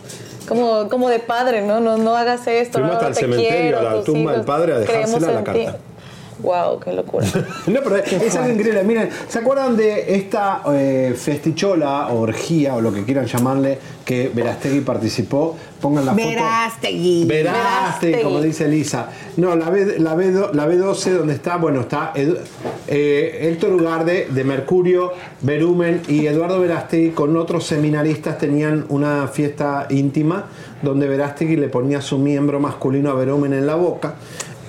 [0.48, 1.82] Como, como de padre, ¿no?
[1.82, 4.32] No, no hagas esto, Fuimos no, hasta no el te cementerio, quiero, a la tumba
[4.32, 5.78] del padre, a dejársela la carta.
[6.40, 7.26] Wow, qué locura.
[7.68, 8.84] No, pero es algo increíble.
[8.84, 14.30] Miren, ¿se acuerdan de esta eh, festichola o orgía o lo que quieran llamarle que
[14.34, 15.58] Verastegui participó?
[15.82, 16.26] Pongan la foto.
[16.26, 17.26] Verástegui.
[17.26, 19.10] Verástegui, como dice Elisa.
[19.38, 22.38] No, la, B, la, B, la B12 donde está, bueno, está Edu-
[22.88, 25.12] eh, Héctor Ugarde de Mercurio,
[25.42, 30.46] Verumen y Eduardo Verástegui con otros seminaristas tenían una fiesta íntima
[30.82, 34.16] donde Verástegui le ponía su miembro masculino a Verumen en la boca.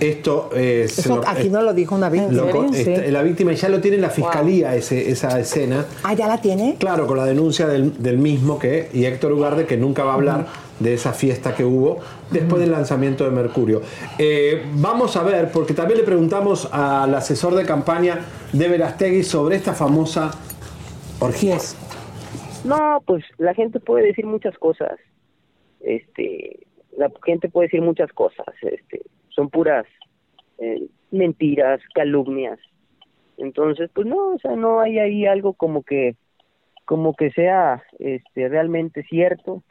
[0.01, 2.33] Esto eh, se Eso lo- aquí no lo dijo una víctima.
[2.45, 2.81] lo co- Sí.
[2.81, 5.87] este, la víctima ya lo tiene en la fiscalía ese- esa escena.
[6.05, 6.77] Ah, ¿ya la tiene?
[6.79, 10.15] Claro, con la denuncia del, del mismo que y Héctor Ugarde que nunca va a
[10.15, 10.47] hablar
[10.79, 11.99] de esa fiesta que hubo
[12.31, 13.83] después del lanzamiento de Mercurio.
[14.19, 18.20] Eh, vamos a ver, porque también le preguntamos al asesor de campaña
[18.53, 20.31] de Verastegui sobre esta famosa
[21.19, 21.75] orgías.
[22.65, 24.93] No, pues la gente puede decir muchas cosas.
[25.81, 26.61] Este,
[26.97, 28.47] la gente puede decir muchas cosas.
[28.62, 29.03] Este,
[29.39, 29.86] son puras
[30.59, 32.59] eh, mentiras, calumnias.
[33.36, 36.16] Entonces, pues no, o sea, no hay ahí algo como que,
[36.85, 39.62] como que sea, este, realmente cierto.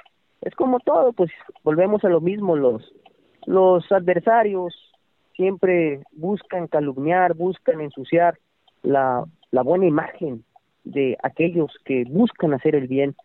[0.41, 1.29] Es como todo, pues
[1.65, 2.55] volvemos a lo mismo.
[2.55, 2.93] Los,
[3.45, 4.73] los adversarios
[5.35, 8.37] siempre buscan calumniar, buscan ensuciar
[8.83, 10.45] la, la buena imagen
[10.85, 13.15] de aquellos que buscan hacer el bien.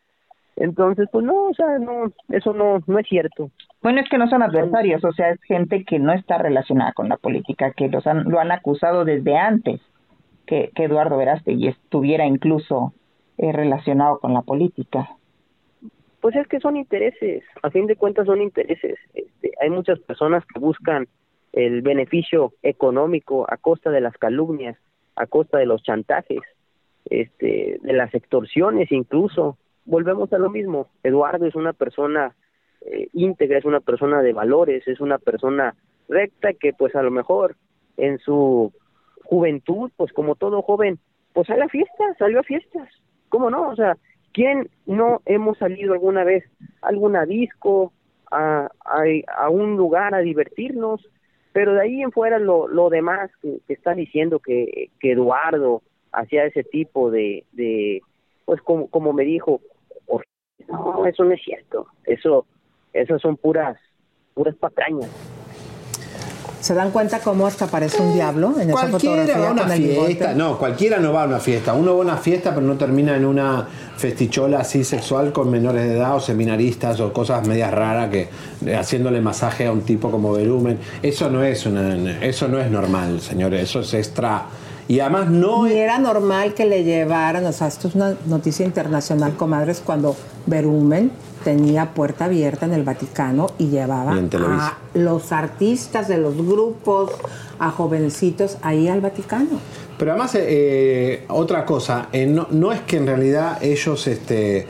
[0.57, 3.53] Entonces, pues no, o sea, no, eso no, no es cierto.
[3.83, 7.09] Bueno, es que no son adversarios, o sea, es gente que no está relacionada con
[7.09, 9.81] la política, que los han, lo han acusado desde antes
[10.47, 12.93] que, que Eduardo Verástegui estuviera incluso
[13.39, 15.09] eh, relacionado con la política.
[16.21, 18.97] Pues es que son intereses, a fin de cuentas son intereses.
[19.15, 21.09] Este, hay muchas personas que buscan
[21.53, 24.79] el beneficio económico a costa de las calumnias,
[25.17, 26.41] a costa de los chantajes,
[27.07, 29.59] este, de las extorsiones incluso.
[29.85, 30.87] Volvemos a lo mismo.
[31.03, 32.37] Eduardo es una persona
[32.87, 35.75] eh, íntegra, es una persona de valores, es una persona
[36.09, 37.57] recta que pues a lo mejor
[37.97, 38.73] en su
[39.25, 40.99] juventud, pues como todo joven,
[41.33, 42.89] pues sale a fiestas, salió a fiestas.
[43.29, 43.71] ¿Cómo no?
[43.71, 43.97] O sea,
[44.33, 46.45] ¿quién no hemos salido alguna vez
[46.83, 47.93] a alguna disco,
[48.31, 48.69] a,
[49.51, 51.09] un lugar a divertirnos?
[51.53, 55.83] Pero de ahí en fuera lo, lo demás que, que está diciendo que, que Eduardo
[56.13, 58.03] hacía ese tipo de, de
[58.45, 59.61] pues como, como me dijo,
[60.07, 60.27] "Or-
[60.69, 62.47] no, eso no es cierto, eso,
[62.93, 63.77] eso son puras,
[64.35, 65.09] puras patrañas.
[66.63, 69.63] ¿Se dan cuenta cómo hasta parece un diablo en esa Cualquiera fotografía va a una
[69.63, 70.07] con el bigote?
[70.07, 70.35] fiesta.
[70.35, 71.75] No, cualquiera no va a una fiesta.
[71.75, 73.67] Uno va a una fiesta, pero no termina en una
[73.97, 78.29] festichola así sexual con menores de edad o seminaristas o cosas medias raras que
[78.65, 80.79] eh, haciéndole masaje a un tipo como Verumen.
[81.03, 83.61] Eso no es una, eso no es normal, señores.
[83.65, 84.45] Eso es extra.
[84.87, 88.65] Y además no Y era normal que le llevaran, o sea, esto es una noticia
[88.65, 90.15] internacional, comadres, cuando
[90.47, 91.11] Berumen
[91.45, 97.13] tenía puerta abierta en el Vaticano y llevaba Y a los artistas de los grupos,
[97.59, 99.61] a jovencitos ahí al Vaticano.
[99.99, 104.67] Pero además, eh, eh, otra cosa, eh, no, no es que en realidad ellos, este,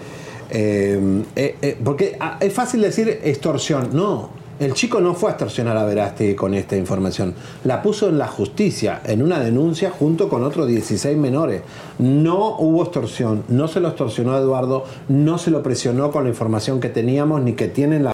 [0.51, 4.41] eh, eh, eh, porque ah, es fácil decir extorsión, no.
[4.63, 7.35] El chico no fue a extorsionar a Verástegui con esta información.
[7.65, 11.63] La puso en la justicia, en una denuncia junto con otros 16 menores.
[11.99, 16.31] No hubo extorsión, no se lo extorsionó a Eduardo, no se lo presionó con la
[16.31, 18.13] información que teníamos ni que tienen la...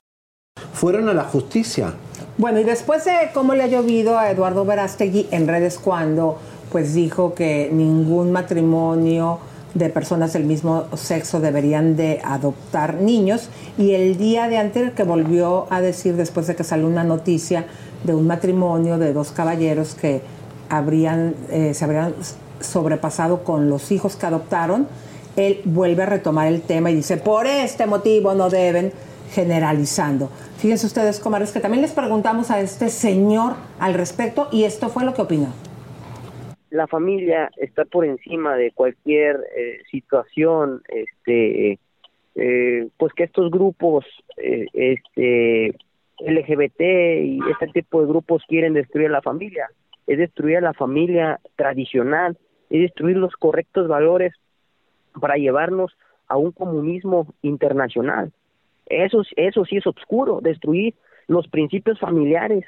[0.73, 1.93] Fueron a la justicia.
[2.39, 6.39] Bueno, y después de cómo le ha llovido a Eduardo Verástegui en redes cuando
[6.73, 9.39] pues dijo que ningún matrimonio
[9.74, 15.03] de personas del mismo sexo deberían de adoptar niños y el día de antes que
[15.03, 17.66] volvió a decir después de que salió una noticia
[18.05, 20.23] de un matrimonio de dos caballeros que
[20.70, 22.15] habrían eh, se habrían
[22.61, 24.89] sobrepasado con los hijos que adoptaron,
[25.36, 28.93] él vuelve a retomar el tema y dice, por este motivo no deben
[29.32, 30.31] generalizando.
[30.59, 35.05] Fíjense ustedes, comadres, que también les preguntamos a este señor al respecto y esto fue
[35.05, 35.68] lo que opinó.
[36.70, 41.78] La familia está por encima de cualquier eh, situación este
[42.35, 44.05] eh, pues que estos grupos
[44.36, 45.74] eh, este
[46.20, 49.69] LGBT y este tipo de grupos quieren destruir a la familia.
[50.07, 52.36] Es destruir a la familia tradicional
[52.70, 54.35] es destruir los correctos valores
[55.19, 55.97] para llevarnos
[56.27, 58.32] a un comunismo internacional.
[58.86, 60.95] Eso eso sí es oscuro destruir
[61.27, 62.65] los principios familiares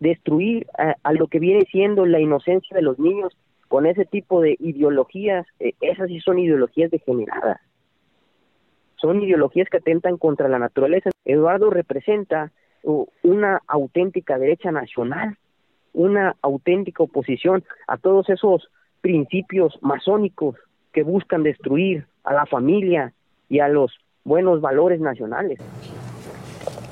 [0.00, 3.36] destruir a, a, lo que viene siendo la inocencia de los niños
[3.68, 7.60] con ese tipo de ideologías, eh, esas sí son ideologías degeneradas.
[8.96, 11.10] Son ideologías que atentan contra la naturaleza.
[11.24, 12.52] Eduardo representa
[13.22, 15.36] una auténtica derecha nacional
[15.92, 18.68] una auténtica oposición a todos esos
[19.00, 20.56] principios masónicos
[20.92, 23.12] que buscan destruir a la familia
[23.48, 23.92] y a los
[24.24, 25.58] buenos valores nacionales.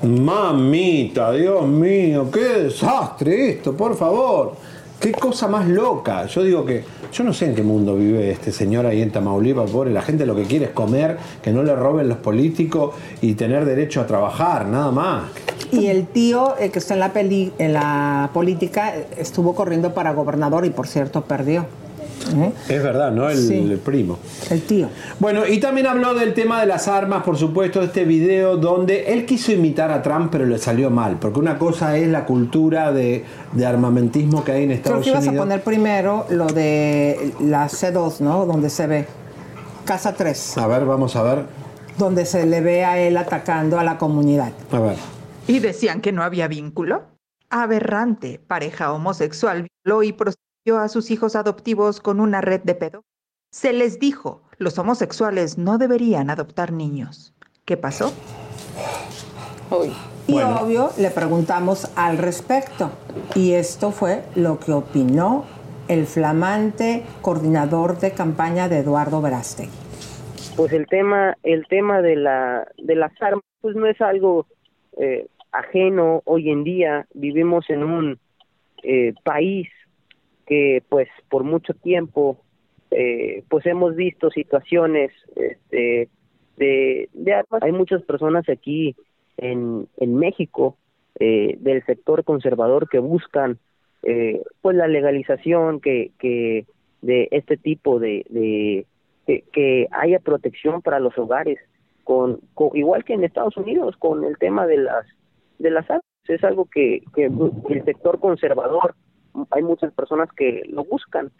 [0.01, 4.53] Mamita, Dios mío, qué desastre esto, por favor.
[4.97, 6.25] Qué cosa más loca.
[6.25, 9.71] Yo digo que yo no sé en qué mundo vive este señor ahí en Tamaulipas,
[9.71, 9.91] pobre.
[9.91, 13.65] La gente lo que quiere es comer, que no le roben los políticos y tener
[13.65, 15.23] derecho a trabajar, nada más.
[15.71, 20.87] Y el tío el que está en la política estuvo corriendo para gobernador y por
[20.87, 21.65] cierto perdió.
[22.35, 22.51] ¿Eh?
[22.67, 23.29] Es verdad, ¿no?
[23.29, 23.53] El, Sí.
[23.57, 24.19] el primo.
[24.49, 24.89] El tío.
[25.19, 29.11] Bueno, y también habló del tema de las armas, por supuesto, de este video donde
[29.13, 31.17] él quiso imitar a Trump, pero le salió mal.
[31.19, 33.23] Porque una cosa es la cultura de,
[33.53, 35.45] de armamentismo que hay en Creo Estados que ibas a Unidos.
[35.45, 38.45] poner primero lo de la C2, ¿no?
[38.45, 39.05] Donde se ve.
[39.85, 40.57] Casa 3.
[40.57, 41.45] A ver, vamos a ver.
[41.97, 44.51] Donde se le ve a él atacando a la comunidad.
[44.71, 44.95] A ver.
[45.47, 47.01] ¿Y decían que no había vínculo?
[47.49, 53.05] Aberrante, pareja homosexual violó y prostituyó a sus hijos adoptivos con una red de pedo.
[53.51, 57.33] Se les dijo, los homosexuales no deberían adoptar niños.
[57.65, 58.13] ¿Qué pasó?
[60.27, 62.91] Y obvio, le preguntamos al respecto.
[63.35, 65.45] Y esto fue lo que opinó
[65.87, 69.71] el flamante coordinador de campaña de Eduardo Verástegui.
[70.55, 74.45] pues el tema el tema de la de las armas pues no es algo
[74.97, 78.19] eh, ajeno hoy en día vivimos en un
[78.83, 79.67] eh, país
[80.49, 82.39] que pues por mucho tiempo
[82.91, 86.09] eh, pues hemos visto situaciones este,
[86.57, 87.61] de, armas.
[87.63, 88.95] Hay muchas personas aquí
[89.37, 90.75] en, en México
[91.19, 93.59] eh, del sector conservador que buscan
[94.03, 96.65] eh, pues la legalización que, que
[97.01, 98.85] de este tipo de, de
[99.27, 101.59] que, que haya protección para los hogares
[102.03, 105.05] con, con- igual que en Estados Unidos con el tema de las
[105.59, 106.05] de las armas.
[106.27, 108.95] Es algo que, que el sector conservador
[109.51, 111.31] hay muchas personas que lo buscan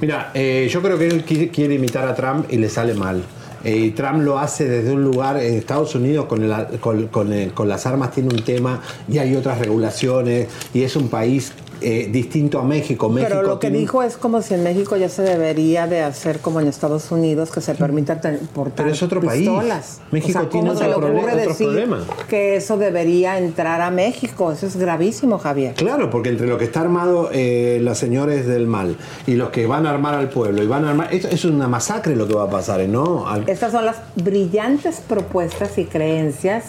[0.00, 3.24] Mira, eh, yo creo que él qui- quiere imitar a Trump y le sale mal.
[3.64, 6.78] Eh, Trump lo hace desde un lugar, en Estados Unidos con, el-
[7.10, 11.08] con el- con las armas tiene un tema y hay otras regulaciones y es un
[11.08, 13.08] país eh, distinto a México.
[13.08, 16.02] México Pero lo que tiene dijo es como si en México ya se debería de
[16.02, 19.48] hacer como en Estados Unidos, que se permita ten- portar Pero es otro país.
[19.48, 20.00] pistolas.
[20.10, 22.02] México O sea, tiene ¿cómo se otro le prole- ocurre otros decir problemas.
[22.28, 24.52] que eso debería entrar a México?
[24.52, 25.74] Eso es gravísimo, Javier.
[25.74, 28.96] Claro, porque entre lo que está armado eh, los señores del mal
[29.26, 31.12] y los que van a armar al pueblo y van a armar.
[31.14, 32.88] Esto es una masacre lo que va a pasar, ¿eh?
[32.88, 33.28] ¿no?
[33.28, 36.64] Al- Estas son las brillantes propuestas y creencias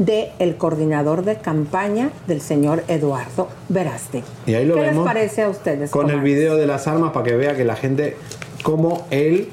[0.00, 4.24] del coordinador de campaña del señor Eduardo Veraste.
[4.46, 5.90] Y ahí lo ¿Qué vemos les parece a ustedes?
[5.90, 6.34] con el comadres?
[6.34, 8.16] video de las armas para que vea que la gente,
[8.62, 9.50] como él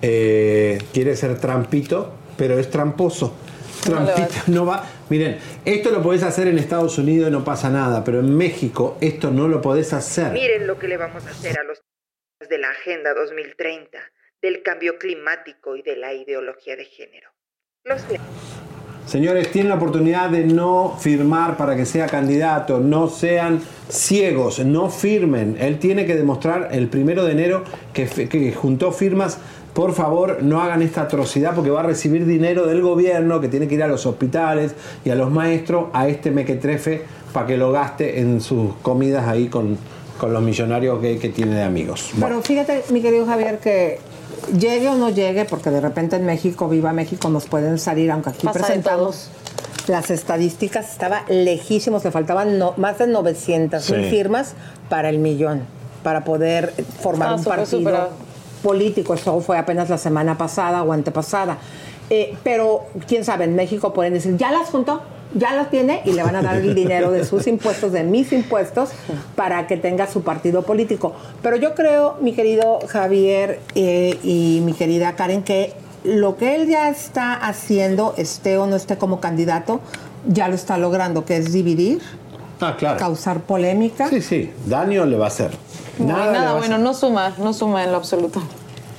[0.00, 3.34] eh, quiere ser trampito, pero es tramposo.
[3.82, 4.86] Trampito no va.
[5.08, 8.96] Miren, esto lo podés hacer en Estados Unidos y no pasa nada, pero en México
[9.00, 10.30] esto no lo podés hacer.
[10.32, 11.80] Miren lo que le vamos a hacer a los
[12.48, 13.98] de la Agenda 2030,
[14.40, 17.30] del cambio climático y de la ideología de género.
[17.84, 18.02] Los
[19.06, 24.88] Señores, tienen la oportunidad de no firmar para que sea candidato, no sean ciegos, no
[24.88, 25.56] firmen.
[25.58, 29.38] Él tiene que demostrar el primero de enero que, juntó firmas.
[29.74, 33.68] Por favor, no hagan esta atrocidad porque va a recibir dinero del gobierno que tiene
[33.68, 34.74] que ir a los hospitales
[35.04, 37.02] y a los maestros a este mequetrefe
[37.32, 39.78] para que lo gaste en sus comidas ahí con,
[40.18, 42.10] con los millonarios que, que tiene de amigos.
[42.14, 43.98] Bueno, Pero fíjate, mi querido Javier, que
[44.58, 48.30] llegue o no llegue, porque de repente en México, viva México, nos pueden salir, aunque
[48.30, 49.30] aquí Pasa presentamos
[49.86, 54.54] las estadísticas, estaba lejísimos, le faltaban no- más de 900 mil firmas
[54.88, 55.62] para el millón,
[56.02, 58.08] para poder formar Ah, un partido
[58.62, 59.14] político.
[59.14, 61.58] Eso fue apenas la semana pasada o antepasada.
[62.10, 65.00] Eh, pero, quién sabe, en México pueden decir, ya las juntó,
[65.34, 68.32] ya las tiene y le van a dar el dinero de sus impuestos, de mis
[68.32, 68.90] impuestos,
[69.36, 71.14] para que tenga su partido político.
[71.42, 75.74] Pero yo creo, mi querido Javier eh, y mi querida Karen, que
[76.04, 79.80] lo que él ya está haciendo, esté o no esté como candidato,
[80.26, 82.00] ya lo está logrando, que es dividir,
[82.60, 82.98] ah, claro.
[82.98, 84.08] causar polémica.
[84.08, 85.50] Sí, sí, daño le va a hacer.
[85.98, 88.42] No, Nada bueno, no suma, no suma en lo absoluto.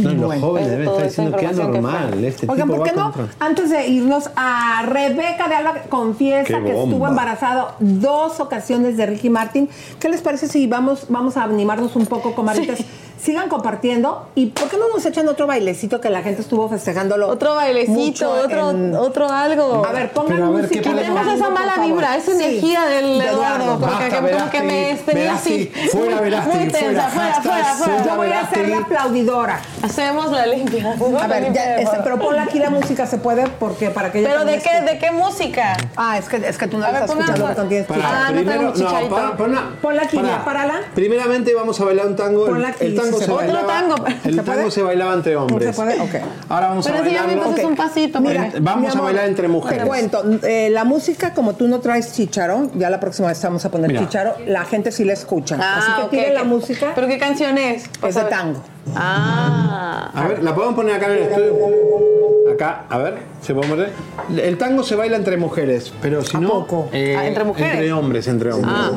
[0.04, 0.42] No, los Bueno.
[0.48, 1.72] jóvenes Es deben estar diciendo que es información
[2.12, 2.24] que.
[2.26, 3.04] Este Oigan, tipo ¿por qué no?
[3.12, 8.98] contra- Antes de irnos a Rebeca de Alba, confiesa Qué que estuvo embarazado dos ocasiones
[8.98, 9.70] de Ricky Martin.
[10.00, 12.80] ¿Qué les parece si vamos, vamos a animarnos un poco, comadritas?
[13.22, 14.28] Sigan compartiendo.
[14.36, 17.28] ¿Y por qué no nos echan otro bailecito que la gente estuvo festejándolo?
[17.28, 19.86] Otro bailecito, otro, en- otro algo.
[19.86, 20.90] A ver, pongan Pero a ver, ¿qué música.
[20.92, 21.20] ponemos?
[21.22, 24.62] Quitemos esa mala vibra, esa Sí, energía del de Eduardo, como Basta, que, como que
[24.64, 25.72] me tenía así.
[25.92, 28.06] Fuera muy- Verástegui, muy tensa, fuera, fuera, fuera, fuera.
[28.06, 29.62] Yo voy a ser la aplaudidora.
[29.84, 30.96] Hacemos la limpia.
[31.22, 33.48] A ver, ya, este, pero ponle aquí la música, ¿se puede?
[33.48, 34.82] Porque para que ella ¿Pero de qué, escuche.
[34.94, 35.78] de qué música?
[35.96, 38.30] Ah, es que, es que tú no A estás escuchando porque no tienes Para, Ah,
[38.32, 39.16] no primero, chicharito.
[39.16, 40.82] para- para- Ponla aquí, ya, párala.
[40.96, 42.46] Primeramente vamos a bailar un tango.
[42.46, 43.48] Ponla aquí, tango si se se, puede.
[43.52, 43.84] bailaba.
[43.84, 44.08] Otro tango.
[44.24, 44.72] El ¿Se tango puede?
[44.72, 45.76] se bailaba entre hombres.
[45.76, 45.98] ¿Se puede?
[46.50, 47.32] Ahora vamos Pero a enséñame bailarlo.
[47.34, 47.70] entonces Ok.
[47.72, 48.22] un pasito.
[48.22, 49.86] Mira, Vamos a bailar entre Te mujeres.
[49.86, 53.72] cuento, eh, la música, como tú no traes chicharo, ya la próxima vez vamos a
[53.72, 54.02] poner Mira.
[54.02, 55.58] chicharo, la gente sí la escucha.
[55.60, 57.86] Ah, Así que tiene la música, ¿Pero qué canción es?
[58.08, 58.62] es de tango.
[58.96, 60.12] Ah.
[60.14, 61.54] A ver, la podemos poner acá en el estudio.
[62.54, 63.90] Acá, a ver, se puede poner.
[64.44, 66.50] El tango se baila entre mujeres, pero si ¿A no.
[66.50, 66.90] poco?
[66.92, 67.74] eh, Ah, ¿entre mujeres?
[67.74, 68.74] Entre hombres, entre hombres.
[68.76, 68.92] Ah.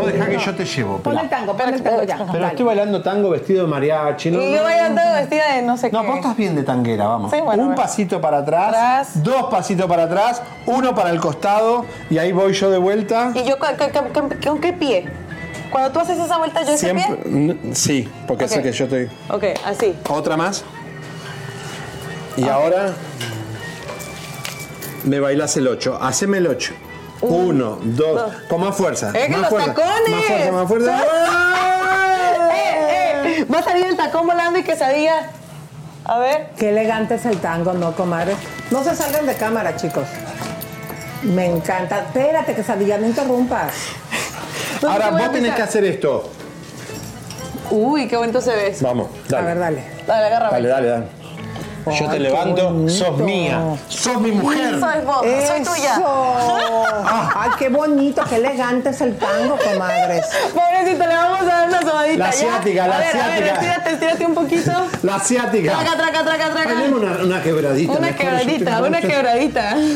[0.00, 0.98] Vos dejá que yo te llevo.
[0.98, 2.26] Pon el tango, pon el tango ya.
[2.32, 4.30] pero estoy bailando tango vestido de mariachi.
[4.30, 6.06] No, Y yo no, bailando vestida de no sé No, qué.
[6.08, 7.30] vos estás bien de tanguera, vamos.
[7.30, 7.82] Sí, bueno, un bueno.
[7.82, 9.22] pasito para atrás, Atrás.
[9.22, 13.32] dos pasitos para atrás, uno para el costado y ahí voy yo de vuelta.
[13.34, 15.06] ¿Y yo con, con- con- con qué pie?
[15.70, 17.32] Cuando tú haces esa vuelta, ¿yo ese Siempre, pie?
[17.32, 19.08] n- sí, porque sé que yo estoy.
[19.28, 19.94] Ok, así.
[20.08, 20.64] Otra más.
[22.36, 22.92] Y ahora
[25.04, 25.98] me bailas el 8.
[26.00, 26.72] Haceme el 8.
[27.22, 28.32] Uno, dos, dos.
[28.48, 29.10] con más fuerza.
[29.14, 29.74] ¡Eh, que más los fuerza.
[29.74, 30.10] tacones!
[30.10, 30.98] Más fuerza, más fuerza.
[32.54, 33.46] ¡Eh, eh!
[33.52, 35.30] Va a salir el tacón volando y quesadilla.
[36.04, 36.50] A ver.
[36.58, 38.34] Qué elegante es el tango, ¿no, comadre?
[38.70, 40.06] No se salgan de cámara, chicos.
[41.22, 41.98] Me encanta.
[41.98, 43.72] Espérate, quesadilla, no interrumpas.
[44.88, 46.30] Ahora vos tenés que hacer esto.
[47.70, 48.76] Uy, qué bonito se ve.
[48.80, 49.42] Vamos, dale.
[49.42, 49.84] A ver, dale.
[50.06, 50.52] Dale, agárrame.
[50.52, 51.19] Dale, dale, dale.
[51.98, 52.92] Yo te levanto, bonito.
[52.92, 54.78] sos mía, sos mi mujer.
[54.78, 55.94] Soy vos, soy tuya.
[55.94, 56.84] Eso.
[57.36, 60.26] Ay, qué bonito, qué elegante es el tango, comadres.
[60.54, 62.18] Pobrecito, le vamos a dar una sobadita.
[62.18, 62.28] La ¿ya?
[62.30, 63.54] asiática, la a ver, A ver, asiática.
[63.54, 64.72] estírate, estírate un poquito.
[65.02, 65.72] La asiática.
[65.78, 66.74] Traca, traca, traca, traca.
[66.94, 67.92] Una, una quebradita.
[67.92, 69.76] Una quebradita, una quebradita.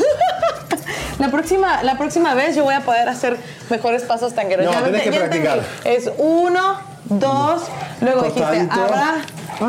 [1.19, 3.37] La próxima, la próxima vez yo voy a poder hacer
[3.69, 4.65] mejores pasos tangueros.
[4.65, 5.47] No, Ya tenés te- que ya entendí.
[5.47, 5.69] practicar.
[5.85, 7.61] Es uno, dos,
[8.01, 9.15] luego dijiste abra,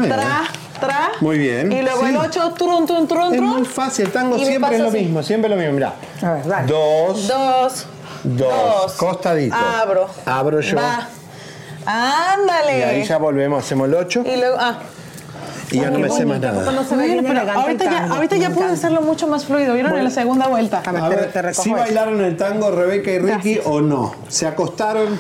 [0.08, 0.42] tra,
[0.80, 1.10] tra.
[1.20, 1.70] Muy bien.
[1.72, 2.06] Y luego Sí.
[2.08, 4.98] el ocho, turun, turun, turun, Es muy fácil, el tango siempre es lo así.
[4.98, 5.72] mismo, siempre lo mismo.
[5.72, 5.94] Mirá.
[6.22, 6.66] A ver, dale.
[6.66, 7.86] Dos, Dos,
[8.24, 8.92] dos, dos.
[8.94, 9.54] costadito.
[9.56, 10.08] Abro.
[10.24, 10.76] Abro yo.
[10.76, 11.08] Va.
[11.86, 12.78] Ándale.
[12.78, 14.78] Y ahí ya volvemos, hacemos el 8 Y luego, ah.
[15.76, 16.70] Y ya no me sé más nada.
[16.72, 19.74] No se Bueno, pero ahorita ya, ahorita ya pude hacerlo mucho más fluido.
[19.74, 20.82] ¿Vieron en la segunda vuelta?
[20.84, 21.72] A ver, A te, ver, te ¿sí esto.
[21.72, 24.14] bailaron el tango Rebeca y Ricky o no?
[24.28, 25.18] ¿Se acostaron?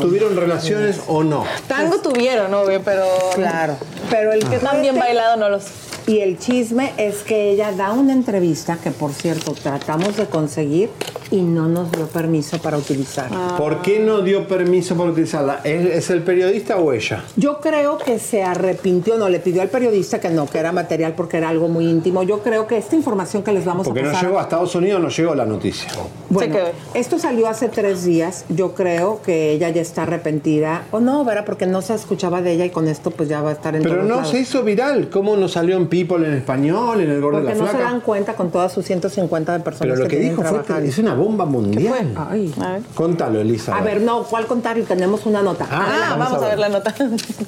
[0.00, 1.44] ¿Tuvieron relaciones o no?
[1.66, 3.04] Tango tuvieron, obvio, pero.
[3.34, 3.76] Claro.
[4.10, 5.64] Pero el que Tan bien bailado no los.
[6.08, 10.88] Y el chisme es que ella da una entrevista que, por cierto, tratamos de conseguir
[11.30, 13.28] y no nos dio permiso para utilizar.
[13.58, 15.60] ¿Por qué no dio permiso para utilizarla?
[15.64, 17.22] ¿Es, es el periodista o ella?
[17.36, 21.12] Yo creo que se arrepintió, no, le pidió al periodista que no, que era material
[21.14, 22.22] porque era algo muy íntimo.
[22.22, 24.24] Yo creo que esta información que les vamos Porque a no pasar...
[24.24, 25.90] llegó a Estados Unidos, no llegó la noticia.
[26.30, 26.56] Bueno,
[26.94, 28.46] esto salió hace tres días.
[28.48, 30.84] Yo creo que ella ya está arrepentida.
[30.90, 31.44] O no, ¿verdad?
[31.44, 33.82] Porque no se escuchaba de ella y con esto pues ya va a estar en
[33.82, 34.30] Pero todos no lados.
[34.30, 35.10] se hizo viral.
[35.10, 37.76] ¿Cómo no salió en People en español, en el Gordo Porque de la no se
[37.76, 37.90] Flaca?
[37.92, 40.98] dan cuenta con todas sus 150 de personas Pero lo que dijo fue que es
[40.98, 42.14] una bomba mundial.
[42.16, 42.54] Ay.
[42.94, 43.76] Contalo, Elisa.
[43.76, 44.84] A ver, no, ¿cuál contarle?
[44.84, 45.66] Tenemos una nota.
[45.70, 46.94] Ah, vamos a ver la nota.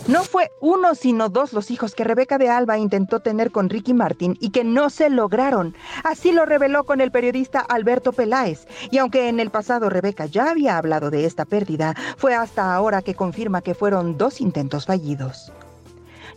[0.09, 3.95] No fue uno, sino dos los hijos que Rebeca de Alba intentó tener con Ricky
[3.95, 5.77] Martin y que no se lograron.
[6.03, 8.67] Así lo reveló con el periodista Alberto Peláez.
[8.91, 13.03] Y aunque en el pasado Rebeca ya había hablado de esta pérdida, fue hasta ahora
[13.03, 15.53] que confirma que fueron dos intentos fallidos.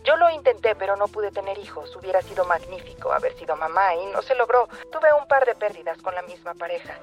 [0.04, 1.96] Yo lo intenté, pero no pude tener hijos.
[1.96, 4.68] Hubiera sido magnífico haber sido mamá y no se logró.
[4.92, 6.98] Tuve un par de pérdidas con la misma pareja.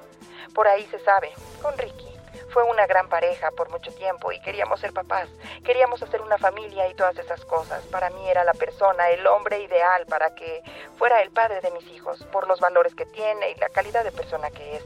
[0.53, 1.31] Por ahí se sabe,
[1.63, 2.07] con Ricky.
[2.49, 5.27] Fue una gran pareja por mucho tiempo y queríamos ser papás.
[5.65, 7.83] Queríamos hacer una familia y todas esas cosas.
[7.85, 10.61] Para mí era la persona, el hombre ideal para que
[10.99, 14.11] fuera el padre de mis hijos, por los valores que tiene y la calidad de
[14.11, 14.85] persona que es.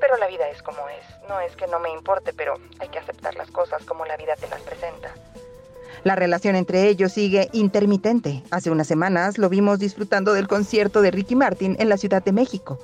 [0.00, 1.28] Pero la vida es como es.
[1.28, 4.34] No es que no me importe, pero hay que aceptar las cosas como la vida
[4.36, 5.12] te las presenta.
[6.04, 8.42] La relación entre ellos sigue intermitente.
[8.50, 12.32] Hace unas semanas lo vimos disfrutando del concierto de Ricky Martin en la Ciudad de
[12.32, 12.78] México.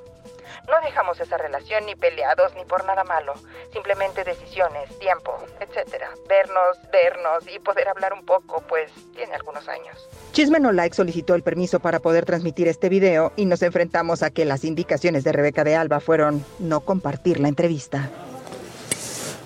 [0.66, 3.34] No dejamos esa relación ni peleados ni por nada malo.
[3.74, 6.10] Simplemente decisiones, tiempo, etcétera.
[6.28, 10.08] Vernos, vernos y poder hablar un poco, pues tiene algunos años.
[10.32, 14.30] Chisme No Like solicitó el permiso para poder transmitir este video y nos enfrentamos a
[14.30, 18.08] que las indicaciones de Rebeca de Alba fueron no compartir la entrevista.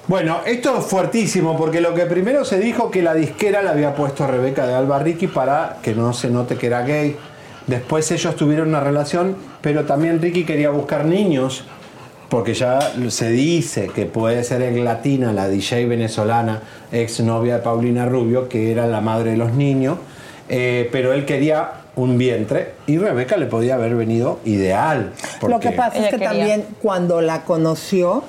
[0.06, 3.94] Bueno, esto es fuertísimo porque lo que primero se dijo que la disquera le había
[3.94, 7.16] puesto a Rebeca de Alba Ricky para que no se note que era gay.
[7.66, 11.64] Después ellos tuvieron una relación, pero también Ricky quería buscar niños
[12.28, 16.60] porque ya se dice que puede ser Eglatina, la DJ venezolana,
[16.92, 19.98] ex novia de Paulina Rubio, que era la madre de los niños,
[20.50, 25.12] eh, pero él quería un vientre y Rebeca le podía haber venido ideal.
[25.46, 28.24] Lo que pasa es que también cuando la conoció,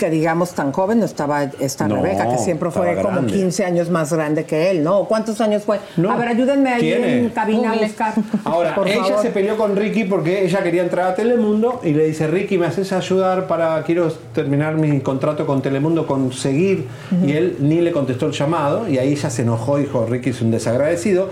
[0.00, 3.34] que digamos tan joven no estaba esta No, Rebeca, que siempre fue como grande.
[3.34, 5.04] 15 años más grande que él, ¿no?
[5.04, 5.78] ¿Cuántos años fue?
[5.98, 8.14] No, A ver, ayúdenme ahí en cabina a buscar.
[8.44, 9.20] Ahora, por ella favor.
[9.20, 12.64] se peleó con Ricky porque ella quería entrar a Telemundo y le dice, Ricky, ¿me
[12.64, 16.86] haces ayudar para, quiero terminar mi contrato con Telemundo, conseguir?
[17.22, 20.30] Y él ni le contestó el llamado y ahí ella se enojó y dijo, Ricky
[20.30, 21.28] es un desagradecido,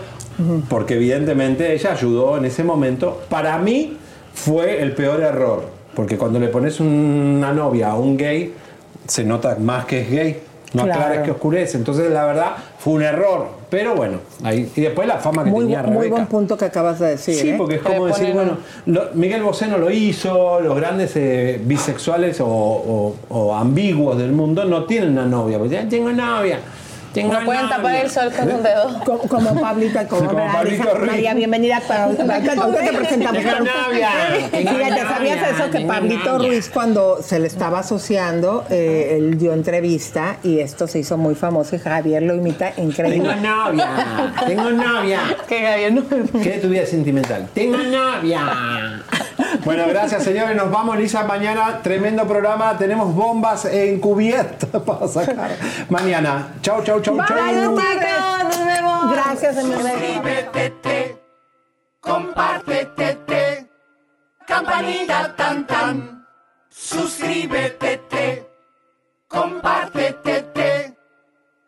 [0.69, 3.23] porque evidentemente ella ayudó en ese momento.
[3.31, 3.97] Para mí
[4.35, 8.55] fue el peor error, porque cuando le pones una novia a un gay,
[9.09, 10.41] se nota más que es gay.
[10.75, 11.01] No Claro.
[11.01, 11.77] aclares que oscurece.
[11.77, 13.49] Entonces, la verdad, fue un error.
[13.69, 14.71] Pero bueno, ahí.
[14.77, 16.15] Y después la fama que Muy, tenía bu- muy Rebeca.
[16.15, 17.35] buen punto que acabas de decir.
[17.35, 17.55] Sí, ¿eh?
[17.59, 22.41] porque es como decir, bueno, lo- Miguel Bosé no lo hizo, los grandes eh, bisexuales
[22.41, 25.59] o, o- o ambiguos del mundo no tienen una novia.
[25.59, 26.61] Pues ya tengo novia.
[27.13, 27.77] Tengo No pueden novia".
[27.77, 29.01] tapar el sol con un dedo.
[29.05, 30.31] Como, como Pablito como.
[30.33, 30.89] Pablito.
[31.07, 31.81] María, bienvenida.
[31.87, 33.43] Para, ¿Con qué te presentamos?
[33.43, 34.11] Tengo novia,
[34.51, 35.71] tengo Fíjate, ¿sabías eso?
[35.71, 36.39] Que Pablito.
[36.39, 41.35] Ruiz, cuando se le estaba asociando, eh, él dio entrevista y esto se hizo muy
[41.35, 43.31] famoso y Javier lo imita increíble.
[43.35, 45.21] Tengo novia, tengo novia.
[45.49, 46.03] Que Javier no
[46.43, 47.49] ¿Qué de tu vida sentimental?
[47.55, 49.03] Tengo novia.
[49.65, 55.51] Bueno, gracias señores, nos vamos Lisa mañana, tremendo programa, tenemos bombas encubiertas para sacar
[55.89, 56.55] mañana.
[56.63, 57.37] Chau, chau, chau, chau.
[57.37, 59.13] nos vemos.
[59.13, 59.57] Gracias.
[59.57, 61.17] Suscríbete,
[62.01, 63.69] compártete,
[64.47, 66.27] campanita tan tan.
[66.71, 68.47] Suscríbete,
[69.27, 70.97] compártete,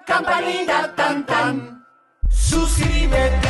[0.07, 1.85] campanita tan tan.
[2.28, 3.50] Suscríbete,